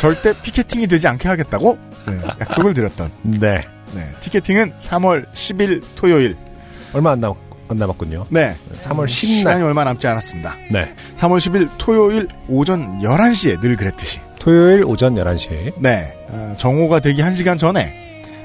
절대 0.01 0.33
피켓팅이 0.43 0.87
되지 0.87 1.09
않게 1.09 1.29
하겠다고 1.29 1.79
네, 2.07 2.21
약속을 2.41 2.73
드렸던 2.75 3.11
네. 3.23 3.61
네, 3.95 4.11
티켓팅은 4.21 4.75
3월 4.79 5.27
10일 5.33 5.83
토요일. 5.97 6.37
얼마 6.93 7.13
안, 7.13 7.21
남, 7.21 7.35
안 7.69 7.77
남았군요. 7.77 8.27
네. 8.31 8.55
3월 8.83 9.05
10일 9.05 9.09
시간이 9.09 9.59
날. 9.59 9.63
얼마 9.65 9.85
남지 9.85 10.07
않았습니다. 10.07 10.57
네. 10.71 10.95
3월 11.19 11.39
10일 11.39 11.69
토요일 11.79 12.29
오전 12.49 13.01
11시에 13.01 13.61
늘 13.61 13.77
그랬듯이. 13.77 14.21
토요일 14.39 14.85
오전 14.85 15.15
11시. 15.15 15.75
네. 15.81 16.15
어, 16.29 16.55
정오가 16.59 17.01
되기 17.01 17.23
1시간 17.23 17.59
전에 17.59 17.95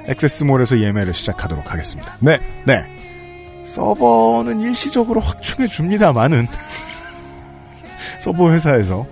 액세스몰에서 0.08 0.80
예매를 0.80 1.14
시작하도록 1.14 1.72
하겠습니다. 1.72 2.16
네. 2.20 2.38
네. 2.66 2.84
서버는 3.66 4.62
일시적으로 4.62 5.20
확충해 5.22 5.68
줍니다만은 5.68 6.48
서버 8.28 8.52
회사에서 8.52 9.08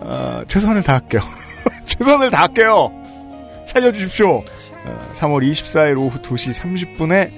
어, 0.00 0.42
최선을 0.48 0.82
다할게요. 0.82 1.20
최선을 1.86 2.30
다할게요. 2.30 2.90
살려주십시오. 3.66 4.38
어, 4.84 5.12
3월 5.14 5.48
24일 5.48 5.96
오후 5.96 6.20
2시 6.20 6.60
30분에 6.98 7.30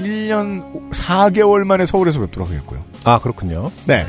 1년 0.00 0.90
4개월 0.90 1.62
만에 1.64 1.86
서울에서 1.86 2.18
뵙도록 2.18 2.48
하겠고요. 2.48 2.82
아, 3.04 3.20
그렇군요. 3.20 3.70
네. 3.84 4.06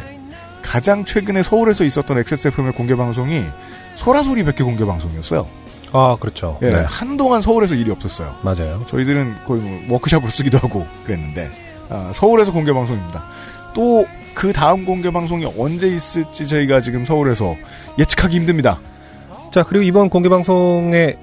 가장 0.64 1.06
최근에 1.06 1.44
서울에서 1.44 1.84
있었던 1.84 2.18
XSFM의 2.18 2.74
공개 2.74 2.96
방송이 2.96 3.46
소라소리 3.96 4.44
100개 4.44 4.64
공개 4.64 4.84
방송이었어요. 4.84 5.48
아, 5.94 6.18
그렇죠. 6.20 6.58
예, 6.64 6.72
네. 6.72 6.84
한동안 6.88 7.42
서울에서 7.44 7.76
일이 7.76 7.92
없었어요. 7.92 8.34
맞아요. 8.42 8.84
저희들은 8.90 9.46
거의 9.46 9.62
뭐 9.62 9.94
워크샵으로 9.94 10.32
쓰기도 10.32 10.58
하고 10.58 10.88
그랬는데 11.06 11.52
아, 11.90 12.10
서울에서 12.16 12.52
공개 12.52 12.74
방송입니다. 12.74 13.24
또 13.76 14.08
그 14.38 14.54
다음 14.54 14.86
공개 14.86 15.10
방송이 15.10 15.52
언제 15.58 15.88
있을지 15.88 16.48
저희가 16.48 16.80
지금 16.80 17.06
서울에서 17.06 17.56
예측하기 17.98 18.36
힘듭니다. 18.36 18.80
자, 19.52 19.64
그리고 19.64 19.82
이번 19.82 20.10
공개 20.10 20.30
방송의 20.30 21.18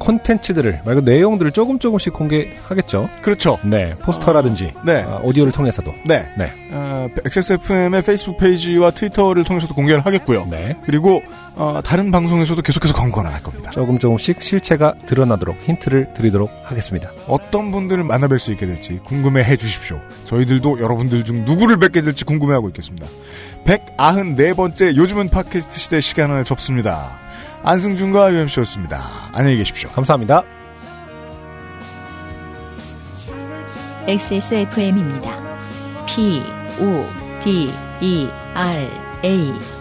콘텐츠들을 0.00 0.80
말고 0.84 1.02
내용들을 1.02 1.52
조금 1.52 1.78
조금씩 1.78 2.12
공개하겠죠. 2.12 3.08
그렇죠. 3.22 3.58
네, 3.62 3.94
포스터라든지 4.00 4.72
네. 4.84 5.02
아, 5.02 5.20
오디오를 5.22 5.52
통해서도. 5.52 5.92
네. 6.04 6.26
네. 6.36 6.50
어, 6.72 7.08
XSFM의 7.24 8.02
페이스북 8.02 8.38
페이지와 8.38 8.90
트위터를 8.90 9.44
통해서도 9.44 9.74
공개를 9.74 10.04
하겠고요. 10.04 10.48
네. 10.50 10.76
그리고 10.84 11.22
어, 11.56 11.80
다른 11.84 12.10
방송에서도 12.10 12.60
계속해서 12.62 12.94
광고를 12.94 13.32
할 13.32 13.42
겁니다. 13.42 13.70
조금 13.70 13.98
조금씩 13.98 14.40
실체가 14.40 14.94
드러나도록 15.06 15.56
힌트를 15.62 16.14
드리도록 16.14 16.50
하겠습니다. 16.64 17.12
어떤 17.28 17.70
분들을 17.70 18.02
만나뵐 18.04 18.38
수 18.38 18.50
있게 18.52 18.66
될지 18.66 18.98
궁금해 19.04 19.44
해 19.44 19.56
주십시오. 19.56 20.00
저희들도 20.24 20.80
여러분들 20.80 21.24
중 21.24 21.44
누구를 21.44 21.78
뵙게 21.78 22.00
될지 22.00 22.24
궁금해하고 22.24 22.68
있겠습니다. 22.68 23.06
194번째 23.64 24.96
요즘은 24.96 25.28
팟캐스트 25.28 25.78
시대 25.78 26.00
시간을 26.00 26.44
접습니다. 26.44 27.18
안승준과 27.62 28.32
UMC였습니다. 28.32 28.98
안녕히 29.32 29.58
계십시오. 29.58 29.90
감사합니다. 29.90 30.42
XSFM입니다. 34.06 35.38
P, 36.06 36.42
O, 36.80 37.06
D, 37.44 37.70
E, 38.00 38.28
R, 38.54 38.88
A. 39.24 39.79